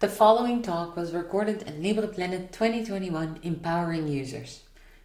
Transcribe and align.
The 0.00 0.08
following 0.08 0.62
talk 0.62 0.96
was 0.96 1.12
recorded 1.12 1.64
at 1.64 1.78
LibrePlanet 1.78 2.52
2021 2.52 3.40
Empowering 3.42 4.08
Users, 4.08 4.62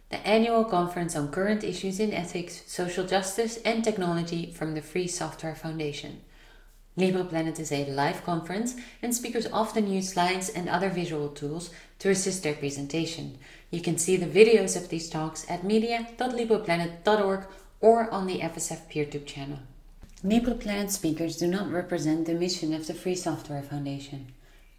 the 0.08 0.26
annual 0.26 0.64
conference 0.64 1.14
on 1.14 1.30
current 1.30 1.62
issues 1.62 2.00
in 2.00 2.14
ethics, 2.14 2.62
social 2.66 3.04
justice, 3.04 3.58
and 3.58 3.84
technology 3.84 4.50
from 4.52 4.72
the 4.72 4.80
Free 4.80 5.06
Software 5.06 5.54
Foundation. 5.54 6.22
LibrePlanet 6.96 7.60
is 7.60 7.70
a 7.72 7.84
live 7.90 8.24
conference, 8.24 8.76
and 9.02 9.14
speakers 9.14 9.46
often 9.52 9.86
use 9.86 10.14
slides 10.14 10.48
and 10.48 10.66
other 10.66 10.88
visual 10.88 11.28
tools 11.28 11.68
to 11.98 12.08
assist 12.08 12.42
their 12.42 12.54
presentation. 12.54 13.36
You 13.70 13.82
can 13.82 13.98
see 13.98 14.16
the 14.16 14.24
videos 14.24 14.78
of 14.78 14.88
these 14.88 15.10
talks 15.10 15.44
at 15.50 15.62
media.libreplanet.org 15.62 17.46
or 17.82 18.10
on 18.10 18.26
the 18.26 18.38
FSF 18.38 18.90
PeerTube 18.90 19.26
channel. 19.26 19.58
LibrePlanet 20.24 20.90
speakers 20.90 21.36
do 21.36 21.46
not 21.48 21.70
represent 21.70 22.24
the 22.24 22.32
mission 22.32 22.72
of 22.72 22.86
the 22.86 22.94
Free 22.94 23.14
Software 23.14 23.62
Foundation. 23.62 24.32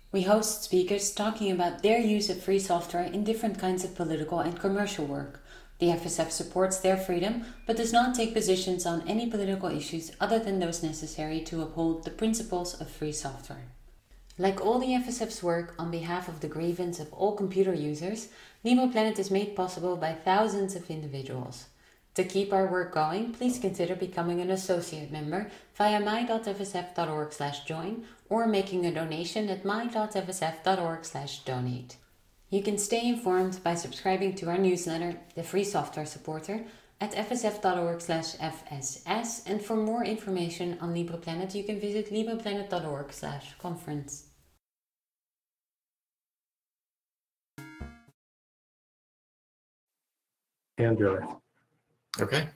We 0.10 0.22
host 0.22 0.64
speakers 0.64 1.12
talking 1.12 1.52
about 1.52 1.84
their 1.84 2.00
use 2.00 2.30
of 2.30 2.42
free 2.42 2.60
software 2.60 3.04
in 3.04 3.26
different 3.26 3.60
kinds 3.60 3.84
of 3.84 3.94
political 3.94 4.40
and 4.40 4.58
commercial 4.58 5.06
work. 5.06 5.44
The 5.80 5.88
FSF 5.88 6.32
supports 6.32 6.80
their 6.80 6.96
freedom 6.96 7.44
but 7.66 7.76
does 7.76 7.92
not 7.92 8.16
take 8.16 8.34
positions 8.34 8.86
on 8.86 9.06
any 9.06 9.30
political 9.30 9.70
issues 9.70 10.14
other 10.22 10.40
than 10.40 10.60
those 10.60 10.82
necessary 10.82 11.42
to 11.42 11.62
uphold 11.62 12.06
the 12.06 12.12
principles 12.12 12.80
of 12.80 12.90
free 12.90 13.12
software. 13.12 13.66
Like 14.38 14.66
all 14.66 14.80
the 14.80 14.94
FSF's 14.94 15.44
work 15.44 15.76
on 15.78 15.92
behalf 15.92 16.30
of 16.30 16.40
the 16.40 16.48
grievance 16.48 17.02
of 17.02 17.12
all 17.12 17.36
computer 17.36 17.74
users, 17.74 18.30
LibrePlanet 18.64 19.20
is 19.20 19.30
made 19.30 19.58
possible 19.58 19.98
by 19.98 20.14
thousands 20.14 20.74
of 20.76 20.90
individuals. 20.90 21.66
To 22.16 22.24
keep 22.24 22.54
our 22.54 22.66
work 22.66 22.94
going, 22.94 23.34
please 23.34 23.60
consider 23.60 23.96
becoming 23.96 24.40
an 24.40 24.50
associate 24.50 25.12
member 25.12 25.52
via 25.78 26.00
my.fsf.org 26.00 27.32
slash 27.32 27.64
join 27.66 28.04
or 28.30 28.48
making 28.48 28.86
a 28.86 28.94
donation 28.94 29.50
at 29.50 29.64
my.fsf.org 29.64 31.06
slash 31.06 31.40
donate. 31.46 31.98
You 32.50 32.64
can 32.64 32.78
stay 32.78 33.08
informed 33.08 33.62
by 33.64 33.76
subscribing 33.76 34.34
to 34.36 34.50
our 34.50 34.58
newsletter, 34.58 35.20
The 35.36 35.44
Free 35.44 35.64
Software 35.64 36.06
Supporter, 36.06 36.66
at 37.00 37.12
fsf.org 37.12 38.02
slash 38.02 38.36
fss 38.38 39.44
and 39.46 39.62
for 39.62 39.76
more 39.76 40.04
information 40.04 40.78
on 40.82 40.96
LibrePlanet, 40.96 41.54
you 41.54 41.64
can 41.64 41.80
visit 41.80 42.12
libreplanet.org 42.12 43.14
slash 43.14 43.54
conference. 43.60 44.24
Andrew. 50.80 51.20
Okay. 52.20 52.50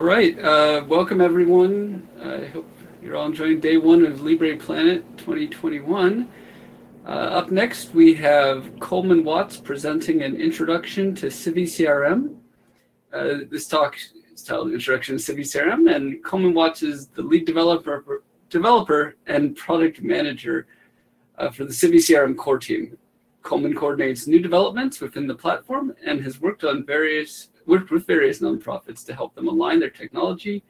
All 0.00 0.08
right. 0.08 0.36
Uh, 0.38 0.82
welcome, 0.88 1.20
everyone. 1.20 2.08
I 2.20 2.46
hope 2.46 2.68
you're 3.00 3.16
all 3.16 3.26
enjoying 3.26 3.60
day 3.60 3.76
one 3.76 4.04
of 4.04 4.20
LibrePlanet 4.20 5.16
2021. 5.18 6.28
Uh, 7.06 7.08
up 7.08 7.52
next, 7.52 7.94
we 7.94 8.12
have 8.14 8.78
Coleman 8.80 9.22
Watts 9.22 9.56
presenting 9.56 10.22
an 10.22 10.34
introduction 10.34 11.14
to 11.14 11.26
CiviCRM. 11.26 12.34
Uh, 13.12 13.34
this 13.48 13.68
talk 13.68 13.96
is 14.34 14.42
titled 14.42 14.72
Introduction 14.72 15.16
to 15.16 15.32
CiviCRM, 15.32 15.94
and 15.94 16.24
Coleman 16.24 16.54
Watts 16.54 16.82
is 16.82 17.06
the 17.06 17.22
lead 17.22 17.46
developer, 17.46 18.24
developer 18.50 19.14
and 19.28 19.54
product 19.54 20.02
manager 20.02 20.66
uh, 21.38 21.50
for 21.50 21.64
the 21.64 21.72
CiviCRM 21.72 22.36
core 22.36 22.58
team. 22.58 22.98
Coleman 23.44 23.74
coordinates 23.74 24.26
new 24.26 24.40
developments 24.40 25.00
within 25.00 25.28
the 25.28 25.34
platform 25.34 25.94
and 26.04 26.20
has 26.22 26.40
worked 26.40 26.64
on 26.64 26.84
various 26.84 27.50
worked 27.66 27.90
with 27.90 28.06
various 28.06 28.40
nonprofits 28.40 29.04
to 29.06 29.14
help 29.14 29.34
them 29.34 29.48
align 29.48 29.80
their 29.80 29.90
technology 29.90 30.62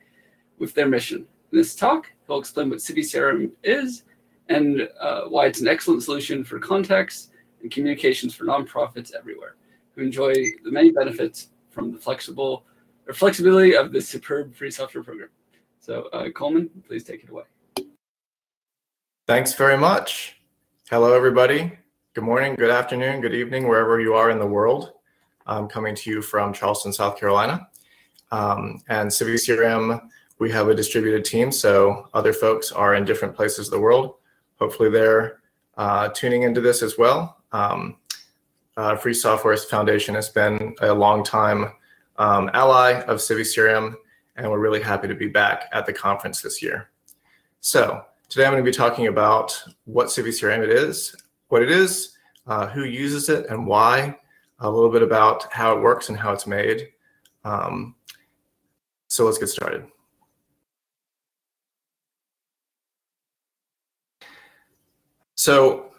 with 0.59 0.75
their 0.75 0.89
mission. 0.89 1.27
In 1.53 1.59
this 1.59 1.75
talk, 1.75 2.11
he'll 2.27 2.39
explain 2.39 2.71
what 2.71 2.79
CiviCRM 2.79 3.51
is 3.63 4.05
and 4.49 4.89
uh, 5.01 5.23
why 5.25 5.47
it's 5.47 5.61
an 5.61 5.69
excellent 5.69 6.03
solution 6.03 6.45
for 6.45 6.59
contacts 6.59 7.31
and 7.63 7.71
communications 7.71 8.35
for 8.35 8.45
nonprofits 8.45 9.15
everywhere 9.15 9.57
who 9.95 10.03
enjoy 10.03 10.33
the 10.33 10.71
many 10.71 10.91
benefits 10.91 11.49
from 11.71 11.93
the 11.93 11.99
flexible 11.99 12.65
or 13.07 13.15
flexibility 13.15 13.77
of 13.77 13.93
this 13.93 14.09
superb 14.09 14.55
free 14.55 14.71
software 14.71 15.05
program. 15.05 15.29
So, 15.81 16.09
uh, 16.13 16.31
Coleman, 16.31 16.71
please 16.87 17.05
take 17.05 17.23
it 17.25 17.31
away. 17.31 17.45
Thanks 19.27 19.55
very 19.55 19.77
much. 19.77 20.37
Hello, 20.91 21.15
everybody. 21.15 21.73
Good 22.15 22.25
morning, 22.25 22.55
good 22.55 22.71
afternoon, 22.71 23.21
good 23.21 23.35
evening, 23.35 23.67
wherever 23.67 24.01
you 24.01 24.15
are 24.15 24.31
in 24.31 24.39
the 24.39 24.47
world. 24.47 24.94
I'm 25.47 25.69
coming 25.69 25.95
to 25.95 26.11
you 26.11 26.23
from 26.23 26.53
Charleston, 26.53 26.93
South 26.93 27.19
Carolina. 27.19 27.69
Um, 28.33 28.83
and 28.89 29.11
CiviCRM, 29.11 30.09
we 30.39 30.51
have 30.51 30.69
a 30.69 30.75
distributed 30.75 31.25
team, 31.25 31.53
so 31.53 32.09
other 32.15 32.33
folks 32.33 32.73
are 32.73 32.95
in 32.95 33.05
different 33.05 33.35
places 33.35 33.69
of 33.69 33.73
the 33.73 33.81
world. 33.81 34.15
Hopefully, 34.59 34.91
they're 34.91 35.41
uh, 35.77 36.09
tuning 36.09 36.43
into 36.43 36.61
this 36.61 36.83
as 36.83 36.99
well. 36.99 37.43
Um, 37.53 37.97
uh, 38.77 38.97
Free 38.97 39.15
Software 39.15 39.57
Foundation 39.57 40.15
has 40.15 40.29
been 40.29 40.75
a 40.81 40.93
long 40.93 41.23
time 41.23 41.73
um, 42.17 42.51
ally 42.55 43.01
of 43.03 43.19
CiviCRM, 43.19 43.95
and 44.37 44.51
we're 44.51 44.59
really 44.59 44.83
happy 44.83 45.07
to 45.07 45.15
be 45.15 45.29
back 45.29 45.69
at 45.73 45.87
the 45.87 45.93
conference 45.93 46.41
this 46.41 46.61
year. 46.61 46.91
So, 47.61 48.05
today 48.29 48.47
I'm 48.47 48.53
going 48.53 48.65
to 48.65 48.69
be 48.69 48.77
talking 48.77 49.07
about 49.07 49.63
what 49.85 50.09
CiviCRM 50.09 50.63
it 50.63 50.71
is, 50.71 51.15
what 51.49 51.63
it 51.63 51.71
is, 51.71 52.17
uh, 52.47 52.67
who 52.67 52.85
uses 52.85 53.29
it, 53.29 53.47
and 53.49 53.67
why, 53.67 54.19
a 54.65 54.71
little 54.71 54.91
bit 54.91 55.03
about 55.03 55.53
how 55.53 55.77
it 55.77 55.83
works 55.83 56.09
and 56.09 56.19
how 56.19 56.33
it's 56.33 56.47
made. 56.47 56.89
Um, 57.45 57.95
so 59.09 59.25
let's 59.25 59.39
get 59.39 59.49
started. 59.49 59.87
So 65.35 65.91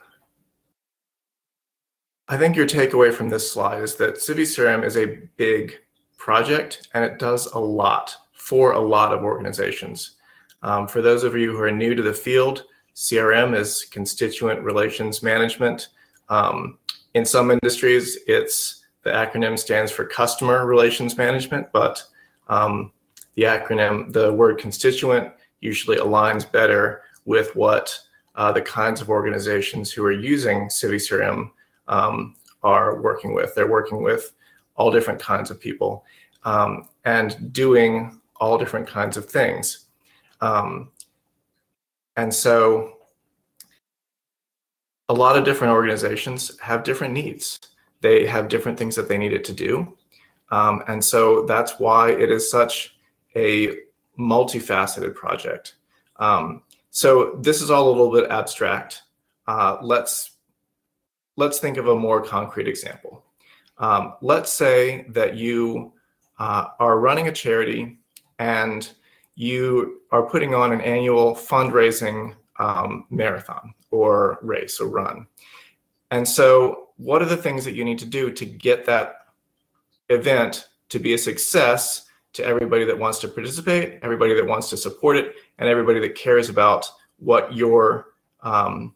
I 2.27 2.37
think 2.37 2.55
your 2.55 2.65
takeaway 2.65 3.13
from 3.13 3.29
this 3.29 3.51
slide 3.51 3.83
is 3.83 3.95
that 3.97 4.15
CiviCRM 4.15 4.83
is 4.83 4.97
a 4.97 5.19
big 5.37 5.77
project 6.17 6.87
and 6.95 7.05
it 7.05 7.19
does 7.19 7.45
a 7.47 7.59
lot 7.59 8.15
for 8.33 8.71
a 8.71 8.79
lot 8.79 9.13
of 9.13 9.23
organizations. 9.23 10.15
Um, 10.63 10.87
for 10.87 11.03
those 11.03 11.23
of 11.23 11.35
you 11.35 11.51
who 11.51 11.61
are 11.61 11.71
new 11.71 11.93
to 11.93 12.01
the 12.01 12.13
field, 12.13 12.63
CRM 12.95 13.55
is 13.55 13.85
constituent 13.91 14.61
relations 14.61 15.21
management. 15.21 15.89
Um, 16.29 16.79
in 17.15 17.25
some 17.25 17.49
industries, 17.49 18.19
it's 18.27 18.83
the 19.03 19.09
acronym 19.09 19.57
stands 19.57 19.91
for 19.91 20.05
customer 20.05 20.65
relations 20.65 21.17
management, 21.17 21.71
but 21.71 22.03
um, 22.49 22.91
the 23.35 23.43
acronym, 23.43 24.11
the 24.11 24.33
word 24.33 24.57
constituent, 24.57 25.31
usually 25.61 25.97
aligns 25.97 26.49
better 26.51 27.03
with 27.23 27.55
what 27.55 27.97
uh, 28.35 28.51
the 28.51 28.61
kinds 28.61 28.99
of 28.99 29.09
organizations 29.09 29.91
who 29.91 30.03
are 30.03 30.11
using 30.11 30.67
CiviCRM 30.67 31.49
um, 31.87 32.35
are 32.63 33.01
working 33.01 33.33
with. 33.33 33.55
They're 33.55 33.71
working 33.71 34.03
with 34.03 34.33
all 34.75 34.91
different 34.91 35.21
kinds 35.21 35.49
of 35.49 35.59
people 35.59 36.03
um, 36.43 36.89
and 37.05 37.53
doing 37.53 38.19
all 38.41 38.57
different 38.57 38.87
kinds 38.87 39.15
of 39.15 39.25
things. 39.25 39.85
Um, 40.41 40.91
and 42.17 42.33
so 42.33 42.94
a 45.09 45.13
lot 45.13 45.37
of 45.37 45.45
different 45.45 45.73
organizations 45.73 46.59
have 46.59 46.83
different 46.83 47.13
needs. 47.13 47.59
They 48.01 48.25
have 48.25 48.47
different 48.47 48.77
things 48.77 48.95
that 48.95 49.07
they 49.07 49.17
needed 49.17 49.43
to 49.45 49.53
do. 49.53 49.95
Um, 50.51 50.83
and 50.87 51.03
so 51.03 51.45
that's 51.45 51.79
why 51.79 52.11
it 52.11 52.31
is 52.31 52.49
such 52.49 52.95
a 53.35 53.77
multifaceted 54.17 55.15
project. 55.15 55.75
Um, 56.17 56.63
so 56.91 57.37
this 57.41 57.61
is 57.61 57.69
all 57.69 57.87
a 57.87 57.91
little 57.91 58.11
bit 58.11 58.29
abstract. 58.29 59.03
Uh, 59.47 59.77
let's 59.81 60.31
let's 61.35 61.59
think 61.59 61.77
of 61.77 61.87
a 61.87 61.95
more 61.95 62.23
concrete 62.23 62.67
example. 62.67 63.23
Um, 63.77 64.13
let's 64.21 64.51
say 64.51 65.05
that 65.09 65.35
you 65.35 65.91
uh, 66.39 66.67
are 66.79 66.99
running 66.99 67.27
a 67.27 67.31
charity 67.31 67.97
and 68.39 68.89
you 69.35 70.01
are 70.11 70.23
putting 70.23 70.55
on 70.55 70.71
an 70.71 70.79
annual 70.81 71.35
fundraising 71.35 72.35
um, 72.57 73.05
marathon 73.09 73.73
or 73.95 74.39
race 74.41 74.79
or 74.79 74.87
run. 74.87 75.27
And 76.11 76.27
so, 76.27 76.89
what 76.97 77.21
are 77.21 77.25
the 77.27 77.37
things 77.37 77.65
that 77.65 77.75
you 77.75 77.83
need 77.83 77.99
to 77.99 78.05
do 78.05 78.31
to 78.31 78.45
get 78.45 78.85
that 78.85 79.15
event 80.09 80.69
to 80.89 80.99
be 80.99 81.13
a 81.13 81.17
success 81.17 82.05
to 82.33 82.45
everybody 82.45 82.85
that 82.85 82.97
wants 82.97 83.19
to 83.19 83.27
participate, 83.27 83.99
everybody 84.01 84.33
that 84.33 84.45
wants 84.45 84.69
to 84.69 84.77
support 84.77 85.17
it, 85.17 85.35
and 85.57 85.67
everybody 85.67 85.99
that 85.99 86.15
cares 86.15 86.49
about 86.49 86.85
what 87.17 87.53
your 87.55 88.13
um, 88.43 88.93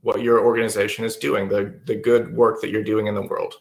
what 0.00 0.22
your 0.22 0.40
organization 0.40 1.04
is 1.04 1.16
doing, 1.16 1.48
the, 1.48 1.80
the 1.84 1.96
good 1.96 2.32
work 2.34 2.60
that 2.60 2.70
you're 2.70 2.84
doing 2.84 3.08
in 3.08 3.14
the 3.14 3.26
world? 3.26 3.54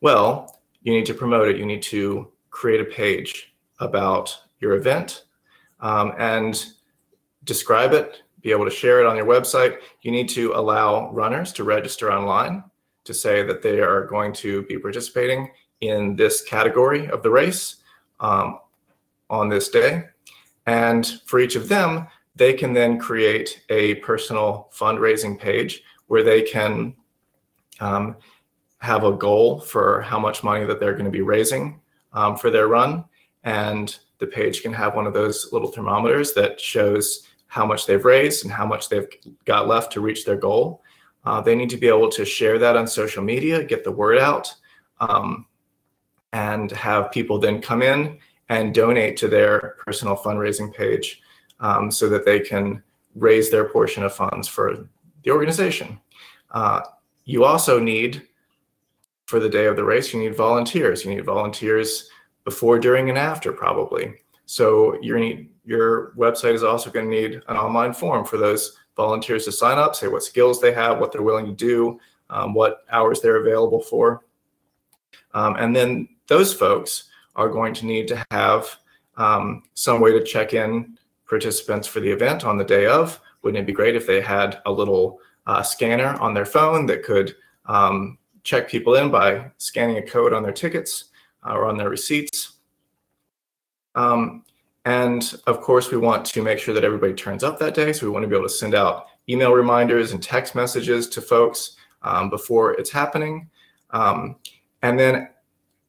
Well, 0.00 0.60
you 0.82 0.92
need 0.92 1.06
to 1.06 1.14
promote 1.14 1.48
it. 1.48 1.56
You 1.56 1.66
need 1.66 1.82
to 1.82 2.30
create 2.50 2.80
a 2.80 2.84
page 2.84 3.52
about 3.80 4.38
your 4.60 4.74
event 4.74 5.24
um, 5.80 6.12
and 6.16 6.64
describe 7.42 7.92
it, 7.92 8.22
be 8.46 8.52
able 8.52 8.64
to 8.64 8.70
share 8.70 9.00
it 9.00 9.06
on 9.06 9.16
your 9.16 9.26
website. 9.26 9.78
You 10.02 10.12
need 10.12 10.28
to 10.28 10.52
allow 10.52 11.10
runners 11.10 11.52
to 11.54 11.64
register 11.64 12.12
online 12.12 12.62
to 13.02 13.12
say 13.12 13.42
that 13.42 13.60
they 13.60 13.80
are 13.80 14.06
going 14.06 14.32
to 14.34 14.62
be 14.66 14.78
participating 14.78 15.50
in 15.80 16.14
this 16.14 16.42
category 16.42 17.08
of 17.08 17.24
the 17.24 17.30
race 17.30 17.78
um, 18.20 18.60
on 19.28 19.48
this 19.48 19.68
day. 19.68 20.04
And 20.66 21.04
for 21.26 21.40
each 21.40 21.56
of 21.56 21.68
them, 21.68 22.06
they 22.36 22.52
can 22.52 22.72
then 22.72 23.00
create 23.00 23.64
a 23.68 23.96
personal 23.96 24.70
fundraising 24.72 25.36
page 25.36 25.82
where 26.06 26.22
they 26.22 26.42
can 26.42 26.94
um, 27.80 28.16
have 28.78 29.02
a 29.02 29.10
goal 29.10 29.58
for 29.58 30.02
how 30.02 30.20
much 30.20 30.44
money 30.44 30.64
that 30.64 30.78
they're 30.78 30.92
going 30.92 31.04
to 31.04 31.10
be 31.10 31.22
raising 31.22 31.80
um, 32.12 32.36
for 32.36 32.50
their 32.50 32.68
run. 32.68 33.06
And 33.42 33.98
the 34.18 34.28
page 34.28 34.62
can 34.62 34.72
have 34.72 34.94
one 34.94 35.08
of 35.08 35.14
those 35.14 35.52
little 35.52 35.72
thermometers 35.72 36.32
that 36.34 36.60
shows 36.60 37.26
how 37.56 37.64
much 37.64 37.86
they've 37.86 38.04
raised 38.04 38.44
and 38.44 38.52
how 38.52 38.66
much 38.66 38.90
they've 38.90 39.08
got 39.46 39.66
left 39.66 39.90
to 39.90 40.02
reach 40.02 40.26
their 40.26 40.36
goal. 40.36 40.82
Uh, 41.24 41.40
they 41.40 41.54
need 41.54 41.70
to 41.70 41.78
be 41.78 41.88
able 41.88 42.10
to 42.10 42.22
share 42.22 42.58
that 42.58 42.76
on 42.76 42.86
social 42.86 43.24
media, 43.24 43.64
get 43.64 43.82
the 43.82 43.90
word 43.90 44.18
out, 44.18 44.54
um, 45.00 45.46
and 46.34 46.70
have 46.70 47.10
people 47.10 47.38
then 47.38 47.62
come 47.62 47.80
in 47.80 48.18
and 48.50 48.74
donate 48.74 49.16
to 49.16 49.26
their 49.26 49.76
personal 49.86 50.14
fundraising 50.14 50.70
page 50.72 51.22
um, 51.60 51.90
so 51.90 52.10
that 52.10 52.26
they 52.26 52.40
can 52.40 52.82
raise 53.14 53.50
their 53.50 53.70
portion 53.70 54.04
of 54.04 54.14
funds 54.14 54.46
for 54.46 54.86
the 55.24 55.30
organization. 55.30 55.98
Uh, 56.50 56.82
you 57.24 57.44
also 57.44 57.80
need, 57.80 58.22
for 59.24 59.40
the 59.40 59.48
day 59.48 59.64
of 59.64 59.76
the 59.76 59.82
race, 59.82 60.12
you 60.12 60.20
need 60.20 60.36
volunteers. 60.36 61.06
You 61.06 61.14
need 61.14 61.24
volunteers 61.24 62.10
before, 62.44 62.78
during, 62.78 63.08
and 63.08 63.16
after, 63.18 63.50
probably. 63.50 64.14
So 64.46 65.00
your 65.02 65.18
need, 65.18 65.50
your 65.64 66.12
website 66.16 66.54
is 66.54 66.62
also 66.62 66.90
going 66.90 67.10
to 67.10 67.14
need 67.14 67.42
an 67.48 67.56
online 67.56 67.92
form 67.92 68.24
for 68.24 68.36
those 68.36 68.76
volunteers 68.96 69.44
to 69.44 69.52
sign 69.52 69.78
up, 69.78 69.94
say 69.94 70.08
what 70.08 70.22
skills 70.22 70.60
they 70.60 70.72
have, 70.72 70.98
what 70.98 71.12
they're 71.12 71.22
willing 71.22 71.46
to 71.46 71.52
do, 71.52 72.00
um, 72.30 72.54
what 72.54 72.84
hours 72.90 73.20
they're 73.20 73.42
available 73.42 73.80
for. 73.80 74.24
Um, 75.34 75.56
and 75.56 75.74
then 75.74 76.08
those 76.28 76.54
folks 76.54 77.04
are 77.34 77.48
going 77.48 77.74
to 77.74 77.86
need 77.86 78.08
to 78.08 78.24
have 78.30 78.76
um, 79.16 79.64
some 79.74 80.00
way 80.00 80.12
to 80.12 80.24
check 80.24 80.54
in 80.54 80.98
participants 81.28 81.86
for 81.86 82.00
the 82.00 82.10
event 82.10 82.44
on 82.44 82.56
the 82.56 82.64
day 82.64 82.86
of. 82.86 83.20
Wouldn't 83.42 83.62
it 83.62 83.66
be 83.66 83.72
great 83.72 83.96
if 83.96 84.06
they 84.06 84.20
had 84.20 84.60
a 84.66 84.72
little 84.72 85.20
uh, 85.46 85.62
scanner 85.62 86.14
on 86.20 86.34
their 86.34 86.46
phone 86.46 86.86
that 86.86 87.02
could 87.02 87.34
um, 87.66 88.18
check 88.44 88.68
people 88.68 88.94
in 88.94 89.10
by 89.10 89.50
scanning 89.58 89.98
a 89.98 90.02
code 90.02 90.32
on 90.32 90.42
their 90.42 90.52
tickets 90.52 91.06
uh, 91.44 91.52
or 91.52 91.66
on 91.66 91.76
their 91.76 91.90
receipts? 91.90 92.55
Um, 93.96 94.44
and 94.84 95.34
of 95.48 95.60
course, 95.60 95.90
we 95.90 95.96
want 95.96 96.24
to 96.26 96.42
make 96.42 96.60
sure 96.60 96.72
that 96.72 96.84
everybody 96.84 97.12
turns 97.12 97.42
up 97.42 97.58
that 97.58 97.74
day. 97.74 97.92
So 97.92 98.06
we 98.06 98.12
want 98.12 98.22
to 98.22 98.28
be 98.28 98.36
able 98.36 98.46
to 98.46 98.54
send 98.54 98.74
out 98.74 99.06
email 99.28 99.52
reminders 99.52 100.12
and 100.12 100.22
text 100.22 100.54
messages 100.54 101.08
to 101.08 101.20
folks 101.20 101.76
um, 102.02 102.30
before 102.30 102.74
it's 102.74 102.90
happening. 102.90 103.50
Um, 103.90 104.36
and 104.82 104.96
then 104.96 105.30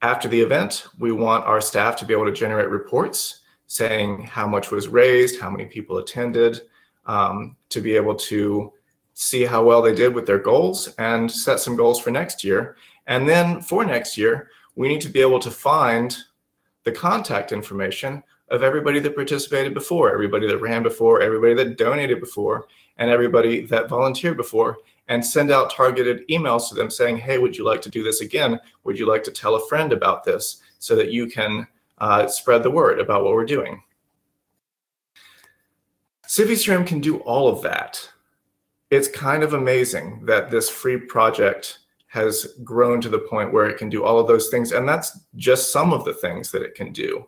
after 0.01 0.27
the 0.27 0.41
event, 0.41 0.87
we 0.97 1.11
want 1.11 1.45
our 1.45 1.61
staff 1.61 1.95
to 1.97 2.05
be 2.05 2.13
able 2.13 2.25
to 2.25 2.31
generate 2.31 2.69
reports 2.69 3.41
saying 3.67 4.23
how 4.23 4.47
much 4.47 4.71
was 4.71 4.87
raised, 4.87 5.39
how 5.39 5.49
many 5.49 5.65
people 5.65 5.97
attended, 5.97 6.61
um, 7.05 7.55
to 7.69 7.81
be 7.81 7.95
able 7.95 8.15
to 8.15 8.71
see 9.13 9.43
how 9.43 9.63
well 9.63 9.81
they 9.81 9.93
did 9.93 10.13
with 10.13 10.25
their 10.25 10.39
goals 10.39 10.93
and 10.97 11.29
set 11.29 11.59
some 11.59 11.75
goals 11.75 11.99
for 11.99 12.11
next 12.11 12.43
year. 12.43 12.77
And 13.07 13.27
then 13.27 13.61
for 13.61 13.83
next 13.83 14.17
year, 14.17 14.49
we 14.75 14.87
need 14.87 15.01
to 15.01 15.09
be 15.09 15.21
able 15.21 15.39
to 15.39 15.51
find 15.51 16.15
the 16.87 16.91
contact 16.93 17.51
information 17.51 18.23
of 18.49 18.63
everybody 18.63 19.01
that 19.01 19.13
participated 19.13 19.73
before, 19.73 20.09
everybody 20.09 20.47
that 20.47 20.61
ran 20.61 20.81
before, 20.81 21.21
everybody 21.21 21.53
that 21.53 21.77
donated 21.77 22.21
before, 22.21 22.65
and 22.97 23.09
everybody 23.09 23.65
that 23.65 23.89
volunteered 23.89 24.37
before, 24.37 24.77
and 25.09 25.25
send 25.25 25.51
out 25.51 25.69
targeted 25.69 26.25
emails 26.29 26.69
to 26.69 26.75
them 26.75 26.89
saying, 26.89 27.17
hey, 27.17 27.39
would 27.39 27.57
you 27.57 27.65
like 27.65 27.81
to 27.81 27.89
do 27.89 28.03
this 28.03 28.21
again? 28.21 28.57
Would 28.85 28.97
you 28.97 29.05
like 29.05 29.21
to 29.25 29.31
tell 29.31 29.55
a 29.55 29.67
friend 29.67 29.91
about 29.91 30.23
this 30.23 30.61
so 30.79 30.95
that 30.95 31.11
you 31.11 31.27
can 31.27 31.67
uh, 31.97 32.25
spread 32.27 32.63
the 32.63 32.71
word 32.71 33.01
about 33.01 33.25
what 33.25 33.33
we're 33.33 33.45
doing. 33.45 33.83
CiviCRM 36.25 36.87
can 36.87 37.01
do 37.01 37.17
all 37.17 37.49
of 37.49 37.61
that. 37.63 38.09
It's 38.91 39.09
kind 39.09 39.43
of 39.43 39.53
amazing 39.53 40.25
that 40.25 40.51
this 40.51 40.69
free 40.69 40.97
project 40.97 41.79
has 42.07 42.55
grown 42.63 43.01
to 43.01 43.09
the 43.09 43.19
point 43.19 43.53
where 43.53 43.69
it 43.69 43.77
can 43.77 43.89
do 43.89 44.03
all 44.03 44.19
of 44.19 44.27
those 44.27 44.49
things. 44.49 44.71
And 44.71 44.87
that's 44.87 45.19
just 45.35 45.71
some 45.71 45.93
of 45.93 46.05
the 46.05 46.13
things 46.13 46.51
that 46.51 46.61
it 46.61 46.73
can 46.73 46.91
do. 46.91 47.27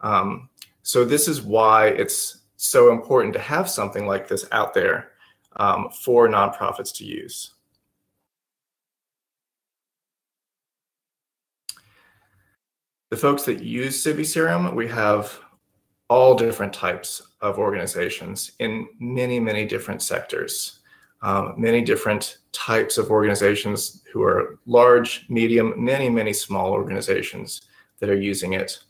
Um, 0.00 0.48
so 0.82 1.04
this 1.04 1.28
is 1.28 1.42
why 1.42 1.88
it's 1.88 2.42
so 2.56 2.92
important 2.92 3.32
to 3.34 3.40
have 3.40 3.68
something 3.68 4.06
like 4.06 4.28
this 4.28 4.46
out 4.52 4.74
there 4.74 5.12
um, 5.56 5.90
for 5.90 6.28
nonprofits 6.28 6.94
to 6.96 7.04
use. 7.04 7.54
The 13.10 13.16
folks 13.16 13.42
that 13.42 13.62
use 13.62 14.02
CiviCRM, 14.02 14.74
we 14.74 14.88
have 14.88 15.38
all 16.08 16.34
different 16.34 16.72
types 16.72 17.22
of 17.40 17.58
organizations 17.58 18.52
in 18.58 18.88
many, 18.98 19.38
many 19.38 19.66
different 19.66 20.00
sectors, 20.00 20.80
um, 21.22 21.54
many 21.56 21.80
different 21.80 22.38
types 22.50 22.98
of 22.98 23.10
organizations 23.10 24.02
who 24.12 24.22
are 24.22 24.58
large, 24.66 25.24
medium, 25.28 25.72
many, 25.76 26.08
many 26.08 26.32
small 26.32 26.72
organizations 26.72 27.62
that 28.00 28.10
are 28.10 28.20
using 28.20 28.52
it. 28.54 28.80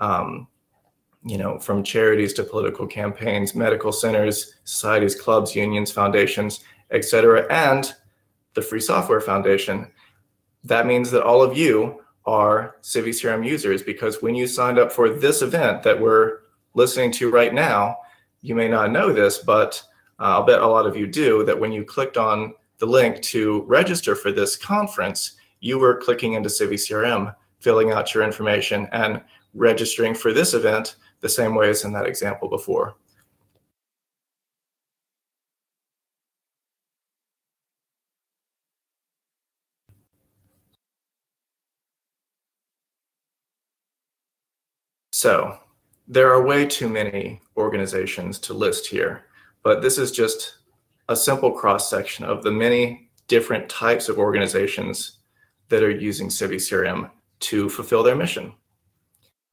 Um, 0.00 0.48
you 1.24 1.36
know, 1.36 1.58
from 1.58 1.82
charities 1.82 2.32
to 2.32 2.42
political 2.42 2.86
campaigns, 2.86 3.54
medical 3.54 3.92
centers, 3.92 4.54
societies, 4.64 5.14
clubs, 5.14 5.54
unions, 5.54 5.92
foundations, 5.92 6.60
etc., 6.90 7.46
and 7.50 7.92
the 8.54 8.62
Free 8.62 8.80
Software 8.80 9.20
Foundation. 9.20 9.90
That 10.64 10.86
means 10.86 11.10
that 11.10 11.22
all 11.22 11.42
of 11.42 11.56
you 11.56 12.02
are 12.26 12.76
CiviCRM 12.82 13.46
users 13.46 13.82
because 13.82 14.22
when 14.22 14.34
you 14.34 14.46
signed 14.46 14.78
up 14.78 14.92
for 14.92 15.10
this 15.10 15.42
event 15.42 15.82
that 15.82 16.00
we're 16.00 16.38
listening 16.74 17.12
to 17.12 17.30
right 17.30 17.52
now, 17.52 17.98
you 18.42 18.54
may 18.54 18.68
not 18.68 18.90
know 18.90 19.12
this, 19.12 19.38
but 19.38 19.82
uh, 20.20 20.24
I'll 20.24 20.44
bet 20.44 20.60
a 20.60 20.66
lot 20.66 20.86
of 20.86 20.96
you 20.96 21.06
do 21.06 21.44
that 21.44 21.58
when 21.58 21.72
you 21.72 21.84
clicked 21.84 22.16
on 22.16 22.54
the 22.78 22.86
link 22.86 23.20
to 23.22 23.62
register 23.62 24.14
for 24.14 24.32
this 24.32 24.56
conference, 24.56 25.36
you 25.60 25.78
were 25.78 25.96
clicking 25.96 26.34
into 26.34 26.48
CiviCRM, 26.48 27.34
filling 27.58 27.92
out 27.92 28.14
your 28.14 28.22
information, 28.22 28.88
and 28.92 29.22
registering 29.54 30.14
for 30.14 30.32
this 30.32 30.54
event 30.54 30.96
the 31.20 31.28
same 31.28 31.54
way 31.54 31.70
as 31.70 31.84
in 31.84 31.92
that 31.92 32.06
example 32.06 32.48
before. 32.48 32.96
So 45.12 45.58
there 46.08 46.32
are 46.32 46.42
way 46.46 46.64
too 46.64 46.88
many 46.88 47.42
organizations 47.56 48.38
to 48.40 48.54
list 48.54 48.86
here, 48.86 49.26
but 49.62 49.82
this 49.82 49.98
is 49.98 50.12
just 50.12 50.58
a 51.08 51.16
simple 51.16 51.52
cross 51.52 51.90
section 51.90 52.24
of 52.24 52.42
the 52.42 52.50
many 52.50 53.10
different 53.28 53.68
types 53.68 54.08
of 54.08 54.18
organizations 54.18 55.18
that 55.68 55.82
are 55.82 55.90
using 55.90 56.28
CiviCRM 56.28 57.10
to 57.40 57.68
fulfill 57.68 58.02
their 58.02 58.16
mission. 58.16 58.52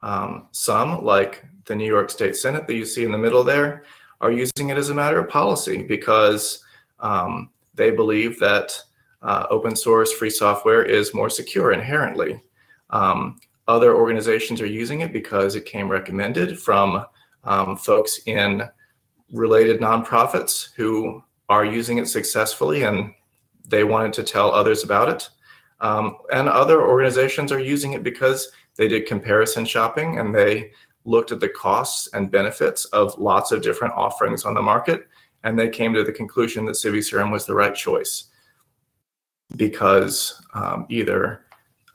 Um, 0.02 0.48
some, 0.52 1.04
like 1.04 1.44
the 1.66 1.76
New 1.76 1.86
York 1.86 2.10
State 2.10 2.36
Senate 2.36 2.68
that 2.68 2.76
you 2.76 2.86
see 2.86 3.04
in 3.04 3.12
the 3.12 3.18
middle 3.18 3.44
there, 3.44 3.84
are 4.22 4.32
using 4.32 4.70
it 4.70 4.78
as 4.78 4.90
a 4.90 4.96
matter 4.96 5.20
of 5.20 5.30
policy 5.30 5.84
because 5.84 6.64
um, 7.00 7.50
they 7.76 7.92
believe 7.92 8.40
that 8.40 8.80
uh, 9.22 9.46
open 9.50 9.76
source 9.76 10.12
free 10.14 10.30
software 10.30 10.84
is 10.84 11.14
more 11.14 11.30
secure 11.30 11.72
inherently. 11.72 12.42
Um, 12.90 13.40
other 13.68 13.96
organizations 13.96 14.62
are 14.62 14.68
using 14.68 15.02
it 15.02 15.12
because 15.12 15.56
it 15.56 15.66
came 15.66 15.90
recommended 15.90 16.60
from 16.60 17.06
um, 17.44 17.76
folks 17.76 18.20
in 18.26 18.64
related 19.32 19.82
nonprofits 19.82 20.70
who 20.76 21.24
are 21.50 21.66
using 21.66 21.98
it 21.98 22.08
successfully 22.08 22.84
and 22.84 23.14
they 23.68 23.84
wanted 23.84 24.14
to 24.14 24.24
tell 24.24 24.52
others 24.52 24.84
about 24.84 25.10
it. 25.10 25.30
Um, 25.80 26.18
and 26.32 26.50
other 26.50 26.82
organizations 26.82 27.52
are 27.52 27.60
using 27.60 27.94
it 27.94 28.04
because 28.04 28.52
they 28.78 28.88
did 28.88 29.06
comparison 29.06 29.66
shopping 29.66 30.20
and 30.20 30.34
they 30.34 30.72
looked 31.06 31.32
at 31.32 31.40
the 31.40 31.50
costs 31.50 32.10
and 32.14 32.32
benefits 32.32 32.86
of 32.86 33.18
lots 33.18 33.52
of 33.52 33.62
different 33.62 33.94
offerings 33.94 34.46
on 34.46 34.54
the 34.54 34.62
market. 34.62 35.08
And 35.44 35.58
they 35.58 35.70
came 35.70 35.94
to 35.94 36.04
the 36.04 36.12
conclusion 36.12 36.66
that 36.66 36.76
CiviCRM 36.76 37.32
was 37.32 37.46
the 37.46 37.56
right 37.56 37.76
choice 37.76 38.26
because 39.56 40.42
um, 40.54 40.86
either 40.90 41.46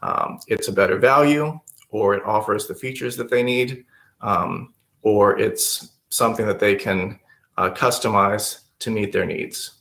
um, 0.02 0.38
it's 0.48 0.68
a 0.68 0.72
better 0.72 0.96
value 0.96 1.58
or 1.90 2.14
it 2.14 2.24
offers 2.24 2.66
the 2.66 2.74
features 2.74 3.16
that 3.16 3.30
they 3.30 3.42
need 3.42 3.84
um, 4.22 4.72
or 5.02 5.38
it's 5.38 5.92
something 6.08 6.46
that 6.46 6.60
they 6.60 6.74
can 6.74 7.18
uh, 7.56 7.70
customize 7.70 8.60
to 8.80 8.90
meet 8.90 9.12
their 9.12 9.26
needs. 9.26 9.72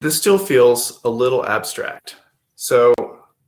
This 0.00 0.16
still 0.16 0.38
feels 0.38 1.00
a 1.04 1.10
little 1.10 1.44
abstract. 1.44 2.16
So 2.54 2.94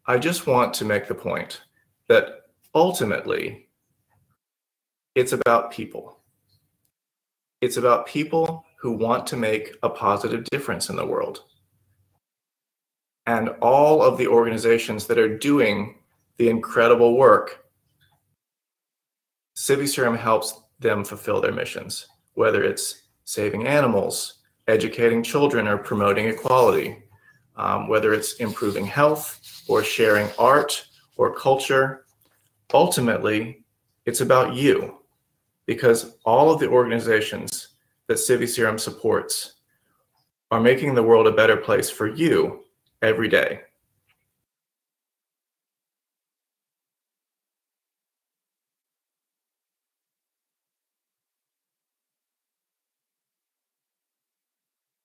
I 0.06 0.18
just 0.18 0.46
want 0.46 0.74
to 0.74 0.84
make 0.84 1.06
the 1.06 1.14
point 1.14 1.60
that 2.08 2.42
ultimately 2.74 3.68
it's 5.14 5.32
about 5.32 5.70
people. 5.70 6.18
It's 7.60 7.76
about 7.76 8.06
people 8.06 8.64
who 8.80 8.92
want 8.92 9.26
to 9.28 9.36
make 9.36 9.74
a 9.82 9.88
positive 9.88 10.44
difference 10.44 10.88
in 10.88 10.96
the 10.96 11.06
world 11.06 11.44
and 13.26 13.50
all 13.60 14.02
of 14.02 14.18
the 14.18 14.26
organizations 14.26 15.06
that 15.06 15.18
are 15.18 15.38
doing 15.38 15.94
the 16.38 16.48
incredible 16.48 17.16
work 17.16 17.64
CiviCRM 19.60 20.16
helps 20.16 20.62
them 20.78 21.04
fulfill 21.04 21.38
their 21.38 21.52
missions, 21.52 22.06
whether 22.32 22.64
it's 22.64 23.08
saving 23.26 23.66
animals, 23.66 24.38
educating 24.68 25.22
children, 25.22 25.68
or 25.68 25.76
promoting 25.76 26.28
equality, 26.28 27.02
um, 27.56 27.86
whether 27.86 28.14
it's 28.14 28.36
improving 28.36 28.86
health 28.86 29.38
or 29.68 29.84
sharing 29.84 30.30
art 30.38 30.86
or 31.18 31.34
culture. 31.34 32.06
Ultimately, 32.72 33.62
it's 34.06 34.22
about 34.22 34.54
you 34.54 35.00
because 35.66 36.16
all 36.24 36.50
of 36.50 36.58
the 36.58 36.68
organizations 36.70 37.68
that 38.06 38.16
CiviCRM 38.16 38.80
supports 38.80 39.56
are 40.50 40.60
making 40.60 40.94
the 40.94 41.02
world 41.02 41.26
a 41.26 41.32
better 41.32 41.58
place 41.58 41.90
for 41.90 42.06
you 42.06 42.64
every 43.02 43.28
day. 43.28 43.60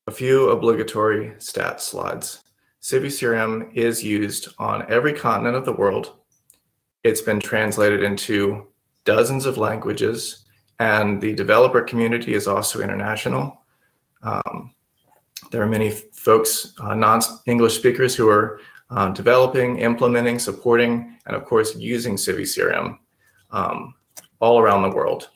A 0.07 0.11
few 0.11 0.49
obligatory 0.49 1.31
stats 1.39 1.81
slides. 1.81 2.43
CiviCRM 2.83 3.73
is 3.73 4.03
used 4.03 4.49
on 4.59 4.85
every 4.87 5.13
continent 5.13 5.55
of 5.55 5.65
the 5.65 5.73
world. 5.73 6.17
It's 7.03 7.21
been 7.21 7.39
translated 7.39 8.03
into 8.03 8.67
dozens 9.03 9.47
of 9.47 9.57
languages, 9.57 10.45
and 10.77 11.19
the 11.19 11.33
developer 11.33 11.81
community 11.81 12.35
is 12.35 12.47
also 12.47 12.81
international. 12.81 13.63
Um, 14.21 14.75
there 15.49 15.63
are 15.63 15.67
many 15.67 15.89
folks, 15.89 16.75
uh, 16.79 16.93
non-English 16.93 17.75
speakers, 17.75 18.15
who 18.15 18.29
are 18.29 18.59
uh, 18.91 19.09
developing, 19.09 19.79
implementing, 19.79 20.37
supporting, 20.37 21.17
and 21.25 21.35
of 21.35 21.45
course, 21.45 21.75
using 21.75 22.15
CiviCRM 22.15 22.99
um, 23.49 23.95
all 24.39 24.59
around 24.59 24.83
the 24.83 24.95
world. 24.95 25.29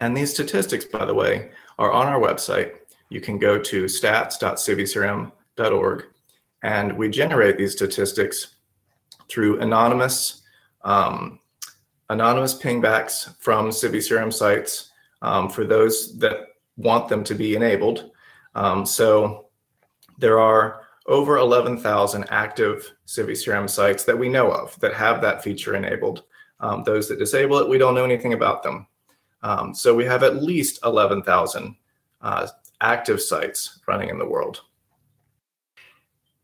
And 0.00 0.16
these 0.16 0.32
statistics, 0.32 0.84
by 0.84 1.04
the 1.04 1.14
way, 1.14 1.50
are 1.78 1.92
on 1.92 2.06
our 2.06 2.20
website. 2.20 2.76
You 3.08 3.20
can 3.20 3.38
go 3.38 3.58
to 3.58 3.84
stats.civicrm.org, 3.84 6.04
and 6.62 6.96
we 6.96 7.08
generate 7.08 7.58
these 7.58 7.72
statistics 7.72 8.54
through 9.28 9.58
anonymous 9.60 10.42
um, 10.84 11.40
anonymous 12.10 12.54
pingbacks 12.54 13.36
from 13.38 13.68
CiviCRM 13.68 14.32
sites 14.32 14.90
um, 15.22 15.50
for 15.50 15.64
those 15.64 16.18
that 16.18 16.48
want 16.76 17.08
them 17.08 17.24
to 17.24 17.34
be 17.34 17.56
enabled. 17.56 18.10
Um, 18.54 18.86
so 18.86 19.46
there 20.18 20.38
are 20.38 20.82
over 21.06 21.38
11,000 21.38 22.24
active 22.30 22.92
CiviCRM 23.06 23.68
sites 23.68 24.04
that 24.04 24.18
we 24.18 24.28
know 24.28 24.50
of 24.50 24.78
that 24.80 24.94
have 24.94 25.20
that 25.22 25.42
feature 25.42 25.74
enabled. 25.74 26.24
Um, 26.60 26.82
those 26.84 27.08
that 27.08 27.18
disable 27.18 27.58
it, 27.58 27.68
we 27.68 27.78
don't 27.78 27.94
know 27.94 28.04
anything 28.04 28.32
about 28.32 28.62
them. 28.62 28.86
Um, 29.42 29.74
so 29.74 29.94
we 29.94 30.04
have 30.04 30.22
at 30.22 30.42
least 30.42 30.80
11,000 30.84 31.76
uh, 32.20 32.48
active 32.80 33.20
sites 33.20 33.80
running 33.86 34.08
in 34.08 34.18
the 34.18 34.28
world. 34.28 34.62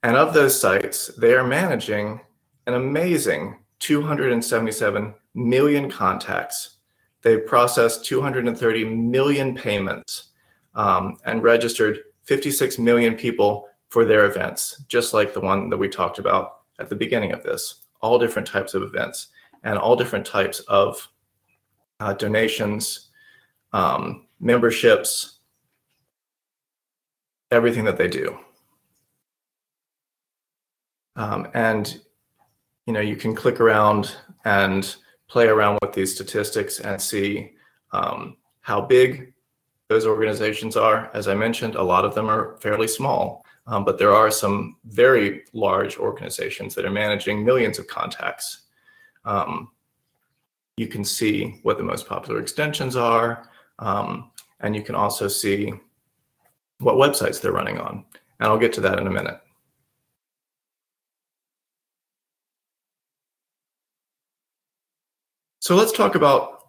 And 0.03 0.17
of 0.17 0.35
those 0.35 0.61
sites, 0.61 1.09
they 1.19 1.35
are 1.35 1.47
managing 1.47 2.21
an 2.67 2.75
amazing 2.75 3.59
277 3.81 5.15
million 5.35 5.91
contacts. 5.91 6.77
They've 7.23 7.45
processed 7.45 8.05
230 8.05 8.85
million 8.85 9.55
payments 9.55 10.31
um, 10.75 11.19
and 11.25 11.43
registered 11.43 12.01
56 12.25 12.79
million 12.79 13.15
people 13.15 13.69
for 13.89 14.05
their 14.05 14.27
events, 14.27 14.83
just 14.89 15.15
like 15.15 15.33
the 15.33 15.41
one 15.41 15.71
that 15.71 15.77
we 15.77 15.89
talked 15.89 16.19
about 16.19 16.61
at 16.79 16.89
the 16.89 16.97
beginning 16.97 17.33
of 17.33 17.43
this. 17.43 17.83
All 18.01 18.19
different 18.19 18.49
types 18.49 18.75
of 18.75 18.83
events 18.83 19.29
and 19.63 19.79
all 19.79 19.97
different 19.97 20.27
types 20.27 20.61
of 20.61 21.09
uh, 22.05 22.13
donations, 22.13 23.09
um, 23.73 24.27
memberships, 24.39 25.39
everything 27.51 27.85
that 27.87 27.97
they 27.97 28.09
do. 28.09 28.39
Um, 31.17 31.49
and 31.55 31.99
you 32.87 32.93
know 32.93 33.01
you 33.01 33.17
can 33.17 33.35
click 33.35 33.59
around 33.59 34.17
and 34.45 34.97
play 35.29 35.47
around 35.47 35.79
with 35.81 35.95
these 35.95 36.15
statistics 36.15 36.81
and 36.81 37.01
see 37.01 37.53
um, 37.93 38.37
how 38.61 38.83
big 38.83 39.33
those 39.89 40.05
organizations 40.05 40.77
are. 40.77 41.11
As 41.15 41.27
I 41.27 41.35
mentioned, 41.35 41.75
a 41.75 41.83
lot 41.83 42.05
of 42.05 42.15
them 42.15 42.29
are 42.29 42.59
fairly 42.59 42.89
small, 42.89 43.47
um, 43.67 43.83
but 43.87 43.97
there 43.99 44.13
are 44.13 44.31
some 44.31 44.77
very 44.85 45.45
large 45.55 45.97
organizations 45.97 46.75
that 46.75 46.85
are 46.85 46.91
managing 46.91 47.43
millions 47.43 47.79
of 47.79 47.87
contacts. 47.87 48.67
Um, 49.25 49.71
you 50.77 50.89
can 50.89 51.05
see 51.05 51.61
what 51.63 51.79
the 51.79 51.85
most 51.85 52.07
popular 52.07 52.41
extensions 52.41 52.97
are, 52.97 53.49
um, 53.79 54.31
and 54.61 54.75
you 54.75 54.83
can 54.83 54.95
also 54.95 55.29
see 55.29 55.73
what 56.79 56.97
websites 56.97 57.41
they're 57.41 57.53
running 57.53 57.79
on. 57.79 58.05
And 58.41 58.49
I'll 58.49 58.59
get 58.59 58.73
to 58.75 58.81
that 58.83 58.99
in 58.99 59.07
a 59.07 59.11
minute. 59.11 59.41
So 65.61 65.77
let's 65.77 65.93
talk 65.93 66.15
about 66.15 66.67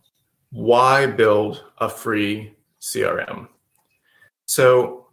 why 0.51 1.05
build 1.05 1.65
a 1.79 1.89
free 1.89 2.55
CRM. 2.79 3.49
So 4.45 5.07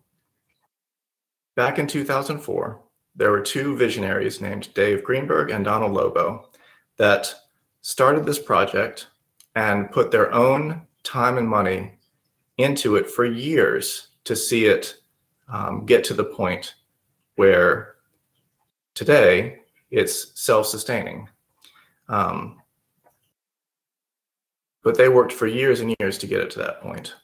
back 1.56 1.78
in 1.80 1.88
2004, 1.88 2.80
there 3.16 3.30
were 3.30 3.40
two 3.40 3.76
visionaries 3.76 4.40
named 4.40 4.72
Dave 4.74 5.02
Greenberg 5.02 5.50
and 5.50 5.64
Donald 5.64 5.92
Lobo 5.92 6.50
that 6.98 7.34
started 7.82 8.24
this 8.24 8.38
project 8.38 9.08
and 9.54 9.90
put 9.90 10.10
their 10.10 10.32
own 10.32 10.82
time 11.02 11.36
and 11.36 11.48
money 11.48 11.92
into 12.58 12.96
it 12.96 13.10
for 13.10 13.24
years 13.24 14.08
to 14.24 14.34
see 14.34 14.66
it 14.66 14.96
um, 15.48 15.84
get 15.84 16.04
to 16.04 16.14
the 16.14 16.24
point 16.24 16.74
where 17.36 17.96
today 18.94 19.58
it's 19.90 20.40
self-sustaining. 20.40 21.28
Um, 22.08 22.60
but 24.82 24.96
they 24.96 25.08
worked 25.08 25.32
for 25.32 25.46
years 25.46 25.80
and 25.80 25.94
years 26.00 26.18
to 26.18 26.26
get 26.26 26.40
it 26.40 26.50
to 26.52 26.58
that 26.60 26.80
point. 26.80 27.14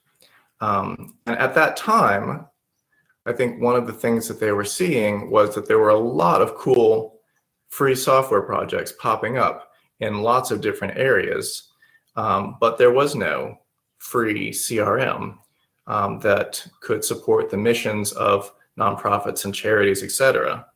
Um, 0.60 1.14
and 1.26 1.38
at 1.38 1.54
that 1.54 1.76
time, 1.76 2.46
I 3.26 3.32
think 3.32 3.60
one 3.60 3.76
of 3.76 3.86
the 3.86 3.92
things 3.92 4.26
that 4.28 4.40
they 4.40 4.52
were 4.52 4.64
seeing 4.64 5.30
was 5.30 5.54
that 5.54 5.66
there 5.66 5.78
were 5.78 5.90
a 5.90 5.98
lot 5.98 6.40
of 6.40 6.54
cool 6.54 7.20
free 7.68 7.94
software 7.94 8.42
projects 8.42 8.92
popping 8.92 9.38
up 9.38 9.67
in 10.00 10.22
lots 10.22 10.50
of 10.50 10.60
different 10.60 10.96
areas, 10.96 11.70
um, 12.16 12.56
but 12.60 12.78
there 12.78 12.92
was 12.92 13.14
no 13.14 13.58
free 13.98 14.50
CRM 14.50 15.38
um, 15.86 16.20
that 16.20 16.64
could 16.80 17.04
support 17.04 17.50
the 17.50 17.56
missions 17.56 18.12
of 18.12 18.52
nonprofits 18.78 19.44
and 19.44 19.54
charities, 19.54 20.02
etc. 20.02 20.66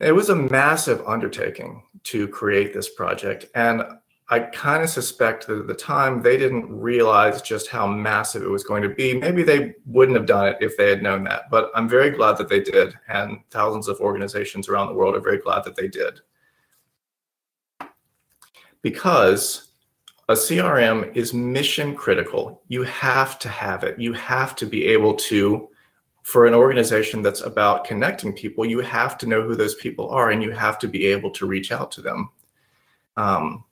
It 0.00 0.12
was 0.12 0.28
a 0.28 0.36
massive 0.36 1.02
undertaking 1.06 1.82
to 2.04 2.28
create 2.28 2.72
this 2.72 2.90
project, 2.90 3.46
and 3.54 3.82
I 4.30 4.40
kind 4.40 4.82
of 4.82 4.88
suspect 4.88 5.46
that 5.46 5.60
at 5.60 5.66
the 5.66 5.74
time 5.74 6.22
they 6.22 6.38
didn't 6.38 6.72
realize 6.72 7.42
just 7.42 7.68
how 7.68 7.86
massive 7.86 8.42
it 8.42 8.48
was 8.48 8.64
going 8.64 8.82
to 8.82 8.88
be. 8.88 9.18
Maybe 9.18 9.42
they 9.42 9.74
wouldn't 9.84 10.16
have 10.16 10.26
done 10.26 10.48
it 10.48 10.56
if 10.60 10.76
they 10.76 10.88
had 10.88 11.02
known 11.02 11.24
that, 11.24 11.50
but 11.50 11.70
I'm 11.74 11.88
very 11.88 12.10
glad 12.10 12.38
that 12.38 12.48
they 12.48 12.60
did, 12.60 12.94
and 13.08 13.38
thousands 13.50 13.88
of 13.88 14.00
organizations 14.00 14.68
around 14.68 14.88
the 14.88 14.94
world 14.94 15.14
are 15.14 15.20
very 15.20 15.38
glad 15.38 15.64
that 15.64 15.76
they 15.76 15.88
did 15.88 16.20
because 18.84 19.68
a 20.28 20.34
CRM 20.34 21.16
is 21.16 21.32
mission 21.32 21.94
critical. 21.94 22.62
You 22.68 22.82
have 22.82 23.38
to 23.38 23.48
have 23.48 23.82
it. 23.82 23.98
You 23.98 24.12
have 24.12 24.54
to 24.56 24.66
be 24.66 24.86
able 24.88 25.14
to, 25.14 25.70
for 26.22 26.46
an 26.46 26.52
organization 26.52 27.22
that's 27.22 27.40
about 27.40 27.84
connecting 27.84 28.34
people, 28.34 28.66
you 28.66 28.80
have 28.80 29.16
to 29.18 29.26
know 29.26 29.40
who 29.42 29.54
those 29.54 29.74
people 29.76 30.10
are 30.10 30.30
and 30.30 30.42
you 30.42 30.50
have 30.50 30.78
to 30.80 30.86
be 30.86 31.06
able 31.06 31.30
to 31.30 31.46
reach 31.46 31.72
out 31.72 31.90
to 31.92 32.02
them. 32.02 32.28
Um, 33.16 33.64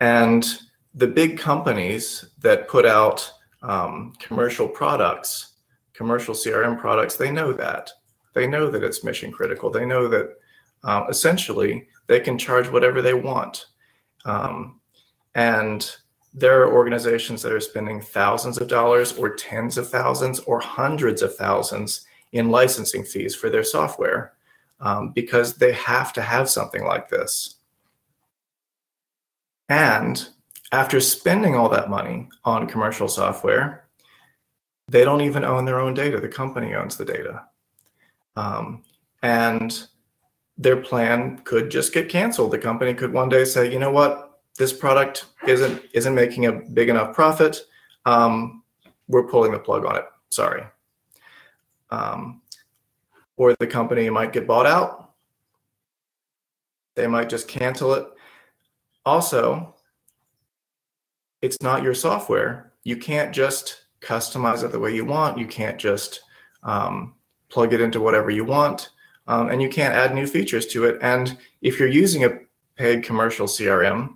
and 0.00 0.58
the 0.94 1.06
big 1.06 1.38
companies 1.38 2.30
that 2.40 2.68
put 2.68 2.86
out 2.86 3.30
um, 3.62 4.14
commercial 4.18 4.68
products, 4.68 5.52
commercial 5.92 6.34
CRM 6.34 6.80
products, 6.80 7.16
they 7.16 7.30
know 7.30 7.52
that. 7.52 7.90
They 8.32 8.46
know 8.46 8.70
that 8.70 8.82
it's 8.82 9.04
mission 9.04 9.30
critical. 9.30 9.68
They 9.68 9.84
know 9.84 10.08
that 10.08 10.30
uh, 10.82 11.04
essentially 11.10 11.88
they 12.06 12.20
can 12.20 12.38
charge 12.38 12.70
whatever 12.70 13.02
they 13.02 13.12
want 13.12 13.66
um, 14.24 14.80
and 15.34 15.96
there 16.34 16.62
are 16.62 16.72
organizations 16.72 17.42
that 17.42 17.52
are 17.52 17.60
spending 17.60 18.00
thousands 18.00 18.58
of 18.58 18.68
dollars 18.68 19.12
or 19.18 19.34
tens 19.34 19.76
of 19.76 19.88
thousands 19.88 20.40
or 20.40 20.60
hundreds 20.60 21.20
of 21.22 21.36
thousands 21.36 22.06
in 22.32 22.50
licensing 22.50 23.04
fees 23.04 23.34
for 23.34 23.50
their 23.50 23.64
software 23.64 24.32
um, 24.80 25.10
because 25.10 25.54
they 25.56 25.72
have 25.72 26.12
to 26.14 26.22
have 26.22 26.48
something 26.48 26.84
like 26.84 27.08
this. 27.08 27.56
And 29.68 30.28
after 30.72 31.00
spending 31.00 31.54
all 31.54 31.68
that 31.68 31.90
money 31.90 32.28
on 32.44 32.66
commercial 32.66 33.08
software, 33.08 33.86
they 34.88 35.04
don't 35.04 35.20
even 35.20 35.44
own 35.44 35.64
their 35.64 35.80
own 35.80 35.94
data. 35.94 36.18
The 36.18 36.28
company 36.28 36.74
owns 36.74 36.96
the 36.96 37.04
data. 37.04 37.44
Um, 38.36 38.82
and 39.22 39.86
their 40.58 40.76
plan 40.76 41.38
could 41.44 41.70
just 41.70 41.92
get 41.92 42.08
canceled. 42.08 42.52
The 42.52 42.58
company 42.58 42.94
could 42.94 43.12
one 43.12 43.28
day 43.28 43.44
say, 43.44 43.72
you 43.72 43.78
know 43.78 43.90
what, 43.90 44.40
this 44.58 44.72
product 44.72 45.26
isn't 45.46 45.82
isn't 45.94 46.14
making 46.14 46.46
a 46.46 46.52
big 46.52 46.88
enough 46.88 47.14
profit. 47.14 47.60
Um, 48.04 48.62
we're 49.08 49.26
pulling 49.28 49.52
the 49.52 49.58
plug 49.58 49.84
on 49.84 49.96
it. 49.96 50.04
Sorry. 50.30 50.64
Um, 51.90 52.42
or 53.36 53.54
the 53.58 53.66
company 53.66 54.08
might 54.10 54.32
get 54.32 54.46
bought 54.46 54.66
out. 54.66 55.10
They 56.94 57.06
might 57.06 57.28
just 57.28 57.48
cancel 57.48 57.94
it. 57.94 58.06
Also, 59.04 59.74
it's 61.40 61.60
not 61.62 61.82
your 61.82 61.94
software. 61.94 62.72
You 62.84 62.96
can't 62.96 63.34
just 63.34 63.82
customize 64.00 64.64
it 64.64 64.72
the 64.72 64.78
way 64.78 64.94
you 64.94 65.04
want. 65.04 65.38
You 65.38 65.46
can't 65.46 65.78
just 65.78 66.20
um, 66.62 67.14
plug 67.48 67.72
it 67.72 67.80
into 67.80 68.00
whatever 68.00 68.30
you 68.30 68.44
want. 68.44 68.90
Um, 69.28 69.50
and 69.50 69.62
you 69.62 69.68
can't 69.68 69.94
add 69.94 70.14
new 70.14 70.26
features 70.26 70.66
to 70.68 70.84
it. 70.84 70.98
And 71.00 71.38
if 71.60 71.78
you're 71.78 71.88
using 71.88 72.24
a 72.24 72.38
paid 72.76 73.04
commercial 73.04 73.46
CRM, 73.46 74.14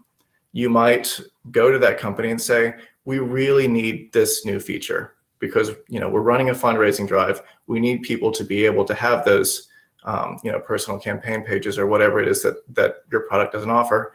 you 0.53 0.69
might 0.69 1.21
go 1.51 1.71
to 1.71 1.79
that 1.79 1.99
company 1.99 2.31
and 2.31 2.41
say, 2.41 2.75
we 3.05 3.21
really 3.21 3.69
need 3.69 4.13
this 4.13 4.45
new 4.45 4.59
feature 4.59 5.15
because 5.39 5.71
you 5.89 6.01
know 6.01 6.09
we're 6.09 6.21
running 6.21 6.51
a 6.51 6.55
fundraising 6.55 7.07
drive. 7.09 7.43
We 7.67 7.81
need 7.81 8.03
people 8.03 8.31
to 8.33 8.45
be 8.45 8.67
able 8.67 8.85
to 8.85 8.95
have 8.95 9.25
those 9.25 9.69
um, 10.05 10.39
you 10.45 10.53
know 10.53 10.61
personal 10.61 10.99
campaign 10.99 11.43
pages 11.43 11.79
or 11.79 11.87
whatever 11.87 12.21
it 12.21 12.29
is 12.29 12.43
that 12.43 12.57
that 12.75 12.97
your 13.11 13.23
product 13.23 13.53
doesn't 13.53 13.71
offer. 13.71 14.15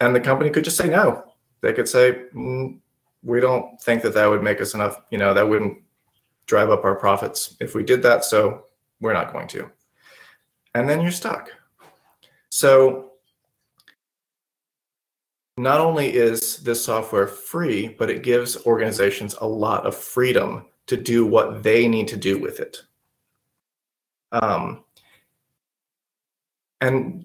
And 0.00 0.14
the 0.14 0.20
company 0.20 0.50
could 0.50 0.64
just 0.64 0.76
say 0.76 0.88
no. 0.88 1.24
They 1.62 1.72
could 1.72 1.88
say, 1.88 2.24
mm, 2.34 2.78
we 3.22 3.40
don't 3.40 3.80
think 3.80 4.02
that 4.02 4.14
that 4.14 4.26
would 4.26 4.42
make 4.42 4.60
us 4.60 4.74
enough. 4.74 5.00
You 5.10 5.18
know 5.18 5.34
that 5.34 5.48
wouldn't 5.48 5.78
drive 6.46 6.70
up 6.70 6.84
our 6.84 6.94
profits 6.94 7.56
if 7.60 7.74
we 7.74 7.82
did 7.82 8.02
that. 8.02 8.24
So 8.24 8.64
we're 9.00 9.12
not 9.12 9.32
going 9.32 9.48
to. 9.48 9.70
And 10.76 10.86
then 10.86 11.00
you're 11.00 11.10
stuck. 11.10 11.50
So 12.50 13.12
not 15.56 15.80
only 15.80 16.14
is 16.14 16.58
this 16.58 16.84
software 16.84 17.26
free, 17.26 17.88
but 17.88 18.10
it 18.10 18.22
gives 18.22 18.58
organizations 18.66 19.34
a 19.40 19.48
lot 19.48 19.86
of 19.86 19.96
freedom 19.96 20.66
to 20.88 20.98
do 20.98 21.24
what 21.24 21.62
they 21.62 21.88
need 21.88 22.08
to 22.08 22.18
do 22.18 22.38
with 22.38 22.60
it. 22.60 22.82
Um, 24.32 24.84
and 26.82 27.24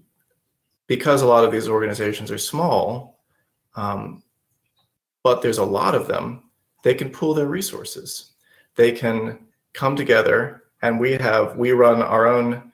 because 0.87 1.21
a 1.21 1.27
lot 1.27 1.43
of 1.43 1.51
these 1.51 1.67
organizations 1.67 2.31
are 2.31 2.37
small, 2.37 3.19
um, 3.75 4.23
but 5.23 5.41
there's 5.41 5.57
a 5.57 5.65
lot 5.65 5.93
of 5.93 6.07
them, 6.07 6.43
they 6.85 6.93
can 6.93 7.09
pool 7.09 7.33
their 7.33 7.47
resources. 7.47 8.31
They 8.77 8.93
can 8.93 9.39
come 9.73 9.97
together, 9.97 10.63
and 10.81 11.01
we 11.01 11.11
have 11.11 11.57
we 11.57 11.73
run 11.73 12.01
our 12.01 12.27
own 12.27 12.70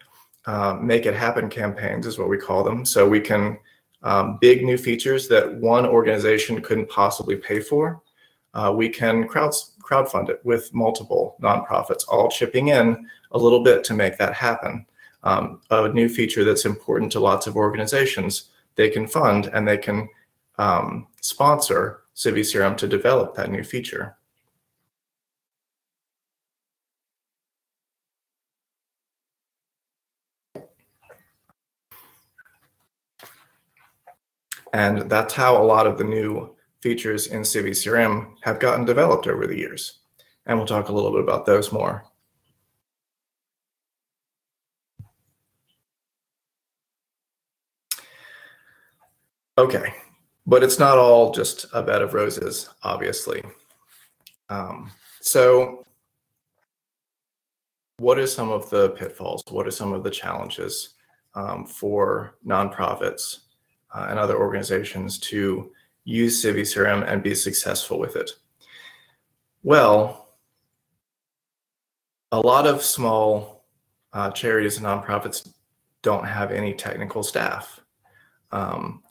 uh, 0.48 0.77
make 0.82 1.06
it 1.06 1.13
happen 1.13 1.50
campaigns, 1.50 2.08
is 2.08 2.18
what 2.18 2.30
we 2.30 2.38
call 2.38 2.63
them. 2.63 2.86
So 2.86 3.08
we 3.08 3.20
can 3.20 3.60
um, 4.04 4.38
big 4.39 4.63
new 4.63 4.77
features 4.77 5.27
that 5.27 5.54
one 5.56 5.86
organization 5.86 6.62
couldn't 6.62 6.89
possibly 6.89 7.36
pay 7.36 7.60
for, 7.60 8.01
uh, 8.54 8.74
we 8.75 8.89
can 8.89 9.27
crowd 9.27 9.54
crowdfund 9.82 10.30
it 10.30 10.42
with 10.44 10.74
multiple 10.74 11.38
nonprofits 11.42 12.04
all 12.10 12.30
chipping 12.30 12.70
in 12.70 13.08
a 13.32 13.38
little 13.38 13.63
bit 13.63 13.84
to 13.86 13.94
make 13.94 14.18
that 14.18 14.34
happen. 14.34 14.86
Um, 15.24 15.62
a 15.70 15.88
new 15.89 16.10
feature 16.10 16.44
that's 16.44 16.66
important 16.66 17.12
to 17.13 17.20
lots 17.20 17.48
of 17.48 17.56
organizations, 17.56 18.50
they 18.75 18.89
can 18.89 19.08
fund 19.08 19.50
and 19.54 19.68
they 19.68 19.77
can 19.77 20.10
um, 20.58 21.08
sponsor 21.22 22.01
CiviCRM 22.16 22.75
to 22.77 22.88
develop 22.88 23.36
that 23.36 23.50
new 23.50 23.63
feature. 23.63 24.17
And 34.74 35.10
that's 35.10 35.34
how 35.34 35.62
a 35.62 35.64
lot 35.64 35.88
of 35.88 35.98
the 35.98 36.03
new 36.03 36.56
features 36.82 37.27
in 37.27 37.42
CiviCRM 37.42 38.36
have 38.42 38.60
gotten 38.60 38.86
developed 38.86 39.27
over 39.27 39.48
the 39.48 39.58
years. 39.58 40.00
And 40.46 40.58
we'll 40.58 40.68
talk 40.68 40.90
a 40.90 40.94
little 40.94 41.12
bit 41.12 41.22
about 41.22 41.46
those 41.46 41.72
more. 41.72 42.06
Okay, 49.58 49.92
but 50.46 50.62
it's 50.62 50.77
not 50.77 51.00
all 51.00 51.32
just 51.32 51.66
a 51.74 51.82
bed 51.82 52.03
of 52.03 52.14
roses, 52.14 52.70
obviously. 52.84 53.44
Um, 54.50 54.92
so, 55.20 55.84
what 57.98 58.20
are 58.20 58.27
some 58.27 58.51
of 58.51 58.70
the 58.70 58.92
pitfalls? 58.92 59.42
What 59.50 59.66
are 59.66 59.72
some 59.72 59.94
of 59.94 60.03
the 60.03 60.12
challenges 60.12 60.94
um, 61.34 61.66
for 61.66 62.36
nonprofits 62.46 63.47
and 64.10 64.20
other 64.20 64.38
organizations 64.38 65.18
to 65.20 65.72
use 66.03 66.44
CiviCRM 66.44 67.10
and 67.12 67.24
be 67.24 67.36
successful 67.36 68.00
with 68.00 68.16
it? 68.16 68.31
Well, 69.64 70.29
a 72.31 72.40
lot 72.40 72.68
of 72.68 72.81
small 72.81 73.66
uh, 74.14 74.31
charities 74.31 74.77
and 74.77 74.86
nonprofits 74.86 75.50
don't 76.01 76.25
have 76.25 76.51
any 76.51 76.74
technical 76.74 77.24
staff. 77.24 77.81
Um, 78.51 79.03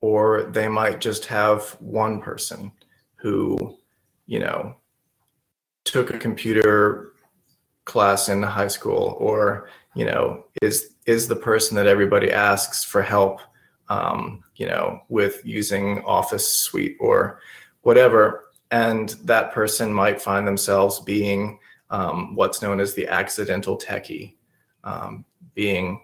or 0.00 0.44
they 0.44 0.68
might 0.68 1.00
just 1.00 1.26
have 1.26 1.76
one 1.80 2.20
person 2.20 2.72
who, 3.16 3.76
you 4.26 4.40
know, 4.40 4.76
took 5.84 6.10
a 6.10 6.18
computer 6.18 7.12
class 7.84 8.28
in 8.28 8.42
high 8.42 8.68
school 8.68 9.16
or, 9.18 9.68
you 9.94 10.04
know, 10.04 10.44
is 10.60 10.90
is 11.06 11.26
the 11.26 11.36
person 11.36 11.76
that 11.76 11.86
everybody 11.86 12.30
asks 12.30 12.84
for 12.84 13.02
help 13.02 13.40
um, 13.88 14.42
you 14.56 14.66
know, 14.66 15.02
with 15.08 15.42
using 15.44 16.00
Office 16.04 16.48
Suite 16.48 16.96
or 17.00 17.40
whatever. 17.82 18.44
And 18.70 19.10
that 19.24 19.52
person 19.52 19.92
might 19.92 20.22
find 20.22 20.46
themselves 20.46 21.00
being 21.00 21.58
um, 21.90 22.34
what's 22.34 22.62
known 22.62 22.80
as 22.80 22.94
the 22.94 23.06
accidental 23.06 23.76
techie, 23.76 24.36
um, 24.84 25.24
being 25.54 26.00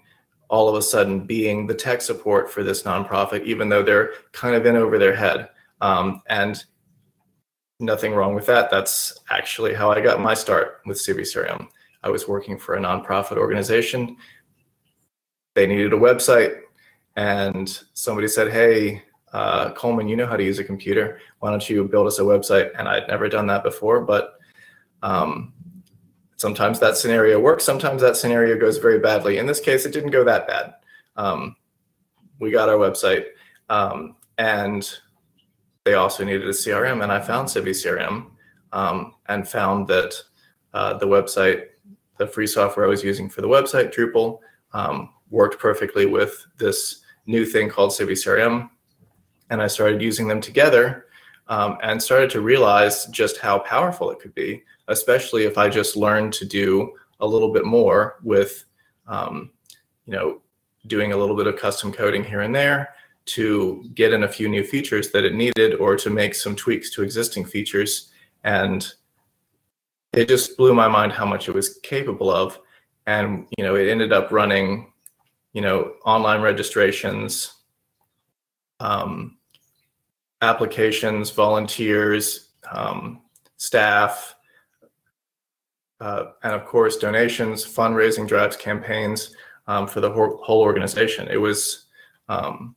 all 0.48 0.68
of 0.68 0.74
a 0.74 0.82
sudden 0.82 1.26
being 1.26 1.66
the 1.66 1.74
tech 1.74 2.02
support 2.02 2.50
for 2.50 2.62
this 2.62 2.82
nonprofit, 2.82 3.44
even 3.44 3.68
though 3.68 3.82
they're 3.82 4.12
kind 4.32 4.54
of 4.54 4.66
in 4.66 4.76
over 4.76 4.98
their 4.98 5.14
head. 5.14 5.48
Um, 5.80 6.22
and 6.28 6.62
nothing 7.80 8.14
wrong 8.14 8.34
with 8.34 8.46
that. 8.46 8.70
That's 8.70 9.18
actually 9.30 9.74
how 9.74 9.90
I 9.90 10.00
got 10.00 10.20
my 10.20 10.34
start 10.34 10.80
with 10.84 10.98
CiviCRM. 10.98 11.68
I 12.02 12.10
was 12.10 12.28
working 12.28 12.58
for 12.58 12.74
a 12.74 12.80
nonprofit 12.80 13.36
organization. 13.36 14.16
They 15.54 15.66
needed 15.66 15.92
a 15.92 15.96
website 15.96 16.60
and 17.18 17.80
somebody 17.94 18.28
said, 18.28 18.52
"Hey, 18.52 19.02
uh, 19.32 19.72
Coleman, 19.72 20.06
you 20.06 20.14
know 20.14 20.26
how 20.26 20.36
to 20.36 20.44
use 20.44 20.60
a 20.60 20.64
computer. 20.64 21.18
Why 21.40 21.50
don't 21.50 21.68
you 21.68 21.82
build 21.82 22.06
us 22.06 22.20
a 22.20 22.22
website?" 22.22 22.70
And 22.78 22.88
I'd 22.88 23.08
never 23.08 23.28
done 23.28 23.48
that 23.48 23.64
before, 23.64 24.02
but 24.02 24.38
um, 25.02 25.52
sometimes 26.36 26.78
that 26.78 26.96
scenario 26.96 27.40
works. 27.40 27.64
Sometimes 27.64 28.02
that 28.02 28.16
scenario 28.16 28.56
goes 28.56 28.78
very 28.78 29.00
badly. 29.00 29.38
In 29.38 29.46
this 29.46 29.58
case, 29.58 29.84
it 29.84 29.92
didn't 29.92 30.12
go 30.12 30.22
that 30.22 30.46
bad. 30.46 30.74
Um, 31.16 31.56
we 32.38 32.52
got 32.52 32.68
our 32.68 32.76
website, 32.76 33.24
um, 33.68 34.14
and 34.38 34.88
they 35.82 35.94
also 35.94 36.24
needed 36.24 36.44
a 36.46 36.52
CRM, 36.52 37.02
and 37.02 37.10
I 37.10 37.20
found 37.20 37.48
CiviCRM 37.48 38.26
um, 38.72 39.14
and 39.26 39.48
found 39.48 39.88
that 39.88 40.14
uh, 40.72 40.94
the 40.94 41.06
website, 41.08 41.64
the 42.16 42.28
free 42.28 42.46
software 42.46 42.86
I 42.86 42.88
was 42.88 43.02
using 43.02 43.28
for 43.28 43.40
the 43.40 43.48
website, 43.48 43.92
Drupal, 43.92 44.38
um, 44.72 45.10
worked 45.30 45.58
perfectly 45.58 46.06
with 46.06 46.46
this 46.58 47.02
new 47.28 47.44
thing 47.44 47.68
called 47.68 47.90
CiviCRM, 47.90 48.68
and 49.50 49.62
I 49.62 49.68
started 49.68 50.02
using 50.02 50.26
them 50.26 50.40
together 50.40 51.06
um, 51.46 51.78
and 51.82 52.02
started 52.02 52.30
to 52.30 52.40
realize 52.40 53.06
just 53.06 53.38
how 53.38 53.60
powerful 53.60 54.10
it 54.10 54.18
could 54.18 54.34
be, 54.34 54.64
especially 54.88 55.44
if 55.44 55.56
I 55.56 55.68
just 55.68 55.96
learned 55.96 56.32
to 56.34 56.44
do 56.44 56.92
a 57.20 57.26
little 57.26 57.52
bit 57.52 57.64
more 57.64 58.18
with, 58.22 58.64
um, 59.06 59.50
you 60.06 60.12
know, 60.12 60.40
doing 60.86 61.12
a 61.12 61.16
little 61.16 61.36
bit 61.36 61.46
of 61.46 61.56
custom 61.56 61.92
coding 61.92 62.24
here 62.24 62.40
and 62.40 62.54
there 62.54 62.94
to 63.26 63.84
get 63.94 64.12
in 64.12 64.24
a 64.24 64.28
few 64.28 64.48
new 64.48 64.64
features 64.64 65.10
that 65.10 65.24
it 65.24 65.34
needed 65.34 65.74
or 65.74 65.96
to 65.96 66.08
make 66.08 66.34
some 66.34 66.56
tweaks 66.56 66.90
to 66.90 67.02
existing 67.02 67.44
features. 67.44 68.10
And 68.44 68.86
it 70.14 70.28
just 70.28 70.56
blew 70.56 70.72
my 70.72 70.88
mind 70.88 71.12
how 71.12 71.26
much 71.26 71.48
it 71.48 71.54
was 71.54 71.78
capable 71.78 72.30
of. 72.30 72.58
And, 73.06 73.46
you 73.58 73.64
know, 73.64 73.74
it 73.74 73.88
ended 73.88 74.12
up 74.12 74.32
running 74.32 74.92
you 75.58 75.62
know, 75.62 75.94
online 76.04 76.40
registrations, 76.40 77.52
um, 78.78 79.38
applications, 80.40 81.32
volunteers, 81.32 82.50
um, 82.70 83.22
staff, 83.56 84.36
uh, 86.00 86.26
and 86.44 86.54
of 86.54 86.64
course 86.64 86.96
donations, 86.96 87.64
fundraising 87.64 88.28
drives, 88.28 88.54
campaigns 88.56 89.34
um, 89.66 89.88
for 89.88 90.00
the 90.00 90.08
whole, 90.08 90.36
whole, 90.44 90.60
organization. 90.60 91.26
It 91.26 91.38
was 91.38 91.86
um, 92.28 92.76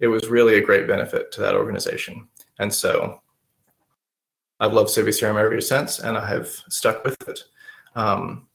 it 0.00 0.06
was 0.06 0.28
really 0.28 0.54
a 0.54 0.64
great 0.64 0.88
benefit 0.88 1.30
to 1.32 1.42
that 1.42 1.54
organization. 1.54 2.26
And 2.58 2.72
so 2.72 3.20
I've 4.60 4.72
loved 4.72 4.88
CiviCRM 4.88 5.38
ever 5.38 5.60
since, 5.60 5.98
and 5.98 6.16
I 6.16 6.26
have 6.26 6.48
stuck 6.70 7.04
with 7.04 7.28
it. 7.28 7.40
Um, 7.94 8.48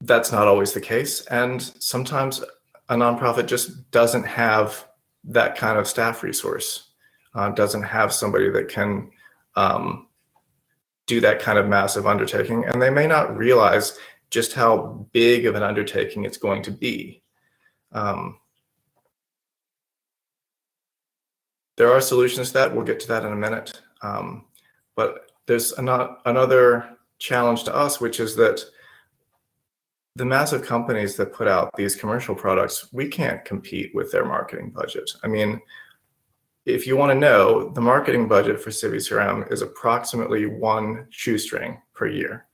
that's 0.00 0.32
not 0.32 0.48
always 0.48 0.72
the 0.72 0.80
case. 0.80 1.24
And 1.26 1.62
sometimes 1.62 2.42
a 2.88 2.94
nonprofit 2.94 3.46
just 3.46 3.90
doesn't 3.90 4.24
have 4.24 4.86
that 5.24 5.56
kind 5.56 5.78
of 5.78 5.88
staff 5.88 6.22
resource, 6.22 6.90
uh, 7.34 7.50
doesn't 7.50 7.82
have 7.82 8.12
somebody 8.12 8.50
that 8.50 8.68
can 8.68 9.10
um, 9.56 10.06
do 11.06 11.20
that 11.20 11.40
kind 11.40 11.58
of 11.58 11.66
massive 11.66 12.06
undertaking. 12.06 12.64
And 12.64 12.80
they 12.80 12.90
may 12.90 13.06
not 13.06 13.36
realize 13.36 13.98
just 14.30 14.52
how 14.52 15.06
big 15.12 15.46
of 15.46 15.54
an 15.54 15.62
undertaking 15.62 16.24
it's 16.24 16.36
going 16.36 16.62
to 16.62 16.70
be. 16.70 17.22
Um, 17.92 18.38
there 21.76 21.92
are 21.92 22.00
solutions 22.00 22.48
to 22.48 22.54
that. 22.54 22.74
We'll 22.74 22.84
get 22.84 23.00
to 23.00 23.08
that 23.08 23.24
in 23.24 23.32
a 23.32 23.36
minute. 23.36 23.80
Um, 24.02 24.46
but 24.94 25.30
there's 25.46 25.72
an- 25.72 26.16
another 26.24 26.96
challenge 27.18 27.64
to 27.64 27.74
us, 27.74 28.00
which 28.00 28.20
is 28.20 28.34
that 28.36 28.64
the 30.16 30.24
massive 30.24 30.62
companies 30.62 31.14
that 31.16 31.34
put 31.34 31.46
out 31.46 31.70
these 31.76 31.94
commercial 31.94 32.34
products, 32.34 32.88
we 32.90 33.06
can't 33.06 33.44
compete 33.44 33.94
with 33.94 34.10
their 34.10 34.24
marketing 34.24 34.70
budget. 34.70 35.10
I 35.22 35.28
mean, 35.28 35.60
if 36.64 36.86
you 36.86 36.96
want 36.96 37.12
to 37.12 37.18
know, 37.18 37.68
the 37.68 37.82
marketing 37.82 38.26
budget 38.26 38.58
for 38.58 38.70
CiviCRM 38.70 39.52
is 39.52 39.60
approximately 39.60 40.46
one 40.46 41.06
shoestring 41.10 41.80
per 41.92 42.06
year. 42.06 42.46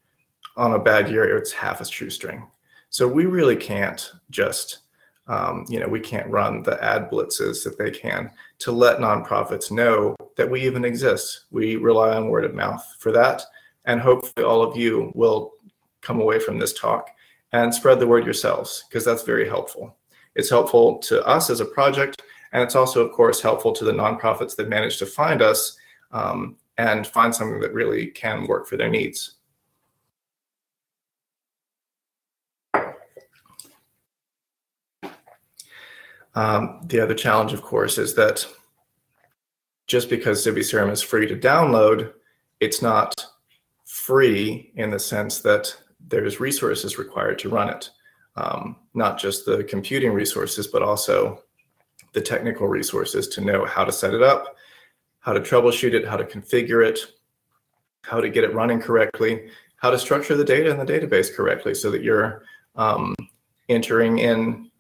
On 0.57 0.75
a 0.75 0.79
bad 0.79 1.09
year, 1.09 1.37
it's 1.37 1.53
half 1.53 1.81
a 1.81 1.85
shoestring. 1.85 2.49
So 2.91 3.07
we 3.07 3.27
really 3.27 3.57
can't 3.57 4.11
just, 4.31 4.81
um, 5.29 5.65
you 5.69 5.79
know, 5.79 5.87
we 5.87 6.01
can't 6.01 6.29
run 6.29 6.65
the 6.65 6.83
ad 6.83 7.09
blitzes 7.11 7.63
that 7.63 7.79
they 7.79 7.93
can 7.93 8.31
to 8.59 8.73
let 8.73 8.99
nonprofits 8.99 9.71
know 9.71 10.17
that 10.37 10.51
we 10.51 10.63
even 10.63 10.85
exist. 10.85 11.45
We 11.53 11.77
rely 11.77 12.17
on 12.17 12.29
word 12.29 12.45
of 12.45 12.55
mouth 12.55 12.85
for 12.99 13.13
that. 13.13 13.45
And 13.85 14.01
hopefully 14.01 14.45
all 14.45 14.63
of 14.63 14.77
you 14.77 15.13
will 15.15 15.53
come 16.01 16.21
away 16.21 16.41
from 16.41 16.59
this 16.59 16.73
talk 16.73 17.09
and 17.53 17.75
spread 17.75 18.01
the 18.01 18.07
word 18.07 18.25
yourselves 18.25 18.85
because 18.89 19.05
that's 19.05 19.23
very 19.23 19.49
helpful. 19.49 19.97
It's 20.35 20.51
helpful 20.51 20.99
to 21.01 21.25
us 21.27 21.51
as 21.51 21.61
a 21.61 21.67
project, 21.67 22.23
and 22.53 22.63
it's 22.63 22.75
also, 22.75 23.05
of 23.05 23.13
course, 23.13 23.41
helpful 23.41 23.73
to 23.73 23.85
the 23.85 23.93
nonprofits 23.93 24.57
that 24.57 24.69
manage 24.69 24.99
to 24.99 25.07
find 25.07 25.43
us 25.43 25.77
um, 26.13 26.57
and 26.79 27.07
find 27.07 27.35
something 27.35 27.61
that 27.61 27.75
really 27.75 28.07
can 28.07 28.47
work 28.47 28.67
for 28.67 28.77
their 28.77 28.89
needs. 28.89 29.35
Um, 36.35 36.81
the 36.87 37.01
other 37.01 37.15
challenge, 37.15 37.53
of 37.53 37.63
course, 37.63 37.99
is 37.99 38.15
that 38.15 38.47
just 39.87 40.09
because 40.09 40.47
CiviCRM 40.47 40.91
is 40.91 41.03
free 41.03 41.27
to 41.27 41.37
download, 41.37 42.13
it's 42.61 42.81
not 42.81 43.27
free 43.85 44.73
in 44.77 44.91
the 44.91 44.99
sense 44.99 45.41
that 45.41 45.77
there's 46.09 46.41
resources 46.41 46.99
required 46.99 47.39
to 47.41 47.49
run 47.49 47.69
it, 47.69 47.91
um, 48.37 48.77
not 48.95 49.19
just 49.19 49.45
the 49.45 49.65
computing 49.65 50.13
resources, 50.13 50.67
but 50.67 50.83
also 50.83 51.43
the 52.13 52.21
technical 52.21 52.69
resources 52.69 53.29
to 53.29 53.41
know 53.41 53.65
how 53.65 53.85
to 53.85 53.93
set 53.93 54.15
it 54.15 54.23
up, 54.23 54.57
how 55.21 55.33
to 55.33 55.41
troubleshoot 55.41 55.95
it, 55.95 56.07
how 56.07 56.17
to 56.17 56.25
configure 56.25 56.87
it, 56.87 56.99
how 58.03 58.21
to 58.21 58.29
get 58.29 58.45
it 58.45 58.55
running 58.55 58.81
correctly, 58.81 59.49
how 59.77 59.91
to 59.91 59.99
structure 59.99 60.37
the 60.37 60.45
data 60.45 60.71
in 60.71 60.79
the 60.79 60.85
database 60.85 61.35
correctly 61.35 61.75
so 61.75 61.91
that 61.91 62.03
you're 62.03 62.45
um, 62.77 63.15
entering 63.69 64.19
in 64.19 64.71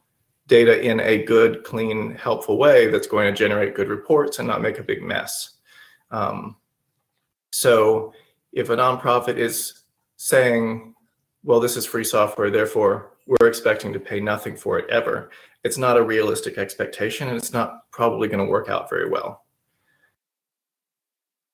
data 0.48 0.82
in 0.82 1.00
a 1.00 1.22
good, 1.24 1.64
clean, 1.64 2.14
helpful 2.16 2.58
way 2.58 2.88
that's 2.88 3.06
going 3.06 3.32
to 3.32 3.36
generate 3.36 3.74
good 3.74 3.88
reports 3.88 4.38
and 4.38 4.48
not 4.48 4.60
make 4.60 4.78
a 4.78 4.82
big 4.82 5.02
mess. 5.02 5.54
Um, 6.10 6.56
so 7.50 8.12
if 8.52 8.68
a 8.68 8.76
nonprofit 8.76 9.38
is 9.38 9.82
saying, 10.16 10.94
well, 11.44 11.60
this 11.60 11.76
is 11.76 11.86
free 11.86 12.04
software, 12.04 12.50
therefore 12.50 13.12
we're 13.26 13.48
expecting 13.48 13.92
to 13.92 14.00
pay 14.00 14.20
nothing 14.20 14.56
for 14.56 14.78
it 14.78 14.88
ever. 14.90 15.30
It's 15.64 15.78
not 15.78 15.96
a 15.96 16.02
realistic 16.02 16.58
expectation, 16.58 17.28
and 17.28 17.36
it's 17.36 17.52
not 17.52 17.90
probably 17.90 18.28
going 18.28 18.44
to 18.44 18.50
work 18.50 18.68
out 18.68 18.90
very 18.90 19.08
well. 19.08 19.44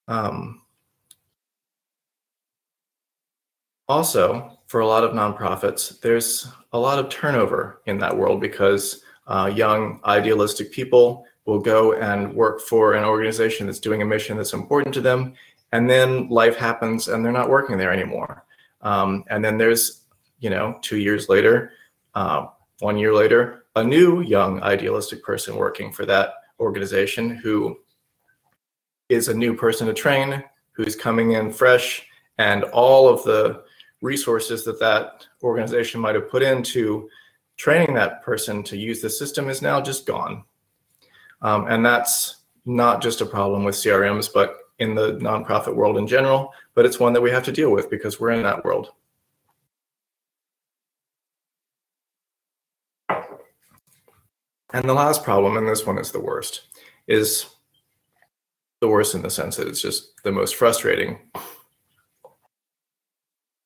Um, 0.06 0.62
also, 3.88 4.58
for 4.66 4.80
a 4.80 4.86
lot 4.86 5.04
of 5.04 5.12
nonprofits, 5.12 6.00
there's 6.00 6.48
a 6.72 6.78
lot 6.78 6.98
of 6.98 7.08
turnover 7.10 7.82
in 7.86 7.98
that 7.98 8.16
world 8.16 8.40
because 8.40 9.02
uh, 9.26 9.50
young, 9.54 10.00
idealistic 10.04 10.72
people 10.72 11.26
will 11.44 11.58
go 11.58 11.94
and 11.94 12.32
work 12.34 12.60
for 12.60 12.94
an 12.94 13.04
organization 13.04 13.66
that's 13.66 13.78
doing 13.78 14.02
a 14.02 14.04
mission 14.04 14.36
that's 14.36 14.52
important 14.52 14.94
to 14.94 15.00
them, 15.00 15.34
and 15.72 15.88
then 15.88 16.28
life 16.28 16.56
happens 16.56 17.08
and 17.08 17.24
they're 17.24 17.32
not 17.32 17.50
working 17.50 17.76
there 17.76 17.92
anymore. 17.92 18.44
Um, 18.80 19.24
and 19.28 19.44
then 19.44 19.58
there's, 19.58 20.02
you 20.40 20.50
know, 20.50 20.78
two 20.82 20.98
years 20.98 21.28
later, 21.28 21.72
uh, 22.14 22.46
one 22.80 22.98
year 22.98 23.14
later, 23.14 23.64
a 23.76 23.84
new 23.84 24.20
young 24.22 24.62
idealistic 24.62 25.22
person 25.22 25.56
working 25.56 25.92
for 25.92 26.06
that 26.06 26.34
organization 26.60 27.30
who 27.30 27.78
is 29.08 29.28
a 29.28 29.34
new 29.34 29.54
person 29.54 29.86
to 29.86 29.94
train, 29.94 30.42
who's 30.72 30.94
coming 30.94 31.32
in 31.32 31.50
fresh, 31.50 32.06
and 32.38 32.64
all 32.64 33.08
of 33.08 33.22
the 33.24 33.62
resources 34.00 34.64
that 34.64 34.78
that 34.78 35.26
organization 35.42 36.00
might 36.00 36.14
have 36.14 36.30
put 36.30 36.42
into 36.42 37.08
training 37.56 37.94
that 37.94 38.22
person 38.22 38.62
to 38.62 38.76
use 38.76 39.00
the 39.00 39.10
system 39.10 39.48
is 39.48 39.60
now 39.60 39.80
just 39.80 40.06
gone. 40.06 40.44
Um, 41.42 41.66
and 41.68 41.84
that's 41.84 42.36
not 42.64 43.02
just 43.02 43.20
a 43.20 43.26
problem 43.26 43.64
with 43.64 43.74
CRMs, 43.74 44.28
but 44.32 44.56
in 44.78 44.94
the 44.94 45.12
nonprofit 45.16 45.74
world 45.74 45.98
in 45.98 46.06
general, 46.06 46.52
but 46.74 46.86
it's 46.86 47.00
one 47.00 47.12
that 47.12 47.20
we 47.20 47.30
have 47.30 47.44
to 47.44 47.52
deal 47.52 47.70
with 47.70 47.90
because 47.90 48.20
we're 48.20 48.30
in 48.30 48.42
that 48.42 48.64
world. 48.64 48.92
And 54.72 54.86
the 54.86 54.94
last 54.94 55.24
problem, 55.24 55.56
and 55.56 55.66
this 55.66 55.86
one 55.86 55.98
is 55.98 56.12
the 56.12 56.20
worst, 56.20 56.68
is 57.06 57.46
the 58.80 58.88
worst 58.88 59.14
in 59.14 59.22
the 59.22 59.30
sense 59.30 59.56
that 59.56 59.66
it's 59.66 59.80
just 59.80 60.22
the 60.24 60.32
most 60.32 60.56
frustrating. 60.56 61.18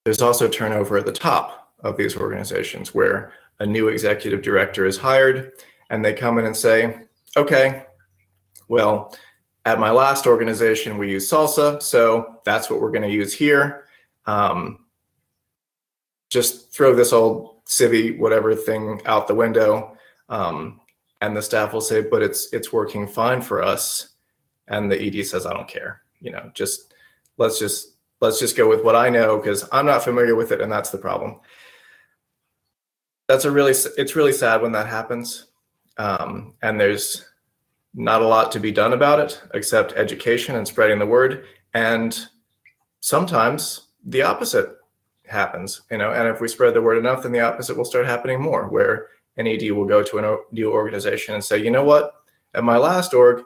There's 0.04 0.22
also 0.22 0.48
turnover 0.48 0.96
at 0.96 1.06
the 1.06 1.12
top 1.12 1.72
of 1.80 1.96
these 1.96 2.16
organizations 2.16 2.94
where 2.94 3.32
a 3.58 3.66
new 3.66 3.88
executive 3.88 4.42
director 4.42 4.86
is 4.86 4.96
hired 4.96 5.52
and 5.90 6.04
they 6.04 6.14
come 6.14 6.38
in 6.38 6.46
and 6.46 6.56
say, 6.56 7.00
okay, 7.36 7.84
well, 8.68 9.14
at 9.64 9.78
my 9.78 9.90
last 9.90 10.26
organization, 10.26 10.98
we 10.98 11.10
use 11.10 11.30
Salsa, 11.30 11.80
so 11.80 12.40
that's 12.44 12.68
what 12.68 12.80
we're 12.80 12.90
going 12.90 13.08
to 13.08 13.14
use 13.14 13.32
here. 13.32 13.84
Um, 14.26 14.86
just 16.30 16.72
throw 16.72 16.94
this 16.94 17.12
old 17.12 17.64
Civi 17.66 18.18
whatever 18.18 18.54
thing 18.54 19.00
out 19.06 19.28
the 19.28 19.34
window, 19.34 19.96
um, 20.28 20.80
and 21.20 21.36
the 21.36 21.42
staff 21.42 21.72
will 21.72 21.80
say, 21.80 22.00
"But 22.00 22.22
it's 22.22 22.52
it's 22.52 22.72
working 22.72 23.06
fine 23.06 23.40
for 23.40 23.62
us," 23.62 24.08
and 24.66 24.90
the 24.90 25.00
ED 25.00 25.24
says, 25.24 25.46
"I 25.46 25.52
don't 25.52 25.68
care. 25.68 26.02
You 26.20 26.32
know, 26.32 26.50
just 26.54 26.94
let's 27.36 27.58
just 27.58 27.96
let's 28.20 28.40
just 28.40 28.56
go 28.56 28.68
with 28.68 28.82
what 28.82 28.96
I 28.96 29.10
know 29.10 29.36
because 29.36 29.68
I'm 29.70 29.86
not 29.86 30.02
familiar 30.02 30.34
with 30.34 30.50
it, 30.52 30.60
and 30.60 30.72
that's 30.72 30.90
the 30.90 30.98
problem." 30.98 31.40
That's 33.28 33.44
a 33.44 33.50
really 33.50 33.72
it's 33.96 34.16
really 34.16 34.32
sad 34.32 34.60
when 34.62 34.72
that 34.72 34.88
happens, 34.88 35.46
um, 35.98 36.54
and 36.62 36.80
there's 36.80 37.24
not 37.94 38.22
a 38.22 38.26
lot 38.26 38.50
to 38.52 38.60
be 38.60 38.72
done 38.72 38.92
about 38.92 39.20
it 39.20 39.40
except 39.54 39.92
education 39.92 40.56
and 40.56 40.66
spreading 40.66 40.98
the 40.98 41.06
word. 41.06 41.44
And 41.74 42.18
sometimes 43.00 43.88
the 44.04 44.22
opposite 44.22 44.76
happens, 45.26 45.82
you 45.90 45.98
know, 45.98 46.12
and 46.12 46.28
if 46.28 46.40
we 46.40 46.48
spread 46.48 46.74
the 46.74 46.82
word 46.82 46.98
enough, 46.98 47.22
then 47.22 47.32
the 47.32 47.40
opposite 47.40 47.76
will 47.76 47.84
start 47.84 48.06
happening 48.06 48.40
more, 48.40 48.68
where 48.68 49.08
an 49.36 49.46
ED 49.46 49.70
will 49.72 49.86
go 49.86 50.02
to 50.02 50.18
a 50.18 50.38
new 50.52 50.72
organization 50.72 51.34
and 51.34 51.44
say, 51.44 51.58
you 51.58 51.70
know 51.70 51.84
what, 51.84 52.14
at 52.54 52.64
my 52.64 52.76
last 52.76 53.14
org, 53.14 53.42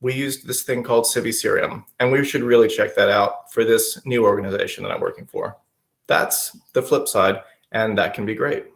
we 0.00 0.12
used 0.12 0.46
this 0.46 0.62
thing 0.62 0.82
called 0.82 1.04
CiviCRM, 1.04 1.84
and 2.00 2.12
we 2.12 2.24
should 2.24 2.42
really 2.42 2.68
check 2.68 2.94
that 2.96 3.08
out 3.08 3.52
for 3.52 3.64
this 3.64 4.04
new 4.04 4.24
organization 4.24 4.84
that 4.84 4.90
I'm 4.90 5.00
working 5.00 5.26
for. 5.26 5.56
That's 6.06 6.56
the 6.72 6.82
flip 6.82 7.08
side, 7.08 7.40
and 7.72 7.96
that 7.96 8.12
can 8.12 8.26
be 8.26 8.34
great. 8.34 8.66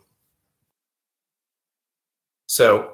So 2.47 2.93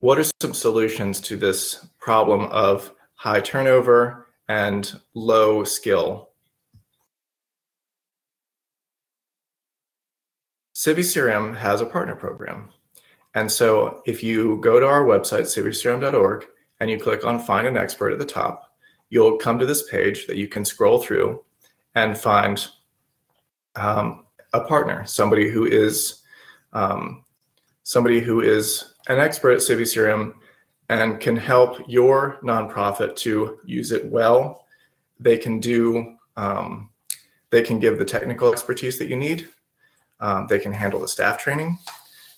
what 0.00 0.18
are 0.18 0.24
some 0.40 0.54
solutions 0.54 1.20
to 1.20 1.36
this 1.36 1.86
problem 1.98 2.46
of 2.50 2.92
high 3.14 3.40
turnover 3.40 4.26
and 4.48 4.98
low 5.14 5.62
skill? 5.62 6.30
CiviCRM 10.74 11.54
has 11.56 11.82
a 11.82 11.86
partner 11.86 12.16
program. 12.16 12.70
And 13.34 13.52
so 13.52 14.02
if 14.06 14.22
you 14.22 14.58
go 14.62 14.80
to 14.80 14.86
our 14.86 15.04
website, 15.04 15.42
civicrm.org, 15.42 16.46
and 16.80 16.90
you 16.90 16.98
click 16.98 17.24
on 17.24 17.38
Find 17.38 17.66
an 17.66 17.76
Expert 17.76 18.12
at 18.12 18.18
the 18.18 18.24
top, 18.24 18.72
you'll 19.10 19.36
come 19.36 19.58
to 19.58 19.66
this 19.66 19.88
page 19.90 20.26
that 20.26 20.38
you 20.38 20.48
can 20.48 20.64
scroll 20.64 20.98
through 20.98 21.44
and 21.94 22.16
find 22.16 22.66
um, 23.76 24.24
a 24.54 24.60
partner, 24.60 25.04
somebody 25.04 25.50
who 25.50 25.66
is 25.66 26.22
um, 26.72 27.24
somebody 27.90 28.20
who 28.20 28.40
is 28.40 28.94
an 29.08 29.18
expert 29.18 29.50
at 29.50 29.58
CiviCRM 29.58 30.32
and 30.90 31.18
can 31.18 31.36
help 31.36 31.76
your 31.88 32.38
nonprofit 32.40 33.16
to 33.16 33.58
use 33.64 33.90
it 33.90 34.06
well. 34.06 34.64
They 35.18 35.36
can 35.36 35.58
do, 35.58 36.14
um, 36.36 36.90
they 37.50 37.62
can 37.62 37.80
give 37.80 37.98
the 37.98 38.04
technical 38.04 38.52
expertise 38.52 38.96
that 39.00 39.08
you 39.08 39.16
need. 39.16 39.48
Um, 40.20 40.46
they 40.46 40.60
can 40.60 40.72
handle 40.72 41.00
the 41.00 41.08
staff 41.08 41.38
training. 41.38 41.80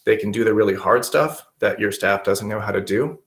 They 0.07 0.17
can 0.17 0.33
do 0.33 0.43
the 0.43 0.55
really 0.55 0.75
hard 0.75 1.05
stuff 1.05 1.45
that 1.59 1.79
your 1.79 1.93
staff 1.93 2.25
doesn't 2.25 2.49
know 2.49 2.59
how 2.59 2.73
to 2.73 2.81
do. 2.81 3.19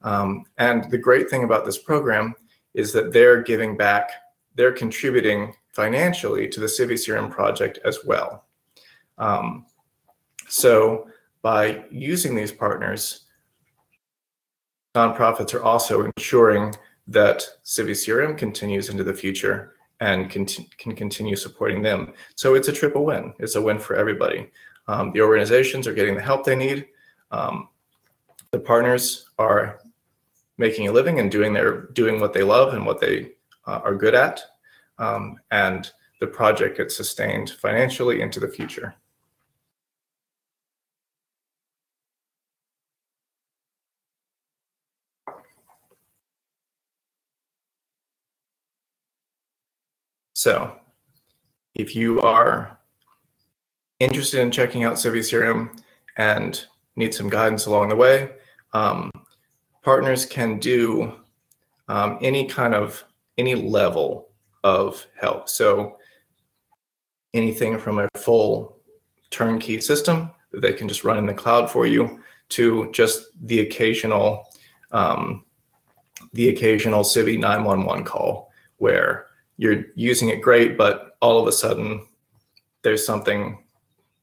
Um, 0.00 0.46
and 0.56 0.90
the 0.90 0.96
great 0.96 1.28
thing 1.28 1.44
about 1.44 1.66
this 1.66 1.76
program 1.76 2.34
is 2.72 2.94
that 2.94 3.12
they're 3.12 3.42
giving 3.42 3.76
back, 3.76 4.08
they're 4.54 4.72
contributing 4.72 5.52
financially 5.74 6.48
to 6.48 6.60
the 6.60 6.66
CiviCRM 6.66 7.30
project 7.30 7.78
as 7.84 8.06
well. 8.06 8.46
Um, 9.18 9.66
so 10.48 11.08
by 11.42 11.84
using 11.90 12.34
these 12.34 12.52
partners, 12.52 13.26
nonprofits 14.94 15.54
are 15.54 15.62
also 15.62 16.10
ensuring 16.16 16.74
that 17.06 17.46
CiviCRM 17.64 18.36
continues 18.36 18.88
into 18.88 19.04
the 19.04 19.14
future 19.14 19.74
and 20.00 20.30
can, 20.30 20.46
can 20.78 20.94
continue 20.94 21.36
supporting 21.36 21.82
them. 21.82 22.12
So 22.36 22.54
it's 22.54 22.68
a 22.68 22.72
triple 22.72 23.04
win. 23.04 23.32
It's 23.38 23.56
a 23.56 23.62
win 23.62 23.78
for 23.78 23.96
everybody. 23.96 24.50
Um, 24.86 25.12
the 25.12 25.20
organizations 25.20 25.86
are 25.86 25.94
getting 25.94 26.14
the 26.14 26.22
help 26.22 26.44
they 26.44 26.56
need. 26.56 26.86
Um, 27.30 27.68
the 28.52 28.58
partners 28.58 29.28
are 29.38 29.80
making 30.56 30.88
a 30.88 30.92
living 30.92 31.20
and 31.20 31.30
doing 31.30 31.52
their 31.52 31.82
doing 31.92 32.20
what 32.20 32.32
they 32.32 32.42
love 32.42 32.74
and 32.74 32.84
what 32.86 33.00
they 33.00 33.32
uh, 33.66 33.80
are 33.84 33.94
good 33.94 34.14
at, 34.14 34.42
um, 34.98 35.36
and 35.50 35.92
the 36.20 36.26
project 36.26 36.78
gets 36.78 36.96
sustained 36.96 37.50
financially 37.50 38.22
into 38.22 38.40
the 38.40 38.48
future. 38.48 38.94
So 50.38 50.72
if 51.74 51.96
you 51.96 52.20
are 52.20 52.78
interested 53.98 54.38
in 54.38 54.52
checking 54.52 54.84
out 54.84 54.94
CiviCRM 54.94 55.76
and 56.16 56.64
need 56.94 57.12
some 57.12 57.28
guidance 57.28 57.66
along 57.66 57.88
the 57.88 57.96
way, 57.96 58.30
um, 58.72 59.10
partners 59.82 60.24
can 60.24 60.60
do 60.60 61.12
um, 61.88 62.20
any 62.22 62.46
kind 62.46 62.72
of 62.72 63.02
any 63.36 63.56
level 63.56 64.28
of 64.62 65.04
help. 65.20 65.48
So 65.48 65.96
anything 67.34 67.76
from 67.76 67.98
a 67.98 68.08
full 68.16 68.78
turnkey 69.30 69.80
system 69.80 70.30
that 70.52 70.62
they 70.62 70.72
can 70.72 70.86
just 70.86 71.02
run 71.02 71.18
in 71.18 71.26
the 71.26 71.34
cloud 71.34 71.68
for 71.68 71.84
you 71.84 72.22
to 72.50 72.92
just 72.92 73.24
the 73.42 73.58
occasional 73.58 74.46
um, 74.92 75.44
the 76.32 76.50
occasional 76.50 77.02
Civi 77.02 77.36
911 77.40 78.04
call 78.04 78.52
where 78.76 79.27
you're 79.58 79.84
using 79.94 80.30
it 80.30 80.40
great, 80.40 80.78
but 80.78 81.16
all 81.20 81.38
of 81.38 81.46
a 81.46 81.52
sudden 81.52 82.06
there's 82.82 83.04
something 83.04 83.58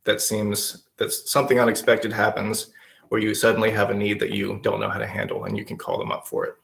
that 0.06 0.22
seems 0.22 0.88
that 0.98 1.12
something 1.12 1.60
unexpected 1.60 2.12
happens 2.12 2.72
where 3.10 3.22
you 3.22 3.36
suddenly 3.36 3.70
have 3.70 3.90
a 3.92 3.94
need 3.94 4.20
that 4.20 4.32
you 4.32 4.60
don't 4.64 4.80
know 4.80 4.90
how 4.90 4.98
to 4.98 5.06
handle 5.06 5.44
and 5.46 5.58
you 5.58 5.66
can 5.66 5.78
call 5.78 6.00
them 6.00 6.12
up 6.12 6.28
for 6.28 6.46
it. 6.46 6.56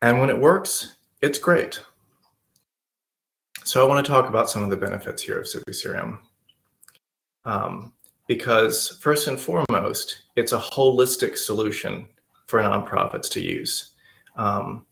And 0.00 0.20
when 0.20 0.30
it 0.30 0.38
works, 0.38 0.96
it's 1.22 1.38
great. 1.38 1.80
So 3.64 3.84
I 3.84 3.88
want 3.88 4.04
to 4.04 4.12
talk 4.12 4.28
about 4.28 4.50
some 4.50 4.62
of 4.62 4.68
the 4.68 4.76
benefits 4.76 5.22
here 5.22 5.38
of 5.38 5.46
CiviCRM. 5.46 6.18
Um, 7.46 7.94
because 8.26 8.98
first 9.00 9.28
and 9.28 9.38
foremost, 9.38 10.22
it's 10.36 10.52
a 10.52 10.58
holistic 10.58 11.36
solution 11.36 12.06
for 12.46 12.60
nonprofits 12.60 13.30
to 13.30 13.40
use. 13.40 13.90
Um, 14.36 14.86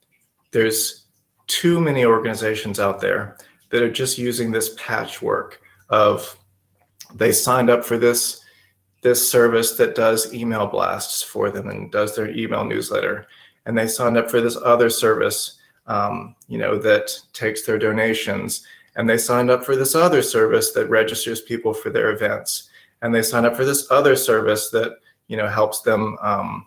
there's 0.52 1.06
too 1.46 1.80
many 1.80 2.04
organizations 2.04 2.78
out 2.78 3.00
there 3.00 3.36
that 3.70 3.82
are 3.82 3.90
just 3.90 4.18
using 4.18 4.50
this 4.50 4.74
patchwork 4.78 5.60
of 5.88 6.36
they 7.14 7.32
signed 7.32 7.70
up 7.70 7.84
for 7.84 7.98
this 7.98 8.40
this 9.02 9.28
service 9.28 9.72
that 9.72 9.96
does 9.96 10.32
email 10.32 10.66
blasts 10.66 11.22
for 11.22 11.50
them 11.50 11.68
and 11.68 11.90
does 11.90 12.14
their 12.14 12.30
email 12.30 12.64
newsletter 12.64 13.26
and 13.66 13.76
they 13.76 13.88
signed 13.88 14.16
up 14.16 14.30
for 14.30 14.40
this 14.40 14.56
other 14.64 14.88
service 14.88 15.58
um, 15.86 16.36
you 16.48 16.58
know 16.58 16.78
that 16.78 17.10
takes 17.32 17.66
their 17.66 17.78
donations 17.78 18.64
and 18.94 19.08
they 19.08 19.18
signed 19.18 19.50
up 19.50 19.64
for 19.64 19.74
this 19.74 19.94
other 19.94 20.22
service 20.22 20.72
that 20.72 20.88
registers 20.88 21.40
people 21.40 21.74
for 21.74 21.90
their 21.90 22.12
events 22.12 22.70
and 23.02 23.14
they 23.14 23.22
sign 23.22 23.44
up 23.44 23.56
for 23.56 23.64
this 23.64 23.90
other 23.90 24.16
service 24.16 24.70
that 24.70 24.92
you 25.28 25.36
know 25.36 25.48
helps 25.48 25.82
them 25.82 26.16
um, 26.22 26.66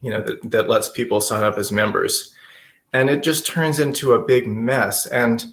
you 0.00 0.10
know 0.10 0.20
that, 0.20 0.50
that 0.50 0.68
lets 0.68 0.90
people 0.90 1.20
sign 1.20 1.42
up 1.42 1.58
as 1.58 1.72
members. 1.72 2.34
And 2.92 3.10
it 3.10 3.24
just 3.24 3.46
turns 3.46 3.80
into 3.80 4.12
a 4.12 4.24
big 4.24 4.46
mess. 4.46 5.06
And 5.06 5.44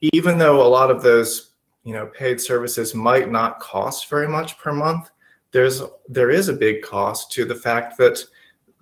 even 0.00 0.38
though 0.38 0.60
a 0.60 0.66
lot 0.66 0.90
of 0.90 1.02
those 1.02 1.50
you 1.84 1.92
know 1.92 2.06
paid 2.06 2.40
services 2.40 2.94
might 2.94 3.30
not 3.30 3.60
cost 3.60 4.08
very 4.08 4.28
much 4.28 4.58
per 4.58 4.72
month 4.72 5.10
there's 5.54 5.82
there 6.08 6.30
is 6.30 6.48
a 6.48 6.52
big 6.52 6.82
cost 6.82 7.30
to 7.30 7.44
the 7.44 7.54
fact 7.54 7.96
that 7.96 8.22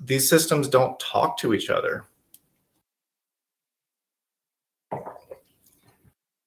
these 0.00 0.28
systems 0.28 0.68
don't 0.68 0.98
talk 0.98 1.36
to 1.38 1.52
each 1.52 1.68
other. 1.68 2.06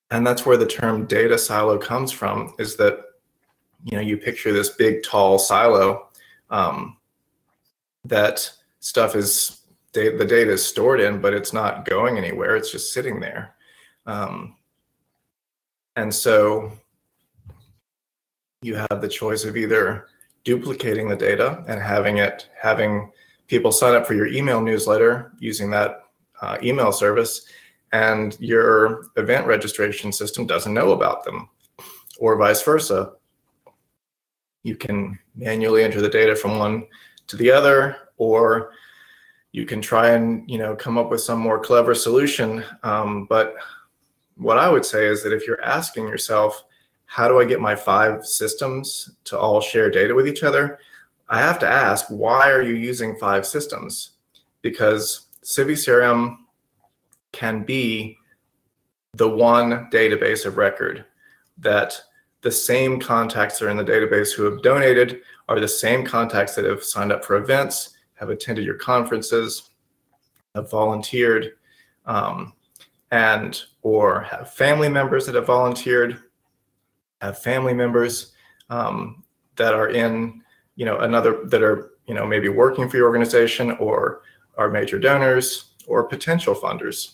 And 0.10 0.26
that's 0.26 0.44
where 0.44 0.58
the 0.58 0.65
term 0.65 1.06
data 1.06 1.38
silo 1.38 1.78
comes 1.78 2.12
from 2.12 2.56
is 2.58 2.76
that 2.78 3.05
you 3.86 3.95
know 3.95 4.02
you 4.02 4.17
picture 4.17 4.52
this 4.52 4.69
big 4.69 5.04
tall 5.04 5.39
silo 5.39 6.10
um, 6.50 6.98
that 8.04 8.52
stuff 8.80 9.15
is 9.15 9.62
the 9.93 10.26
data 10.28 10.52
is 10.52 10.65
stored 10.65 11.00
in 11.00 11.21
but 11.21 11.34
it's 11.34 11.54
not 11.54 11.86
going 11.86 12.17
anywhere. 12.17 12.56
It's 12.56 12.71
just 12.71 12.93
sitting 12.93 13.19
there. 13.19 13.56
Um, 14.06 14.58
and 15.95 16.13
so 16.13 16.71
you 18.62 18.76
have 18.76 19.02
the 19.02 19.08
choice 19.08 19.45
of 19.45 19.56
either 19.56 20.08
duplicating 20.43 21.08
the 21.08 21.15
data 21.15 21.63
and 21.67 21.82
having 21.82 22.17
it 22.17 22.50
having 22.62 23.10
people 23.48 23.71
sign 23.71 23.95
up 23.95 24.06
for 24.06 24.13
your 24.13 24.28
email 24.28 24.60
newsletter 24.60 25.32
using 25.39 25.69
that 25.71 26.04
uh, 26.41 26.58
email 26.62 26.91
service 26.91 27.45
and 27.93 28.38
your 28.39 29.08
event 29.15 29.48
registration 29.48 30.12
system 30.12 30.45
doesn't 30.45 30.74
know 30.74 30.91
about 30.91 31.24
them 31.24 31.50
or 32.19 32.38
vice 32.38 32.62
versa 32.62 33.13
you 34.65 34.75
can 34.75 35.17
manually 35.36 35.84
enter 35.84 36.01
the 36.01 36.10
data 36.10 36.36
from 36.36 36.58
one 36.58 36.88
to 37.28 37.38
the 37.38 37.51
other, 37.51 37.97
or 38.17 38.71
you 39.51 39.63
can 39.63 39.80
try 39.80 40.10
and 40.10 40.49
you 40.49 40.58
know 40.58 40.75
come 40.75 40.97
up 40.97 41.12
with 41.12 41.21
some 41.21 41.39
more 41.39 41.60
clever 41.60 41.93
solution. 41.93 42.63
Um, 42.82 43.25
but 43.25 43.56
what 44.38 44.58
I 44.58 44.67
would 44.67 44.84
say 44.84 45.06
is 45.06 45.21
that 45.21 45.34
if 45.34 45.45
you're 45.45 45.63
asking 45.63 46.08
yourself, 46.08 46.65
how 47.06 47.28
do 47.28 47.39
I 47.39 47.45
get 47.45 47.62
my 47.62 47.75
five 47.75 48.25
systems 48.25 49.12
to 49.25 49.38
all 49.38 49.62
share 49.62 49.91
data 49.91 50.15
with 50.15 50.28
each 50.28 50.41
other? 50.41 50.80
I 51.30 51.39
have 51.39 51.60
to 51.60 51.67
ask, 51.67 52.08
why 52.10 52.49
are 52.49 52.63
you 52.63 52.73
using 52.73 53.15
five 53.17 53.45
systems? 53.45 54.12
Because 54.63 55.28
Civi 55.43 55.73
CiviCRM 55.73 56.38
can 57.32 57.63
be 57.63 58.17
the 59.13 59.30
one 59.30 59.89
database 59.91 60.45
of 60.47 60.58
record 60.58 61.06
that 61.60 62.01
the 62.45 62.51
same 62.51 62.99
contacts 62.99 63.58
that 63.58 63.65
are 63.65 63.71
in 63.71 63.75
the 63.75 63.84
database 63.84 64.31
who 64.31 64.43
have 64.43 64.62
donated 64.62 65.21
are 65.49 65.60
the 65.60 65.67
same 65.67 66.05
contacts 66.05 66.53
that 66.53 66.63
have 66.63 66.84
signed 66.84 67.12
up 67.12 67.25
for 67.25 67.38
events, 67.38 67.97
have 68.13 68.29
attended 68.29 68.63
your 68.63 68.75
conferences, 68.75 69.71
have 70.53 70.69
volunteered, 70.69 71.53
um, 72.05 72.53
and 73.10 73.63
or 73.81 74.21
have 74.21 74.53
family 74.53 74.88
members 74.88 75.25
that 75.25 75.34
have 75.34 75.47
volunteered, 75.47 76.19
have 77.19 77.39
family 77.39 77.73
members 77.73 78.34
um, 78.69 79.23
that 79.55 79.73
are 79.73 79.89
in, 79.89 80.43
you 80.75 80.86
know, 80.86 80.99
another 80.99 81.45
that 81.45 81.63
are, 81.63 81.93
you 82.05 82.13
know, 82.13 82.27
maybe 82.27 82.47
working 82.47 82.88
for 82.88 82.97
your 82.97 83.08
organization 83.08 83.71
or 83.77 84.21
are 84.55 84.69
major 84.69 84.99
donors 84.99 85.71
or 85.88 86.03
potential 86.03 86.53
funders. 86.53 87.13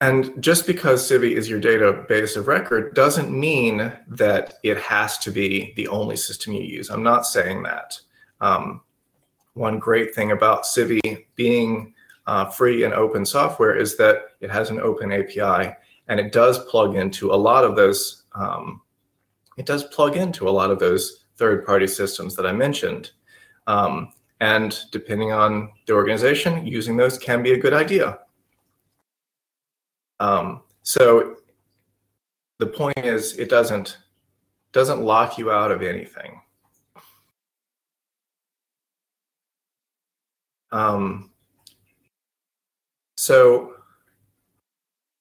And 0.00 0.42
just 0.42 0.66
because 0.66 1.06
Civi 1.06 1.32
is 1.32 1.50
your 1.50 1.60
database 1.60 2.36
of 2.36 2.48
record 2.48 2.94
doesn't 2.94 3.30
mean 3.30 3.92
that 4.08 4.54
it 4.62 4.78
has 4.78 5.18
to 5.18 5.30
be 5.30 5.74
the 5.76 5.88
only 5.88 6.16
system 6.16 6.54
you 6.54 6.62
use. 6.62 6.88
I'm 6.88 7.02
not 7.02 7.26
saying 7.26 7.62
that. 7.64 8.00
Um, 8.40 8.80
one 9.54 9.78
great 9.78 10.14
thing 10.14 10.30
about 10.30 10.62
Civi 10.62 11.26
being 11.36 11.92
uh, 12.26 12.46
free 12.46 12.84
and 12.84 12.94
open 12.94 13.26
software 13.26 13.76
is 13.76 13.96
that 13.98 14.36
it 14.40 14.50
has 14.50 14.70
an 14.70 14.80
open 14.80 15.12
API 15.12 15.76
and 16.08 16.18
it 16.18 16.32
does 16.32 16.64
plug 16.64 16.96
into 16.96 17.32
a 17.32 17.36
lot 17.36 17.64
of 17.64 17.76
those. 17.76 18.24
Um, 18.34 18.80
it 19.58 19.66
does 19.66 19.84
plug 19.84 20.16
into 20.16 20.48
a 20.48 20.50
lot 20.50 20.70
of 20.70 20.78
those 20.78 21.24
third-party 21.36 21.88
systems 21.88 22.34
that 22.36 22.46
I 22.46 22.52
mentioned. 22.52 23.10
Um, 23.66 24.12
And 24.40 24.78
depending 24.90 25.32
on 25.32 25.70
the 25.86 25.92
organization, 25.92 26.66
using 26.66 26.96
those 26.96 27.18
can 27.18 27.42
be 27.42 27.52
a 27.52 27.58
good 27.58 27.74
idea. 27.74 28.20
Um, 30.20 30.62
so 30.82 31.36
the 32.58 32.66
point 32.66 32.98
is, 32.98 33.36
it 33.38 33.48
doesn't 33.48 33.98
doesn't 34.72 35.02
lock 35.02 35.36
you 35.38 35.50
out 35.50 35.72
of 35.72 35.82
anything. 35.82 36.40
Um, 40.70 41.30
so, 43.16 43.74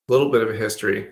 a 0.08 0.12
little 0.12 0.32
bit 0.32 0.44
of 0.44 0.50
a 0.50 0.56
history. 0.56 1.12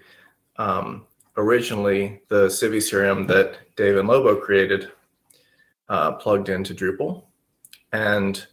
Um, 0.57 1.07
originally, 1.37 2.21
the 2.27 2.45
CiviCRM 2.45 3.27
that 3.27 3.75
Dave 3.75 3.97
and 3.97 4.07
Lobo 4.07 4.35
created 4.35 4.91
uh, 5.89 6.11
plugged 6.13 6.49
into 6.49 6.75
Drupal. 6.75 7.23
And 7.93 8.45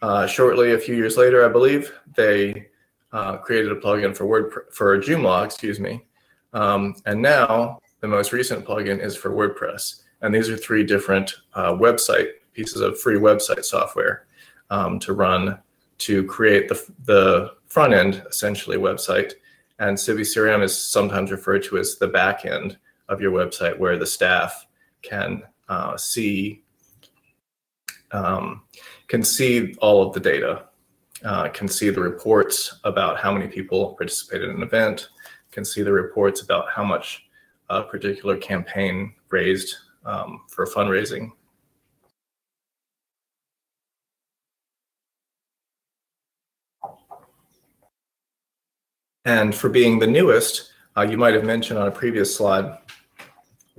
uh, 0.00 0.26
shortly, 0.26 0.72
a 0.72 0.78
few 0.78 0.96
years 0.96 1.16
later, 1.16 1.44
I 1.44 1.52
believe, 1.52 1.92
they 2.16 2.68
uh, 3.12 3.36
created 3.38 3.72
a 3.72 3.76
plugin 3.76 4.16
for 4.16 4.26
Word 4.26 4.52
for 4.72 4.98
Joomla, 4.98 5.44
excuse 5.44 5.78
me. 5.78 6.04
Um, 6.52 6.94
and 7.06 7.20
now 7.20 7.78
the 8.00 8.08
most 8.08 8.32
recent 8.32 8.64
plugin 8.64 9.00
is 9.00 9.16
for 9.16 9.30
WordPress. 9.30 10.02
And 10.20 10.34
these 10.34 10.48
are 10.48 10.56
three 10.56 10.84
different 10.84 11.34
uh, 11.54 11.72
website 11.72 12.28
pieces 12.52 12.80
of 12.80 13.00
free 13.00 13.16
website 13.16 13.64
software 13.64 14.26
um, 14.70 14.98
to 15.00 15.12
run 15.12 15.58
to 15.98 16.24
create 16.24 16.68
the, 16.68 16.84
the 17.04 17.54
front 17.66 17.92
end, 17.92 18.22
essentially, 18.28 18.76
website. 18.76 19.32
And 19.78 19.96
CiviCRM 19.96 20.62
is 20.62 20.76
sometimes 20.76 21.30
referred 21.30 21.62
to 21.64 21.78
as 21.78 21.96
the 21.96 22.08
back 22.08 22.44
end 22.44 22.76
of 23.08 23.20
your 23.20 23.32
website, 23.32 23.78
where 23.78 23.98
the 23.98 24.06
staff 24.06 24.66
can 25.02 25.42
uh, 25.68 25.96
see 25.96 26.62
um, 28.12 28.62
can 29.08 29.22
see 29.22 29.74
all 29.80 30.06
of 30.06 30.12
the 30.12 30.20
data, 30.20 30.64
uh, 31.24 31.48
can 31.48 31.68
see 31.68 31.90
the 31.90 32.00
reports 32.00 32.78
about 32.84 33.18
how 33.18 33.32
many 33.32 33.46
people 33.46 33.94
participated 33.94 34.48
in 34.48 34.56
an 34.56 34.62
event, 34.62 35.08
can 35.50 35.64
see 35.64 35.82
the 35.82 35.92
reports 35.92 36.42
about 36.42 36.70
how 36.70 36.82
much 36.84 37.26
a 37.68 37.82
particular 37.82 38.36
campaign 38.36 39.14
raised 39.30 39.76
um, 40.04 40.42
for 40.48 40.66
fundraising. 40.66 41.30
And 49.24 49.54
for 49.54 49.68
being 49.68 49.98
the 49.98 50.06
newest, 50.06 50.72
uh, 50.96 51.02
you 51.02 51.16
might 51.16 51.34
have 51.34 51.44
mentioned 51.44 51.78
on 51.78 51.86
a 51.86 51.92
previous 51.92 52.34
slide, 52.34 52.76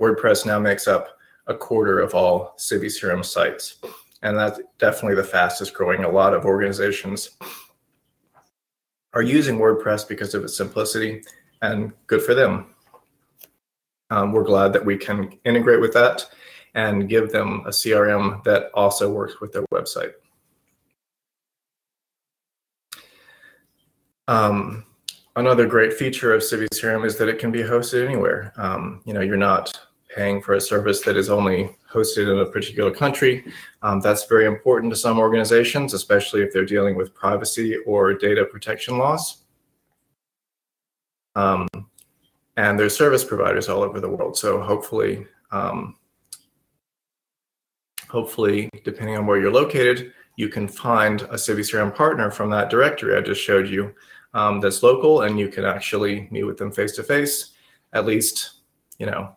WordPress 0.00 0.46
now 0.46 0.58
makes 0.58 0.88
up 0.88 1.18
a 1.46 1.54
quarter 1.54 2.00
of 2.00 2.14
all 2.14 2.54
CiviCRM 2.58 3.24
sites. 3.24 3.76
And 4.24 4.38
that's 4.38 4.58
definitely 4.78 5.16
the 5.16 5.28
fastest 5.28 5.74
growing. 5.74 6.02
A 6.02 6.08
lot 6.08 6.32
of 6.32 6.46
organizations 6.46 7.30
are 9.12 9.22
using 9.22 9.58
WordPress 9.58 10.08
because 10.08 10.34
of 10.34 10.42
its 10.42 10.56
simplicity 10.56 11.22
and 11.60 11.92
good 12.06 12.22
for 12.22 12.34
them. 12.34 12.74
Um, 14.10 14.32
we're 14.32 14.42
glad 14.42 14.72
that 14.72 14.84
we 14.84 14.96
can 14.96 15.38
integrate 15.44 15.80
with 15.80 15.92
that 15.92 16.26
and 16.74 17.08
give 17.08 17.32
them 17.32 17.62
a 17.66 17.70
CRM 17.70 18.42
that 18.44 18.70
also 18.72 19.12
works 19.12 19.40
with 19.40 19.52
their 19.52 19.64
website. 19.72 20.12
Um, 24.26 24.86
another 25.36 25.66
great 25.66 25.92
feature 25.92 26.32
of 26.32 26.40
CiviCRM 26.40 27.04
is 27.04 27.18
that 27.18 27.28
it 27.28 27.38
can 27.38 27.52
be 27.52 27.60
hosted 27.60 28.06
anywhere. 28.06 28.54
Um, 28.56 29.02
you 29.04 29.12
know, 29.12 29.20
you're 29.20 29.36
not 29.36 29.78
paying 30.14 30.40
for 30.40 30.54
a 30.54 30.60
service 30.60 31.02
that 31.02 31.16
is 31.16 31.28
only 31.28 31.76
hosted 31.94 32.30
in 32.30 32.38
a 32.40 32.46
particular 32.46 32.90
country. 32.90 33.44
Um, 33.82 34.00
that's 34.00 34.26
very 34.26 34.46
important 34.46 34.92
to 34.92 34.98
some 34.98 35.18
organizations, 35.18 35.94
especially 35.94 36.42
if 36.42 36.52
they're 36.52 36.66
dealing 36.66 36.96
with 36.96 37.14
privacy 37.14 37.76
or 37.86 38.12
data 38.12 38.44
protection 38.44 38.98
laws. 38.98 39.44
Um, 41.36 41.68
and 42.56 42.78
there's 42.78 42.96
service 42.96 43.24
providers 43.24 43.68
all 43.68 43.82
over 43.82 44.00
the 44.00 44.08
world. 44.08 44.36
So 44.36 44.60
hopefully, 44.60 45.26
um, 45.50 45.96
hopefully, 48.08 48.68
depending 48.84 49.16
on 49.16 49.26
where 49.26 49.40
you're 49.40 49.52
located, 49.52 50.12
you 50.36 50.48
can 50.48 50.68
find 50.68 51.22
a 51.22 51.34
CiviCRM 51.34 51.94
partner 51.94 52.30
from 52.30 52.50
that 52.50 52.70
directory 52.70 53.16
I 53.16 53.20
just 53.20 53.40
showed 53.40 53.68
you 53.68 53.94
um, 54.34 54.60
that's 54.60 54.82
local, 54.82 55.22
and 55.22 55.38
you 55.38 55.48
can 55.48 55.64
actually 55.64 56.28
meet 56.30 56.42
with 56.42 56.58
them 56.58 56.72
face 56.72 56.92
to 56.96 57.02
face. 57.04 57.52
At 57.92 58.04
least, 58.04 58.54
you 58.98 59.06
know, 59.06 59.36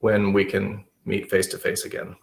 when 0.00 0.32
we 0.32 0.44
can 0.44 0.84
meet 1.04 1.30
face 1.30 1.46
to 1.48 1.58
face 1.58 1.84
again. 1.84 2.16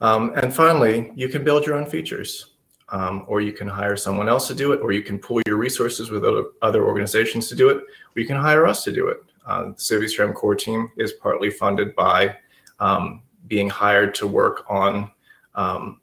Um, 0.00 0.32
and 0.36 0.52
finally, 0.52 1.12
you 1.14 1.28
can 1.28 1.44
build 1.44 1.64
your 1.64 1.76
own 1.76 1.86
features, 1.86 2.54
um, 2.88 3.24
or 3.28 3.40
you 3.40 3.52
can 3.52 3.68
hire 3.68 3.96
someone 3.96 4.28
else 4.28 4.48
to 4.48 4.54
do 4.54 4.72
it, 4.72 4.80
or 4.80 4.92
you 4.92 5.02
can 5.02 5.18
pool 5.18 5.40
your 5.46 5.56
resources 5.56 6.10
with 6.10 6.24
other, 6.24 6.44
other 6.60 6.84
organizations 6.84 7.48
to 7.48 7.54
do 7.54 7.68
it, 7.68 7.76
or 7.76 8.20
you 8.20 8.26
can 8.26 8.36
hire 8.36 8.66
us 8.66 8.82
to 8.84 8.92
do 8.92 9.08
it. 9.08 9.18
Uh, 9.46 9.66
the 9.66 9.72
CiviCRM 9.72 10.34
core 10.34 10.54
team 10.54 10.90
is 10.96 11.12
partly 11.12 11.50
funded 11.50 11.94
by 11.94 12.36
um, 12.80 13.22
being 13.46 13.68
hired 13.68 14.14
to 14.16 14.26
work 14.26 14.64
on 14.68 15.10
um, 15.54 16.00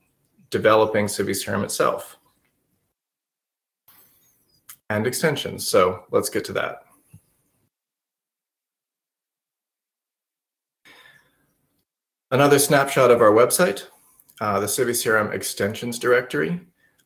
developing 0.50 1.06
CiviCRM 1.06 1.64
itself 1.64 2.18
and 4.90 5.06
extensions. 5.06 5.68
So 5.68 6.06
let's 6.12 6.30
get 6.30 6.44
to 6.46 6.54
that. 6.54 6.84
Another 12.32 12.60
snapshot 12.60 13.10
of 13.10 13.22
our 13.22 13.32
website, 13.32 13.86
uh, 14.40 14.60
the 14.60 14.68
CiviCRM 14.68 15.34
extensions 15.34 15.98
directory. 15.98 16.62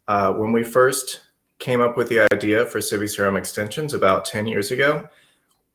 Uh, 0.09 0.33
when 0.33 0.51
we 0.51 0.65
first 0.65 1.21
came 1.59 1.79
up 1.79 1.95
with 1.95 2.09
the 2.09 2.27
idea 2.33 2.65
for 2.65 2.79
CiviCRM 2.79 3.37
extensions 3.37 3.93
about 3.93 4.25
10 4.25 4.47
years 4.47 4.71
ago, 4.71 5.07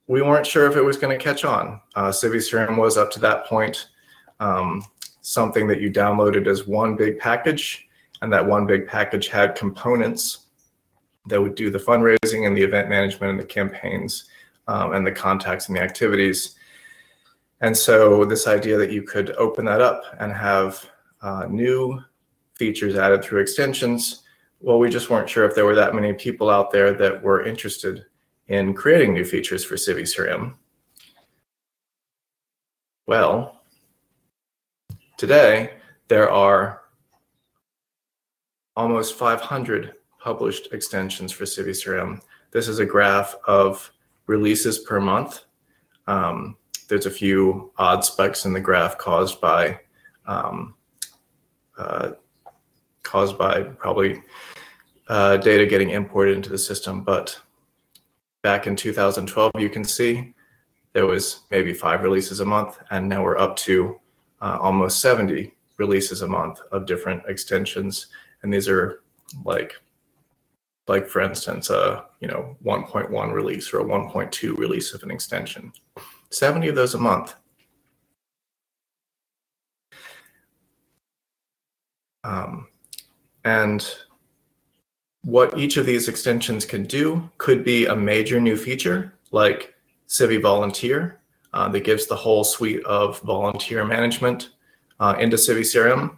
we 0.07 0.21
weren't 0.21 0.47
sure 0.47 0.67
if 0.67 0.77
it 0.77 0.83
was 0.83 0.99
going 0.99 1.19
to 1.19 1.25
catch 1.25 1.47
on. 1.47 1.81
Uh, 1.95 2.09
CiviCRM 2.09 2.77
was 2.77 2.99
up 2.99 3.11
to 3.13 3.21
that 3.21 3.47
point 3.47 3.89
um, 4.39 4.85
something 5.23 5.67
that 5.67 5.81
you 5.81 5.91
downloaded 5.91 6.47
as 6.47 6.67
one 6.67 6.95
big 6.95 7.19
package, 7.19 7.89
and 8.21 8.31
that 8.31 8.45
one 8.45 8.67
big 8.67 8.87
package 8.87 9.29
had 9.29 9.55
components 9.55 10.41
that 11.27 11.41
would 11.41 11.55
do 11.55 11.71
the 11.71 11.79
fundraising 11.79 12.47
and 12.47 12.55
the 12.55 12.63
event 12.63 12.91
management 12.91 13.31
and 13.31 13.41
the 13.41 13.45
campaigns 13.45 14.25
um, 14.67 14.93
and 14.93 15.07
the 15.07 15.13
contacts 15.13 15.69
and 15.69 15.77
the 15.77 15.81
activities. 15.81 16.58
And 17.61 17.77
so 17.77 18.25
this 18.25 18.47
idea 18.47 18.77
that 18.77 18.93
you 18.93 19.03
could 19.03 19.31
open 19.33 19.65
that 19.65 19.81
up 19.81 20.03
and 20.21 20.33
have 20.33 20.89
uh, 21.23 21.47
new 21.49 22.01
features 22.55 22.97
added 22.97 23.23
through 23.23 23.41
extensions, 23.41 24.23
well, 24.61 24.79
we 24.79 24.91
just 24.91 25.11
weren't 25.11 25.29
sure 25.29 25.45
if 25.45 25.55
there 25.55 25.65
were 25.65 25.75
that 25.75 25.95
many 25.95 26.13
people 26.13 26.51
out 26.51 26.71
there 26.71 26.93
that 26.93 27.23
were 27.23 27.45
interested 27.45 28.05
in 28.49 28.75
creating 28.75 29.13
new 29.13 29.25
features 29.25 29.65
for 29.65 29.75
CiviCRM. 29.75 30.55
Well, 33.07 33.63
today 35.17 35.75
there 36.09 36.31
are 36.31 36.83
almost 38.77 39.17
500 39.17 39.95
published 40.21 40.69
extensions 40.73 41.33
for 41.33 41.45
CiviCRM. 41.45 42.21
This 42.51 42.69
is 42.69 42.79
a 42.79 42.87
graph 42.87 43.35
of 43.47 43.91
releases 44.27 44.79
per 44.79 45.01
month. 45.01 45.41
Um, 46.07 46.57
there's 46.89 47.07
a 47.07 47.11
few 47.11 47.71
odd 47.77 48.05
spikes 48.05 48.45
in 48.45 48.53
the 48.53 48.61
graph 48.61 48.99
caused 48.99 49.41
by 49.41 49.79
um, 50.27 50.75
uh, 51.79 52.13
caused 53.03 53.39
by 53.39 53.63
probably 53.63 54.21
uh, 55.09 55.37
data 55.39 55.65
getting 55.65 55.91
imported 55.91 56.37
into 56.37 56.51
the 56.51 56.59
system. 56.59 57.03
But 57.03 57.39
back 58.43 58.67
in 58.67 58.77
2012, 58.77 59.53
you 59.59 59.71
can 59.71 59.85
see 59.85 60.35
there 60.93 61.07
was 61.07 61.41
maybe 61.51 61.73
five 61.73 62.03
releases 62.03 62.41
a 62.41 62.45
month, 62.45 62.79
and 62.91 63.09
now 63.09 63.23
we're 63.23 63.39
up 63.39 63.57
to 63.57 64.01
uh, 64.41 64.59
almost 64.61 65.01
70 65.01 65.55
releases 65.79 66.23
a 66.23 66.29
month 66.29 66.61
of 66.73 66.87
different 66.87 67.23
extensions. 67.29 68.09
And 68.43 68.53
these 68.53 68.69
are 68.69 69.01
like, 69.45 69.75
like 70.87 71.07
for 71.07 71.21
instance, 71.21 71.71
a 71.71 72.05
you 72.21 72.29
know 72.29 72.57
1.1 72.65 73.33
release 73.33 73.73
or 73.73 73.81
a 73.81 73.85
1.2 73.85 74.57
release 74.57 74.95
of 74.95 75.03
an 75.03 75.11
extension. 75.11 75.73
70 76.31 76.69
of 76.69 76.75
those 76.75 76.95
a 76.95 76.99
month. 76.99 77.35
Um, 82.25 82.69
and 83.45 83.89
what 85.23 85.59
each 85.59 85.77
of 85.77 85.87
these 85.87 86.09
extensions 86.09 86.65
can 86.65 86.85
do 86.85 87.29
could 87.39 87.65
be 87.65 87.87
a 87.87 87.97
major 87.97 88.41
new 88.41 88.57
feature 88.57 89.15
like 89.31 89.75
Civi 90.09 90.41
Volunteer 90.41 91.21
uh, 91.53 91.69
that 91.69 91.85
gives 91.85 92.07
the 92.07 92.17
whole 92.17 92.45
suite 92.45 92.85
of 92.85 93.21
volunteer 93.21 93.85
management 93.85 94.51
uh, 95.01 95.15
into 95.19 95.37
CiviCRM. 95.37 96.17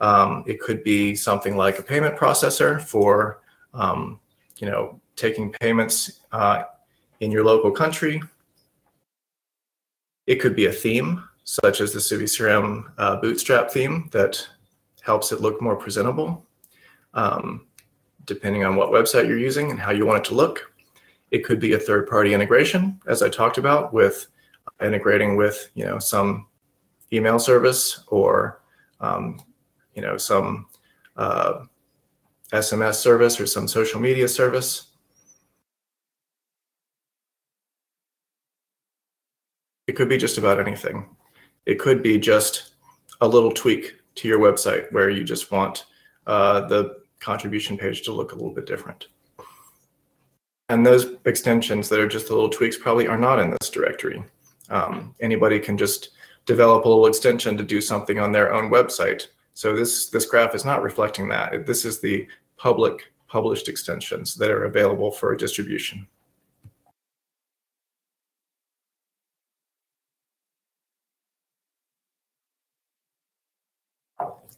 Um, 0.00 0.44
it 0.46 0.60
could 0.60 0.82
be 0.82 1.14
something 1.14 1.56
like 1.56 1.78
a 1.78 1.82
payment 1.82 2.16
processor 2.16 2.80
for, 2.80 3.40
um, 3.72 4.18
you 4.58 4.66
know, 4.68 5.00
taking 5.16 5.52
payments 5.52 6.20
uh, 6.32 6.64
in 7.20 7.30
your 7.30 7.44
local 7.44 7.70
country 7.70 8.20
it 10.32 10.40
could 10.40 10.56
be 10.56 10.64
a 10.64 10.72
theme, 10.72 11.22
such 11.44 11.82
as 11.82 11.92
the 11.92 11.98
CiviCRM 11.98 12.90
uh, 12.96 13.16
Bootstrap 13.16 13.70
theme 13.70 14.08
that 14.12 14.48
helps 15.02 15.30
it 15.30 15.42
look 15.42 15.60
more 15.60 15.76
presentable, 15.76 16.46
um, 17.12 17.66
depending 18.24 18.64
on 18.64 18.74
what 18.74 18.88
website 18.88 19.28
you're 19.28 19.38
using 19.38 19.70
and 19.70 19.78
how 19.78 19.90
you 19.90 20.06
want 20.06 20.24
it 20.24 20.28
to 20.30 20.34
look. 20.34 20.72
It 21.30 21.44
could 21.44 21.60
be 21.60 21.74
a 21.74 21.78
third-party 21.78 22.32
integration, 22.32 22.98
as 23.06 23.22
I 23.22 23.28
talked 23.28 23.58
about, 23.58 23.92
with 23.92 24.26
integrating 24.82 25.36
with 25.36 25.68
you 25.74 25.84
know 25.84 25.98
some 25.98 26.46
email 27.12 27.38
service 27.38 28.04
or 28.06 28.62
um, 29.00 29.38
you 29.94 30.00
know 30.00 30.16
some 30.16 30.66
uh, 31.16 31.64
SMS 32.54 32.94
service 32.94 33.38
or 33.38 33.46
some 33.46 33.68
social 33.68 34.00
media 34.00 34.28
service. 34.28 34.91
It 39.86 39.92
could 39.92 40.08
be 40.08 40.16
just 40.16 40.38
about 40.38 40.60
anything. 40.60 41.08
It 41.66 41.78
could 41.78 42.02
be 42.02 42.18
just 42.18 42.74
a 43.20 43.28
little 43.28 43.52
tweak 43.52 43.96
to 44.16 44.28
your 44.28 44.38
website 44.38 44.90
where 44.92 45.10
you 45.10 45.24
just 45.24 45.50
want 45.50 45.86
uh, 46.26 46.66
the 46.68 47.02
contribution 47.20 47.76
page 47.76 48.02
to 48.02 48.12
look 48.12 48.32
a 48.32 48.34
little 48.34 48.54
bit 48.54 48.66
different. 48.66 49.08
And 50.68 50.86
those 50.86 51.16
extensions 51.24 51.88
that 51.88 52.00
are 52.00 52.08
just 52.08 52.28
the 52.28 52.34
little 52.34 52.48
tweaks 52.48 52.78
probably 52.78 53.06
are 53.06 53.18
not 53.18 53.38
in 53.38 53.50
this 53.50 53.70
directory. 53.70 54.24
Um, 54.70 55.14
anybody 55.20 55.58
can 55.58 55.76
just 55.76 56.10
develop 56.46 56.84
a 56.84 56.88
little 56.88 57.06
extension 57.06 57.56
to 57.56 57.62
do 57.62 57.80
something 57.80 58.18
on 58.18 58.32
their 58.32 58.52
own 58.52 58.70
website. 58.70 59.28
So 59.54 59.76
this, 59.76 60.08
this 60.08 60.26
graph 60.26 60.54
is 60.54 60.64
not 60.64 60.82
reflecting 60.82 61.28
that. 61.28 61.66
This 61.66 61.84
is 61.84 62.00
the 62.00 62.26
public 62.56 63.12
published 63.28 63.68
extensions 63.68 64.34
that 64.36 64.50
are 64.50 64.64
available 64.64 65.10
for 65.10 65.34
distribution. 65.36 66.06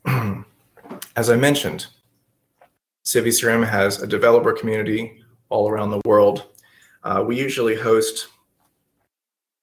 As 1.16 1.30
I 1.30 1.36
mentioned, 1.36 1.86
CiviCRM 3.04 3.68
has 3.68 4.02
a 4.02 4.06
developer 4.06 4.52
community 4.52 5.22
all 5.48 5.68
around 5.68 5.90
the 5.90 6.00
world. 6.04 6.46
Uh, 7.02 7.22
we 7.26 7.38
usually 7.38 7.74
host, 7.74 8.28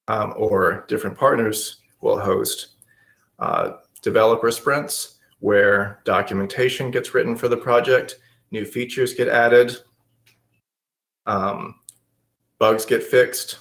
um, 0.08 0.34
or 0.38 0.86
different 0.88 1.18
partners 1.18 1.82
will 2.02 2.20
host, 2.20 2.70
uh, 3.39 3.74
developer 4.02 4.52
sprints 4.52 5.20
where 5.39 6.02
documentation 6.06 6.92
gets 6.92 7.14
written 7.14 7.36
for 7.36 7.48
the 7.48 7.58
project, 7.58 8.20
new 8.52 8.64
features 8.64 9.14
get 9.14 9.28
added, 9.28 9.76
um, 11.26 11.76
bugs 12.60 12.86
get 12.86 13.04
fixed. 13.04 13.60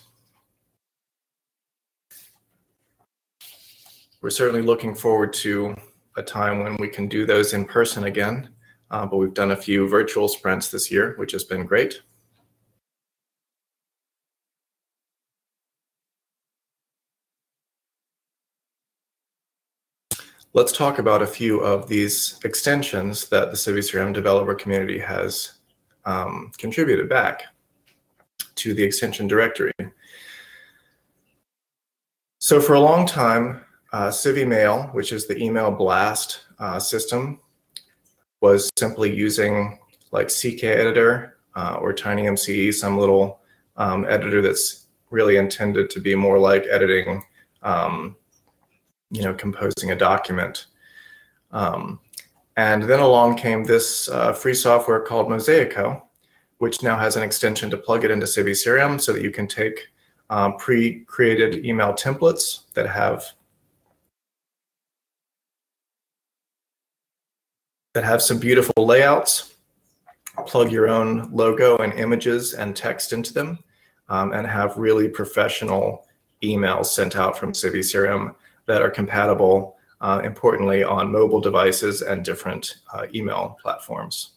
We're 4.21 4.31
certainly 4.31 4.61
looking 4.61 4.95
forward 4.95 5.33
to 5.35 5.75
a 6.17 6.23
time 6.23 6.63
when 6.63 6.77
we 6.77 6.89
can 6.89 7.09
do 7.09 7.25
those 7.25 7.53
in 7.53 7.65
person 7.65 8.05
again, 8.05 8.51
uh, 8.91 9.07
but 9.07 9.19
we've 9.19 9.35
done 9.35 9.53
a 9.53 9.57
few 9.57 9.89
virtual 9.89 10.29
sprints 10.29 10.71
this 10.71 10.91
year, 10.91 11.15
which 11.17 11.33
has 11.33 11.45
been 11.45 11.65
great. 11.65 12.03
Let's 20.53 20.73
talk 20.73 20.99
about 20.99 21.23
a 21.23 21.27
few 21.29 21.61
of 21.61 21.87
these 21.87 22.41
extensions 22.43 23.29
that 23.29 23.53
the 23.53 23.57
CiviCRM 23.57 24.13
developer 24.13 24.55
community 24.55 24.99
has 24.99 25.53
um, 26.05 26.51
contributed 26.59 27.09
back 27.09 27.45
to 28.57 28.75
the 28.75 28.83
extension 28.83 29.29
directory. 29.29 29.73
So 32.41 32.61
for 32.61 32.75
a 32.75 32.81
long 32.81 33.07
time, 33.07 33.61
uh, 33.93 34.09
CiviMail, 34.09 34.93
which 34.95 35.13
is 35.13 35.27
the 35.27 35.37
email 35.43 35.71
blast 35.71 36.41
uh, 36.59 36.79
system, 36.79 37.41
was 38.41 38.71
simply 38.79 39.15
using 39.15 39.79
like 40.13 40.29
CK 40.29 40.65
editor 40.65 41.39
uh, 41.55 41.79
or 41.81 41.93
TinyMCE, 41.93 42.75
some 42.75 42.99
little 42.99 43.41
um, 43.77 44.05
editor 44.09 44.41
that's 44.41 44.87
really 45.11 45.37
intended 45.37 45.91
to 45.91 46.01
be 46.01 46.15
more 46.15 46.39
like 46.39 46.65
editing 46.71 47.23
um, 47.63 48.17
you 49.11 49.23
know, 49.23 49.35
composing 49.35 49.91
a 49.91 49.97
document. 49.97 50.67
Um, 51.51 52.01
and 52.57 52.83
then 52.83 53.01
along 53.01 53.37
came 53.37 53.65
this 53.65 54.09
uh, 54.09 54.33
free 54.33 54.55
software 54.55 55.01
called 55.01 55.29
Mosaico, 55.29 56.03
which 56.59 56.83
now 56.83 56.97
has 56.97 57.17
an 57.17 57.23
extension 57.23 57.71
to 57.71 57.77
plug 57.77 58.05
it 58.05 58.11
into 58.11 58.27
CiviCRM 58.27 59.01
so 59.01 59.13
that 59.13 59.23
you 59.23 59.31
can 59.31 59.47
take 59.47 59.89
um, 60.29 60.57
pre-created 60.59 61.65
email 61.65 61.93
templates 61.93 62.73
that 62.75 62.89
have 62.89 63.25
that 67.93 68.05
have 68.05 68.23
some 68.23 68.39
beautiful 68.39 68.87
layouts, 68.87 69.55
plug 70.47 70.71
your 70.71 70.89
own 70.89 71.31
logo 71.33 71.77
and 71.79 71.93
images 71.95 72.55
and 72.55 72.77
text 72.77 73.13
into 73.13 73.33
them, 73.33 73.59
um, 74.09 74.33
and 74.33 74.47
have 74.47 74.77
really 74.77 75.09
professional 75.09 76.07
emails 76.43 76.87
sent 76.87 77.17
out 77.17 77.39
from 77.39 77.53
Civi 77.53 77.81
CiviCRM 77.81 78.35
that 78.67 78.83
are 78.83 78.91
compatible, 78.91 79.77
uh, 80.01 80.21
importantly, 80.25 80.83
on 80.83 81.11
mobile 81.11 81.41
devices 81.41 82.03
and 82.03 82.25
different 82.25 82.77
uh, 82.95 83.07
email 83.15 83.59
platforms. 83.63 84.33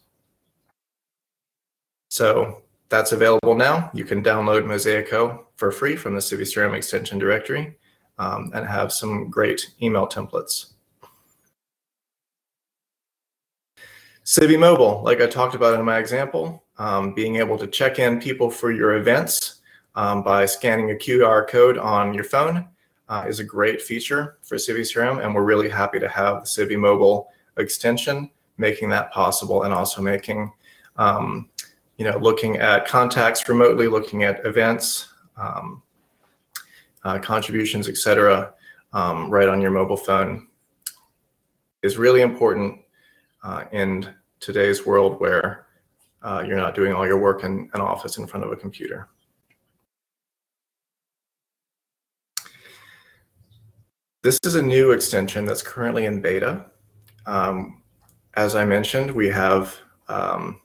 So 2.08 2.62
that's 2.88 3.12
available 3.12 3.54
now. 3.54 3.90
You 3.94 4.04
can 4.04 4.22
download 4.22 4.64
Mosaico 4.64 5.44
for 5.56 5.70
free 5.70 5.96
from 5.96 6.14
the 6.14 6.20
Civi 6.20 6.42
CiviCRM 6.42 6.76
extension 6.76 7.18
directory 7.18 7.76
um, 8.18 8.50
and 8.54 8.66
have 8.66 8.92
some 8.92 9.30
great 9.30 9.72
email 9.82 10.06
templates. 10.06 10.73
Civi 14.24 14.58
Mobile, 14.58 15.02
like 15.04 15.20
I 15.20 15.26
talked 15.26 15.54
about 15.54 15.78
in 15.78 15.84
my 15.84 15.98
example, 15.98 16.64
um, 16.78 17.12
being 17.12 17.36
able 17.36 17.58
to 17.58 17.66
check 17.66 17.98
in 17.98 18.18
people 18.18 18.50
for 18.50 18.72
your 18.72 18.96
events 18.96 19.56
um, 19.96 20.22
by 20.22 20.46
scanning 20.46 20.90
a 20.90 20.94
QR 20.94 21.46
code 21.46 21.76
on 21.76 22.14
your 22.14 22.24
phone 22.24 22.66
uh, 23.10 23.26
is 23.28 23.38
a 23.38 23.44
great 23.44 23.82
feature 23.82 24.38
for 24.42 24.56
CiviCRM, 24.56 25.22
and 25.22 25.34
we're 25.34 25.44
really 25.44 25.68
happy 25.68 26.00
to 26.00 26.08
have 26.08 26.40
the 26.40 26.46
Civi 26.46 26.78
Mobile 26.78 27.28
extension 27.58 28.30
making 28.56 28.88
that 28.88 29.12
possible 29.12 29.64
and 29.64 29.74
also 29.74 30.00
making, 30.00 30.50
um, 30.96 31.50
you 31.98 32.06
know, 32.06 32.16
looking 32.16 32.56
at 32.56 32.88
contacts 32.88 33.46
remotely, 33.46 33.88
looking 33.88 34.22
at 34.22 34.44
events, 34.46 35.08
um, 35.36 35.82
uh, 37.04 37.18
contributions, 37.18 37.90
etc., 37.90 38.54
um, 38.94 39.28
right 39.28 39.48
on 39.50 39.60
your 39.60 39.70
mobile 39.70 39.98
phone 39.98 40.46
is 41.82 41.98
really 41.98 42.22
important 42.22 42.80
uh, 43.44 43.64
in 43.70 44.12
today's 44.40 44.84
world 44.84 45.20
where 45.20 45.66
uh, 46.22 46.42
you're 46.44 46.56
not 46.56 46.74
doing 46.74 46.92
all 46.92 47.06
your 47.06 47.18
work 47.18 47.44
in 47.44 47.70
an 47.74 47.80
office 47.80 48.18
in 48.18 48.26
front 48.26 48.44
of 48.44 48.50
a 48.50 48.56
computer. 48.56 49.08
This 54.22 54.38
is 54.42 54.54
a 54.54 54.62
new 54.62 54.92
extension 54.92 55.44
that's 55.44 55.60
currently 55.60 56.06
in 56.06 56.22
beta. 56.22 56.64
Um, 57.26 57.82
as 58.34 58.56
I 58.56 58.64
mentioned, 58.64 59.10
we 59.10 59.28
have 59.28 59.76
um, 60.08 60.60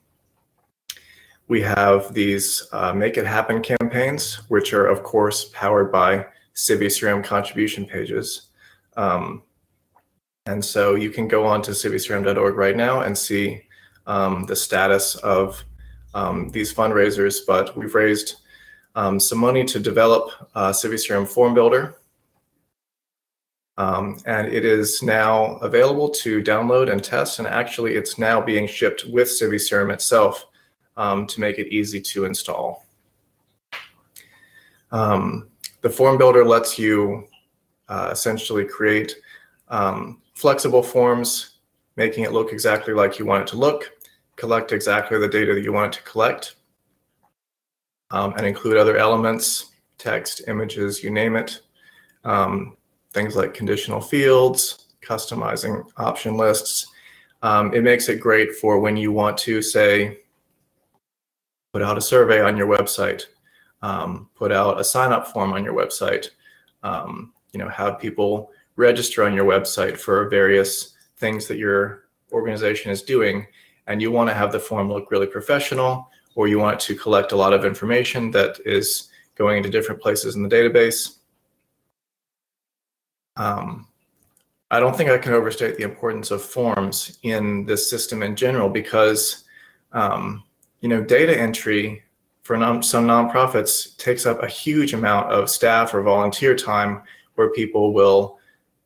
we 1.50 1.62
have 1.62 2.14
these 2.14 2.68
uh, 2.72 2.94
Make 2.94 3.18
It 3.18 3.26
Happen 3.26 3.62
campaigns, 3.62 4.36
which 4.50 4.72
are, 4.72 4.86
of 4.86 5.04
course, 5.04 5.50
powered 5.52 5.92
by 5.92 6.26
Civi 6.56 6.86
CiviCRM 6.86 7.24
contribution 7.24 7.86
pages. 7.86 8.50
Um, 8.96 9.44
and 10.50 10.66
so 10.66 10.96
you 10.96 11.12
can 11.12 11.28
go 11.28 11.46
on 11.46 11.62
to 11.62 11.72
civicrm.org 11.72 12.56
right 12.56 12.76
now 12.76 13.02
and 13.02 13.16
see 13.16 13.62
um, 14.08 14.46
the 14.48 14.56
status 14.56 15.16
of 15.18 15.64
um, 16.16 16.50
these 16.50 16.74
fundraisers. 16.74 17.38
But 17.46 17.78
we've 17.78 17.94
raised 17.94 18.38
um, 18.96 19.20
some 19.20 19.38
money 19.38 19.64
to 19.66 19.80
develop 19.80 20.32
uh, 20.56 20.72
CiviCRM 20.72 21.28
Form 21.28 21.54
Builder, 21.54 21.98
um, 23.78 24.18
and 24.26 24.48
it 24.48 24.66
is 24.66 25.04
now 25.04 25.58
available 25.58 26.10
to 26.10 26.42
download 26.42 26.92
and 26.92 27.04
test. 27.04 27.38
And 27.38 27.48
actually, 27.48 27.94
it's 27.94 28.18
now 28.18 28.42
being 28.42 28.68
shipped 28.68 29.06
with 29.06 29.28
CiviCRM 29.28 29.94
itself 29.94 30.48
um, 30.98 31.28
to 31.28 31.40
make 31.40 31.60
it 31.60 31.68
easy 31.68 32.02
to 32.02 32.26
install. 32.26 32.88
Um, 34.92 35.50
the 35.82 35.92
form 35.92 36.18
builder 36.18 36.44
lets 36.44 36.80
you 36.80 37.28
uh, 37.88 38.10
essentially 38.12 38.66
create 38.66 39.16
um, 39.68 40.20
flexible 40.40 40.82
forms, 40.82 41.58
making 41.98 42.24
it 42.24 42.32
look 42.32 42.54
exactly 42.54 42.94
like 42.94 43.20
you 43.20 43.26
want 43.26 43.42
it 43.42 43.48
to 43.48 43.58
look, 43.58 43.92
collect 44.38 44.72
exactly 44.72 45.20
the 45.20 45.28
data 45.28 45.54
that 45.54 45.64
you 45.64 45.74
want 45.74 45.94
it 45.94 45.98
to 45.98 46.10
collect, 46.10 46.56
um, 48.12 48.34
and 48.38 48.46
include 48.46 48.78
other 48.78 48.96
elements, 48.96 49.72
text, 49.98 50.44
images, 50.48 51.04
you 51.04 51.10
name 51.10 51.36
it. 51.36 51.60
Um, 52.24 52.78
things 53.14 53.36
like 53.36 53.54
conditional 53.54 54.00
fields, 54.00 54.88
customizing 55.02 55.86
option 55.98 56.38
lists. 56.38 56.88
Um, 57.42 57.74
it 57.74 57.84
makes 57.84 58.08
it 58.08 58.22
great 58.22 58.56
for 58.56 58.80
when 58.80 58.96
you 58.96 59.12
want 59.12 59.38
to 59.40 59.62
say, 59.62 60.20
put 61.74 61.82
out 61.82 61.98
a 61.98 62.02
survey 62.02 62.42
on 62.42 62.56
your 62.56 62.68
website, 62.68 63.24
um, 63.82 64.30
put 64.36 64.54
out 64.54 64.80
a 64.80 64.86
sign 64.86 65.12
up 65.12 65.28
form 65.28 65.52
on 65.52 65.66
your 65.66 65.74
website, 65.74 66.30
um, 66.84 67.34
you 67.52 67.60
know, 67.60 67.68
have 67.68 68.00
people 68.00 68.52
register 68.80 69.24
on 69.24 69.34
your 69.34 69.46
website 69.46 69.98
for 69.98 70.30
various 70.30 70.96
things 71.18 71.48
that 71.48 71.58
you're 71.58 72.06
organization 72.32 72.92
is 72.92 73.02
doing, 73.02 73.46
and 73.88 74.02
you 74.02 74.12
want 74.12 74.30
to 74.30 74.34
have 74.34 74.52
the 74.52 74.60
form 74.60 74.90
look 74.90 75.12
really 75.12 75.28
professional, 75.28 76.10
or 76.36 76.48
you 76.48 76.60
want 76.60 76.80
to 76.80 76.96
collect 76.96 77.34
a 77.34 77.36
lot 77.36 77.54
of 77.54 77.66
information 77.66 78.32
that 78.32 78.60
is 78.66 79.10
going 79.36 79.58
into 79.58 79.70
different 79.70 80.02
places 80.02 80.36
in 80.36 80.44
the 80.44 80.50
database. 80.50 81.18
Um, 83.36 83.88
I 84.72 84.80
don't 84.80 84.96
think 84.96 85.10
I 85.10 85.18
can 85.18 85.34
overstate 85.34 85.76
the 85.76 85.84
importance 85.84 86.32
of 86.32 86.42
forms 86.42 87.18
in 87.24 87.66
this 87.66 87.90
system 87.90 88.22
in 88.22 88.36
general 88.36 88.70
because, 88.70 89.46
um, 89.92 90.44
you 90.82 90.90
know, 90.90 91.04
data 91.04 91.38
entry 91.38 92.04
for 92.44 92.56
non- 92.58 92.84
some 92.84 93.08
nonprofits 93.08 93.98
takes 93.98 94.26
up 94.26 94.44
a 94.44 94.48
huge 94.48 94.94
amount 94.94 95.32
of 95.32 95.50
staff 95.50 95.94
or 95.94 96.02
volunteer 96.02 96.56
time 96.56 97.02
where 97.36 97.50
people 97.52 97.94
will, 97.94 98.39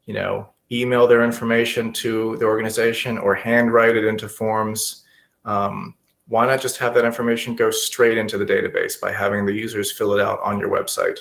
you 0.06 0.14
know, 0.14 0.50
email 0.72 1.08
their 1.08 1.24
information 1.24 1.94
to 1.94 2.36
the 2.38 2.46
organization 2.46 3.18
or 3.18 3.36
handwrite 3.36 3.96
it 3.96 4.06
into 4.06 4.28
forms. 4.28 5.04
Um, 5.46 5.96
why 6.28 6.46
not 6.48 6.62
just 6.62 6.78
have 6.78 6.94
that 6.96 7.06
information 7.06 7.56
go 7.56 7.70
straight 7.70 8.18
into 8.18 8.38
the 8.38 8.46
database 8.46 9.00
by 9.00 9.12
having 9.12 9.46
the 9.46 9.54
users 9.54 9.92
fill 9.92 10.14
it 10.14 10.22
out 10.22 10.40
on 10.42 10.60
your 10.60 10.70
website? 10.70 11.20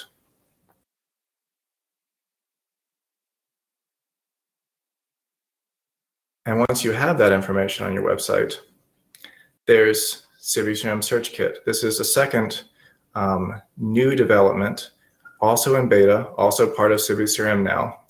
And 6.47 6.59
once 6.59 6.83
you 6.83 6.93
have 6.93 7.19
that 7.19 7.33
information 7.33 7.87
on 7.87 7.93
your 7.93 8.03
website, 8.03 8.57
there's 9.67 10.27
CiviCRM 10.41 11.05
Search 11.05 11.33
Kit. 11.33 11.59
This 11.65 11.85
is 11.85 12.01
a 12.01 12.05
second 12.05 12.65
um, 13.15 13.61
new 13.77 14.17
development, 14.17 14.91
also 15.41 15.77
in 15.77 15.89
beta, 15.89 16.27
also 16.37 16.69
part 16.75 16.91
of 16.91 16.99
CiviCRM 16.99 17.63
now. 17.63 18.02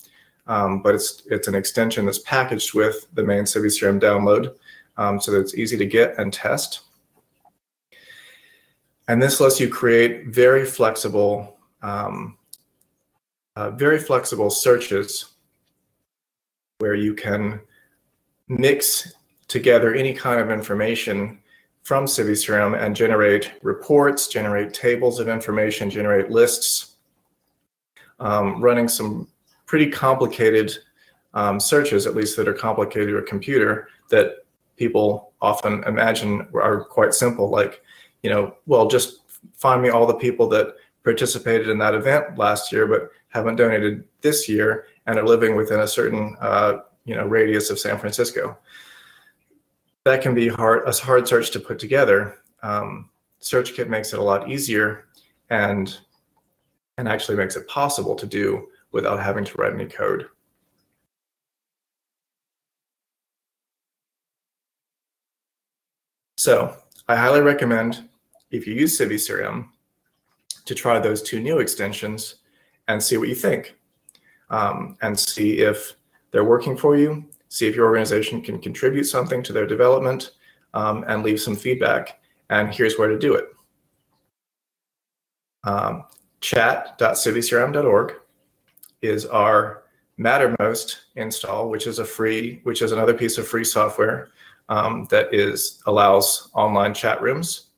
Um, 0.47 0.81
but 0.81 0.95
it's 0.95 1.23
it's 1.27 1.47
an 1.47 1.55
extension 1.55 2.05
that's 2.05 2.19
packaged 2.19 2.73
with 2.73 3.07
the 3.13 3.23
main 3.23 3.43
CiviCRM 3.43 4.01
download, 4.01 4.55
um, 4.97 5.19
so 5.19 5.31
that 5.31 5.39
it's 5.39 5.55
easy 5.55 5.77
to 5.77 5.85
get 5.85 6.17
and 6.19 6.33
test. 6.33 6.81
And 9.07 9.21
this 9.21 9.39
lets 9.39 9.59
you 9.59 9.69
create 9.69 10.27
very 10.27 10.65
flexible, 10.65 11.57
um, 11.81 12.37
uh, 13.55 13.71
very 13.71 13.99
flexible 13.99 14.49
searches 14.49 15.25
where 16.79 16.95
you 16.95 17.13
can 17.13 17.59
mix 18.47 19.13
together 19.47 19.93
any 19.93 20.13
kind 20.13 20.39
of 20.39 20.51
information 20.51 21.39
from 21.83 22.05
CiviCRM 22.05 22.81
and 22.81 22.95
generate 22.95 23.51
reports, 23.61 24.27
generate 24.27 24.73
tables 24.73 25.19
of 25.19 25.27
information, 25.27 25.89
generate 25.89 26.31
lists, 26.31 26.95
um, 28.19 28.61
running 28.61 28.87
some 28.87 29.27
pretty 29.73 29.89
complicated 29.89 30.71
um, 31.33 31.59
searches, 31.59 32.05
at 32.05 32.13
least 32.13 32.37
that 32.37 32.47
are 32.47 32.53
complicated 32.53 33.07
to 33.07 33.17
a 33.17 33.23
computer, 33.23 33.87
that 34.11 34.45
people 34.77 35.33
often 35.41 35.83
imagine 35.85 36.47
are 36.53 36.83
quite 36.83 37.11
simple, 37.11 37.49
like, 37.49 37.81
you 38.21 38.29
know, 38.29 38.55
well, 38.67 38.87
just 38.87 39.21
find 39.55 39.81
me 39.81 39.89
all 39.89 40.05
the 40.05 40.13
people 40.13 40.47
that 40.47 40.75
participated 41.03 41.69
in 41.69 41.79
that 41.79 41.95
event 41.95 42.37
last 42.37 42.71
year 42.71 42.85
but 42.85 43.09
haven't 43.29 43.55
donated 43.55 44.03
this 44.21 44.47
year 44.47 44.85
and 45.07 45.17
are 45.17 45.25
living 45.25 45.55
within 45.55 45.79
a 45.79 45.87
certain 45.87 46.37
uh, 46.39 46.73
you 47.05 47.15
know 47.15 47.25
radius 47.25 47.71
of 47.71 47.79
San 47.79 47.97
Francisco. 47.97 48.55
That 50.03 50.21
can 50.21 50.35
be 50.35 50.49
hard 50.49 50.87
a 50.87 50.91
hard 50.91 51.27
search 51.27 51.49
to 51.49 51.59
put 51.59 51.79
together. 51.79 52.37
Um, 52.61 53.09
SearchKit 53.41 53.89
makes 53.89 54.13
it 54.13 54.19
a 54.19 54.23
lot 54.23 54.51
easier 54.51 55.05
and 55.49 55.97
and 56.99 57.07
actually 57.07 57.37
makes 57.37 57.55
it 57.55 57.67
possible 57.67 58.13
to 58.13 58.27
do 58.27 58.67
without 58.93 59.21
having 59.21 59.43
to 59.43 59.57
write 59.57 59.73
any 59.73 59.85
code. 59.85 60.27
So 66.37 66.77
I 67.07 67.15
highly 67.15 67.41
recommend 67.41 68.07
if 68.51 68.65
you 68.67 68.73
use 68.73 68.97
Civi 68.97 69.15
CiviCRM 69.15 69.67
to 70.65 70.75
try 70.75 70.99
those 70.99 71.21
two 71.21 71.39
new 71.39 71.59
extensions 71.59 72.35
and 72.87 73.01
see 73.01 73.17
what 73.17 73.29
you 73.29 73.35
think 73.35 73.75
um, 74.49 74.97
and 75.01 75.19
see 75.19 75.59
if 75.59 75.95
they're 76.31 76.43
working 76.43 76.77
for 76.77 76.95
you, 76.95 77.25
see 77.49 77.67
if 77.67 77.75
your 77.75 77.85
organization 77.85 78.41
can 78.41 78.59
contribute 78.59 79.05
something 79.05 79.41
to 79.43 79.53
their 79.53 79.65
development, 79.65 80.31
um, 80.73 81.03
and 81.07 81.23
leave 81.23 81.39
some 81.39 81.55
feedback. 81.55 82.19
And 82.49 82.73
here's 82.73 82.97
where 82.97 83.07
to 83.07 83.17
do 83.17 83.35
it. 83.35 83.45
Um, 85.63 86.03
chat.civicrm.org 86.41 88.15
is 89.03 89.25
our 89.25 89.83
Mattermost 90.19 90.97
install, 91.15 91.69
which 91.69 91.87
is 91.87 91.99
a 91.99 92.05
free, 92.05 92.61
which 92.63 92.81
is 92.81 92.91
another 92.91 93.13
piece 93.13 93.37
of 93.37 93.47
free 93.47 93.63
software 93.63 94.29
um, 94.69 95.07
that 95.09 95.33
is 95.33 95.81
allows 95.87 96.49
online 96.53 96.93
chat 96.93 97.21
rooms. 97.21 97.71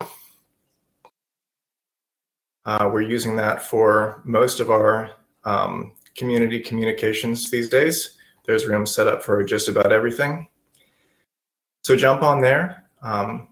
Uh, 2.66 2.90
we're 2.92 3.02
using 3.02 3.36
that 3.36 3.62
for 3.62 4.22
most 4.26 4.60
of 4.60 4.70
our 4.70 5.12
um, 5.44 5.94
community 6.16 6.60
communications 6.60 7.50
these 7.50 7.70
days. 7.70 8.18
There's 8.46 8.66
rooms 8.66 8.92
set 8.92 9.08
up 9.08 9.24
for 9.24 9.44
just 9.44 9.68
about 9.70 9.92
everything. 9.92 10.48
So 11.84 11.96
jump 11.96 12.24
on 12.24 12.42
there. 12.42 12.84
Um, 13.02 13.50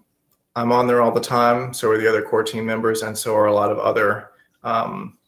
I'm 0.56 0.72
on 0.72 0.86
there 0.86 1.00
all 1.00 1.12
the 1.12 1.20
time. 1.20 1.72
So 1.72 1.90
are 1.90 1.98
the 1.98 2.08
other 2.08 2.22
core 2.22 2.42
team 2.42 2.66
members, 2.66 3.02
and 3.02 3.16
so 3.16 3.34
are 3.36 3.46
a 3.46 3.54
lot 3.54 3.70
of 3.70 3.78
other, 3.78 4.30
um, 4.62 5.18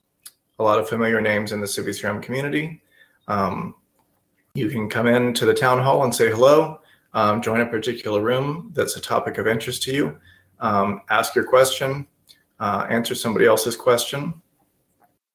a 0.59 0.63
lot 0.63 0.79
of 0.79 0.89
familiar 0.89 1.21
names 1.21 1.53
in 1.53 1.61
the 1.61 1.67
CiviCRM 1.67 2.23
community. 2.23 2.83
Um, 3.29 3.75
you 4.55 4.69
can 4.69 4.89
come 4.89 5.07
in 5.07 5.35
to 5.35 5.45
the 5.45 5.55
town 5.55 5.83
hall 5.83 6.05
and 6.05 6.15
say 6.15 6.31
hello, 6.31 6.81
um, 7.13 7.43
join 7.43 7.61
a 7.61 7.67
particular 7.67 8.23
room 8.23 8.71
that's 8.75 8.97
a 8.97 9.01
topic 9.01 9.39
of 9.39 9.47
interest 9.47 9.83
to 9.85 9.93
you, 9.93 10.19
um, 10.61 11.03
ask 11.11 11.35
your 11.35 11.45
question, 11.45 12.07
uh, 12.61 12.87
answer 12.89 13.15
somebody 13.15 13.47
else's 13.47 13.77
question, 13.77 14.35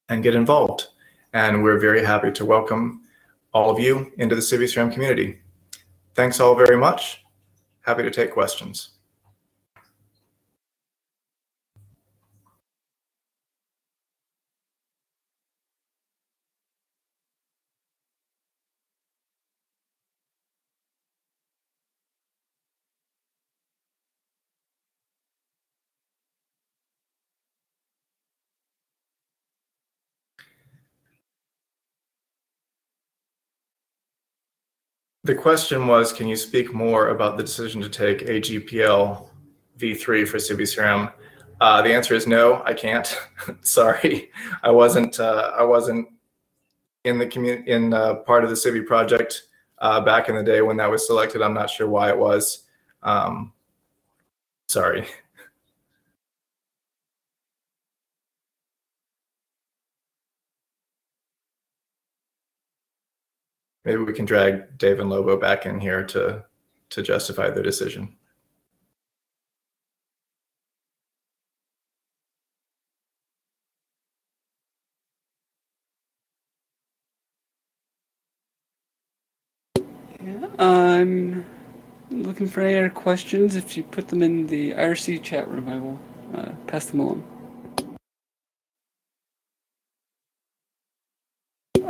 and 0.09 0.23
get 0.23 0.35
involved. 0.35 0.87
And 1.33 1.63
we're 1.63 1.79
very 1.79 2.03
happy 2.03 2.31
to 2.31 2.45
welcome 2.45 3.01
all 3.53 3.69
of 3.69 3.79
you 3.79 4.11
into 4.17 4.35
the 4.35 4.41
CiviCRM 4.41 4.91
community. 4.91 5.39
Thanks 6.15 6.39
all 6.39 6.55
very 6.55 6.77
much. 6.77 7.23
Happy 7.81 8.03
to 8.03 8.11
take 8.11 8.31
questions. 8.31 9.00
The 35.31 35.37
question 35.37 35.87
was, 35.87 36.11
can 36.11 36.27
you 36.27 36.35
speak 36.35 36.73
more 36.73 37.07
about 37.07 37.37
the 37.37 37.43
decision 37.43 37.79
to 37.83 37.87
take 37.87 38.27
AGPL 38.27 39.29
v3 39.77 40.27
for 40.27 40.35
CiviCRM? 40.35 41.13
Uh, 41.61 41.81
the 41.81 41.93
answer 41.93 42.13
is 42.15 42.27
no, 42.27 42.61
I 42.65 42.73
can't. 42.73 43.17
Sorry, 43.61 44.29
I 44.61 44.71
wasn't. 44.71 45.21
Uh, 45.21 45.53
I 45.57 45.63
wasn't 45.63 46.09
in 47.05 47.17
the 47.17 47.27
community 47.27 47.71
in 47.71 47.93
uh, 47.93 48.15
part 48.15 48.43
of 48.43 48.49
the 48.49 48.57
Civi 48.57 48.85
project 48.85 49.43
uh, 49.77 50.01
back 50.01 50.27
in 50.27 50.35
the 50.35 50.43
day 50.43 50.61
when 50.61 50.75
that 50.75 50.91
was 50.91 51.07
selected. 51.07 51.41
I'm 51.41 51.53
not 51.53 51.69
sure 51.69 51.87
why 51.87 52.09
it 52.09 52.17
was. 52.17 52.63
Um, 53.01 53.53
sorry. 54.67 55.07
Maybe 63.85 64.03
we 64.03 64.13
can 64.13 64.25
drag 64.25 64.77
Dave 64.77 64.99
and 64.99 65.09
Lobo 65.09 65.37
back 65.37 65.65
in 65.65 65.79
here 65.79 66.03
to 66.07 66.45
to 66.89 67.01
justify 67.01 67.49
their 67.49 67.63
decision. 67.63 68.15
Yeah, 80.23 80.47
I'm 80.59 81.45
looking 82.11 82.47
for 82.47 82.61
any 82.61 82.77
other 82.77 82.89
questions. 82.89 83.55
If 83.55 83.77
you 83.77 83.83
put 83.83 84.09
them 84.09 84.21
in 84.21 84.47
the 84.47 84.71
IRC 84.73 85.23
chat 85.23 85.47
room, 85.47 85.69
I 85.69 85.79
will 85.79 85.99
uh, 86.35 86.51
pass 86.67 86.85
them 86.85 86.99
along. 86.99 87.30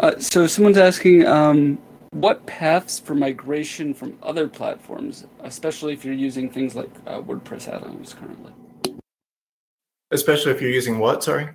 Uh, 0.02 0.18
so 0.18 0.48
someone's 0.48 0.80
asking, 0.80 1.28
um, 1.28 1.78
what 2.10 2.44
paths 2.48 3.00
for 3.00 3.14
migration 3.14 3.94
from 3.94 4.18
other 4.24 4.48
platforms, 4.48 5.28
especially 5.44 5.94
if 5.94 6.04
you're 6.04 6.16
using 6.16 6.50
things 6.50 6.74
like 6.74 6.90
uh, 7.06 7.22
WordPress 7.22 7.68
add-ons 7.68 8.16
currently? 8.16 8.52
Especially 10.10 10.52
if 10.52 10.60
you're 10.60 10.72
using 10.72 10.98
what? 10.98 11.24
Sorry. 11.24 11.50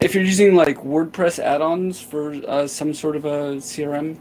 If 0.00 0.14
you're 0.14 0.24
using 0.24 0.54
like 0.54 0.78
WordPress 0.78 1.38
add-ons 1.38 2.00
for 2.00 2.32
uh, 2.48 2.66
some 2.66 2.94
sort 2.94 3.14
of 3.14 3.26
a 3.26 3.56
CRM. 3.56 4.16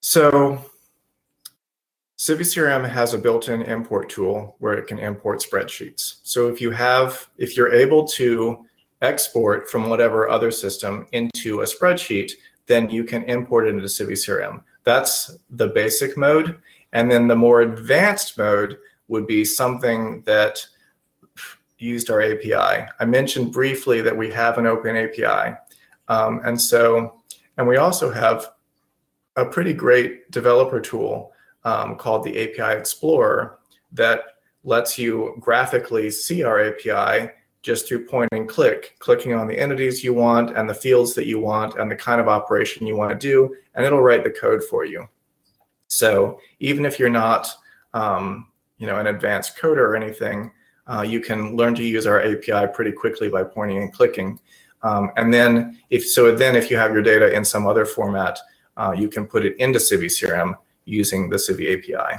So 0.00 0.62
CiviCRM 2.18 2.86
has 2.88 3.14
a 3.14 3.18
built-in 3.18 3.62
import 3.62 4.10
tool 4.10 4.56
where 4.58 4.74
it 4.74 4.86
can 4.86 4.98
import 4.98 5.42
spreadsheets. 5.42 6.16
So 6.24 6.48
if 6.48 6.60
you 6.60 6.70
have, 6.72 7.28
if 7.38 7.56
you're 7.56 7.72
able 7.72 8.06
to 8.08 8.66
export 9.02 9.68
from 9.68 9.90
whatever 9.90 10.28
other 10.28 10.50
system 10.50 11.06
into 11.12 11.60
a 11.60 11.64
spreadsheet, 11.64 12.32
then 12.66 12.88
you 12.88 13.04
can 13.04 13.24
import 13.24 13.66
it 13.66 13.70
into 13.70 13.84
CiviCRM. 13.84 14.62
That's 14.84 15.36
the 15.50 15.68
basic 15.68 16.16
mode. 16.16 16.58
And 16.92 17.10
then 17.10 17.28
the 17.28 17.36
more 17.36 17.62
advanced 17.62 18.38
mode 18.38 18.78
would 19.08 19.26
be 19.26 19.44
something 19.44 20.22
that 20.22 20.66
used 21.78 22.10
our 22.10 22.22
API. 22.22 22.86
I 22.98 23.04
mentioned 23.04 23.52
briefly 23.52 24.00
that 24.02 24.16
we 24.16 24.30
have 24.30 24.58
an 24.58 24.66
open 24.66 24.96
API. 24.96 25.56
Um, 26.08 26.40
and 26.44 26.60
so, 26.60 27.22
and 27.58 27.66
we 27.66 27.76
also 27.76 28.10
have 28.10 28.50
a 29.36 29.44
pretty 29.44 29.72
great 29.72 30.30
developer 30.30 30.80
tool 30.80 31.32
um, 31.64 31.96
called 31.96 32.24
the 32.24 32.38
API 32.38 32.78
Explorer 32.78 33.58
that 33.92 34.20
lets 34.64 34.98
you 34.98 35.34
graphically 35.40 36.10
see 36.10 36.44
our 36.44 36.60
API 36.60 37.30
just 37.62 37.86
through 37.86 38.06
point 38.06 38.28
and 38.32 38.48
click, 38.48 38.96
clicking 38.98 39.34
on 39.34 39.46
the 39.46 39.58
entities 39.58 40.02
you 40.02 40.12
want 40.12 40.56
and 40.56 40.68
the 40.68 40.74
fields 40.74 41.14
that 41.14 41.26
you 41.26 41.38
want 41.38 41.76
and 41.78 41.90
the 41.90 41.96
kind 41.96 42.20
of 42.20 42.28
operation 42.28 42.86
you 42.86 42.96
want 42.96 43.10
to 43.10 43.18
do, 43.18 43.54
and 43.74 43.84
it'll 43.84 44.02
write 44.02 44.24
the 44.24 44.30
code 44.30 44.62
for 44.64 44.84
you. 44.84 45.08
So 45.86 46.40
even 46.58 46.84
if 46.84 46.98
you're 46.98 47.10
not, 47.10 47.54
um, 47.94 48.48
you 48.78 48.86
know, 48.86 48.98
an 48.98 49.06
advanced 49.06 49.56
coder 49.56 49.76
or 49.76 49.96
anything, 49.96 50.50
uh, 50.88 51.02
you 51.02 51.20
can 51.20 51.56
learn 51.56 51.74
to 51.76 51.84
use 51.84 52.06
our 52.06 52.20
API 52.20 52.66
pretty 52.74 52.92
quickly 52.92 53.28
by 53.28 53.44
pointing 53.44 53.78
and 53.78 53.92
clicking. 53.92 54.40
Um, 54.82 55.12
and 55.16 55.32
then 55.32 55.78
if 55.90 56.04
so, 56.04 56.34
then 56.34 56.56
if 56.56 56.70
you 56.70 56.76
have 56.76 56.92
your 56.92 57.02
data 57.02 57.32
in 57.32 57.44
some 57.44 57.66
other 57.66 57.86
format, 57.86 58.38
uh, 58.76 58.92
you 58.96 59.08
can 59.08 59.26
put 59.26 59.44
it 59.44 59.56
into 59.58 59.78
CiviCRM 59.78 60.54
using 60.84 61.30
the 61.30 61.36
Civi 61.36 61.78
API. 61.78 62.18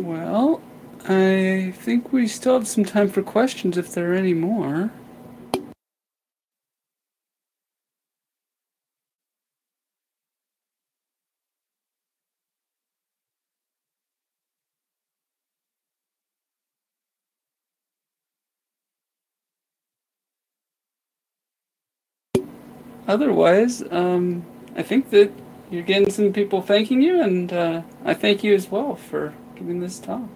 Well, 0.00 0.60
I 1.08 1.72
think 1.76 2.12
we 2.12 2.28
still 2.28 2.54
have 2.54 2.68
some 2.68 2.84
time 2.84 3.08
for 3.08 3.22
questions 3.22 3.78
if 3.78 3.92
there 3.92 4.12
are 4.12 4.14
any 4.14 4.34
more. 4.34 4.90
Otherwise, 23.06 23.82
um, 23.90 24.44
I 24.76 24.82
think 24.82 25.10
that 25.10 25.32
you're 25.70 25.82
getting 25.82 26.10
some 26.10 26.32
people 26.32 26.62
thanking 26.62 27.00
you, 27.02 27.22
and 27.22 27.52
uh, 27.52 27.82
I 28.04 28.14
thank 28.14 28.44
you 28.44 28.54
as 28.54 28.70
well 28.70 28.96
for 28.96 29.34
giving 29.58 29.80
this 29.80 29.98
talk. 29.98 30.28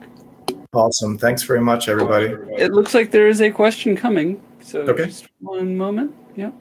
Awesome. 0.72 1.16
Thanks 1.18 1.42
very 1.42 1.60
much, 1.60 1.88
everybody. 1.88 2.34
It 2.56 2.72
looks 2.72 2.94
like 2.94 3.10
there 3.10 3.28
is 3.28 3.40
a 3.40 3.50
question 3.50 3.94
coming. 3.94 4.42
So 4.60 4.80
Okay. 4.80 5.06
just 5.06 5.28
one 5.40 5.76
moment. 5.76 6.14
Yep. 6.36 6.54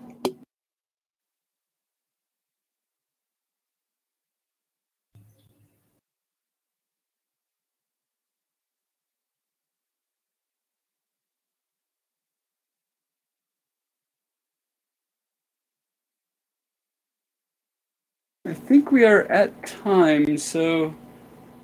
I 18.46 18.54
think 18.54 18.92
we 18.92 19.06
are 19.06 19.24
at 19.32 19.66
time, 19.66 20.38
so 20.38 20.96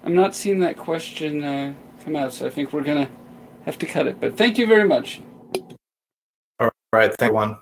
I'm 0.08 0.16
not 0.16 0.34
seeing 0.34 0.62
that 0.62 0.78
question 0.78 1.44
uh, 1.44 1.74
come 2.06 2.16
out, 2.16 2.32
so 2.32 2.48
I 2.48 2.50
think 2.50 2.72
we're 2.72 2.82
gonna 2.82 3.10
have 3.66 3.78
to 3.80 3.86
cut 3.86 4.08
it. 4.08 4.22
But 4.22 4.38
thank 4.38 4.58
you 4.58 4.66
very 4.66 4.88
much. 4.88 5.20
All 6.62 6.72
right. 6.94 7.14
Thank 7.18 7.34
one. 7.34 7.58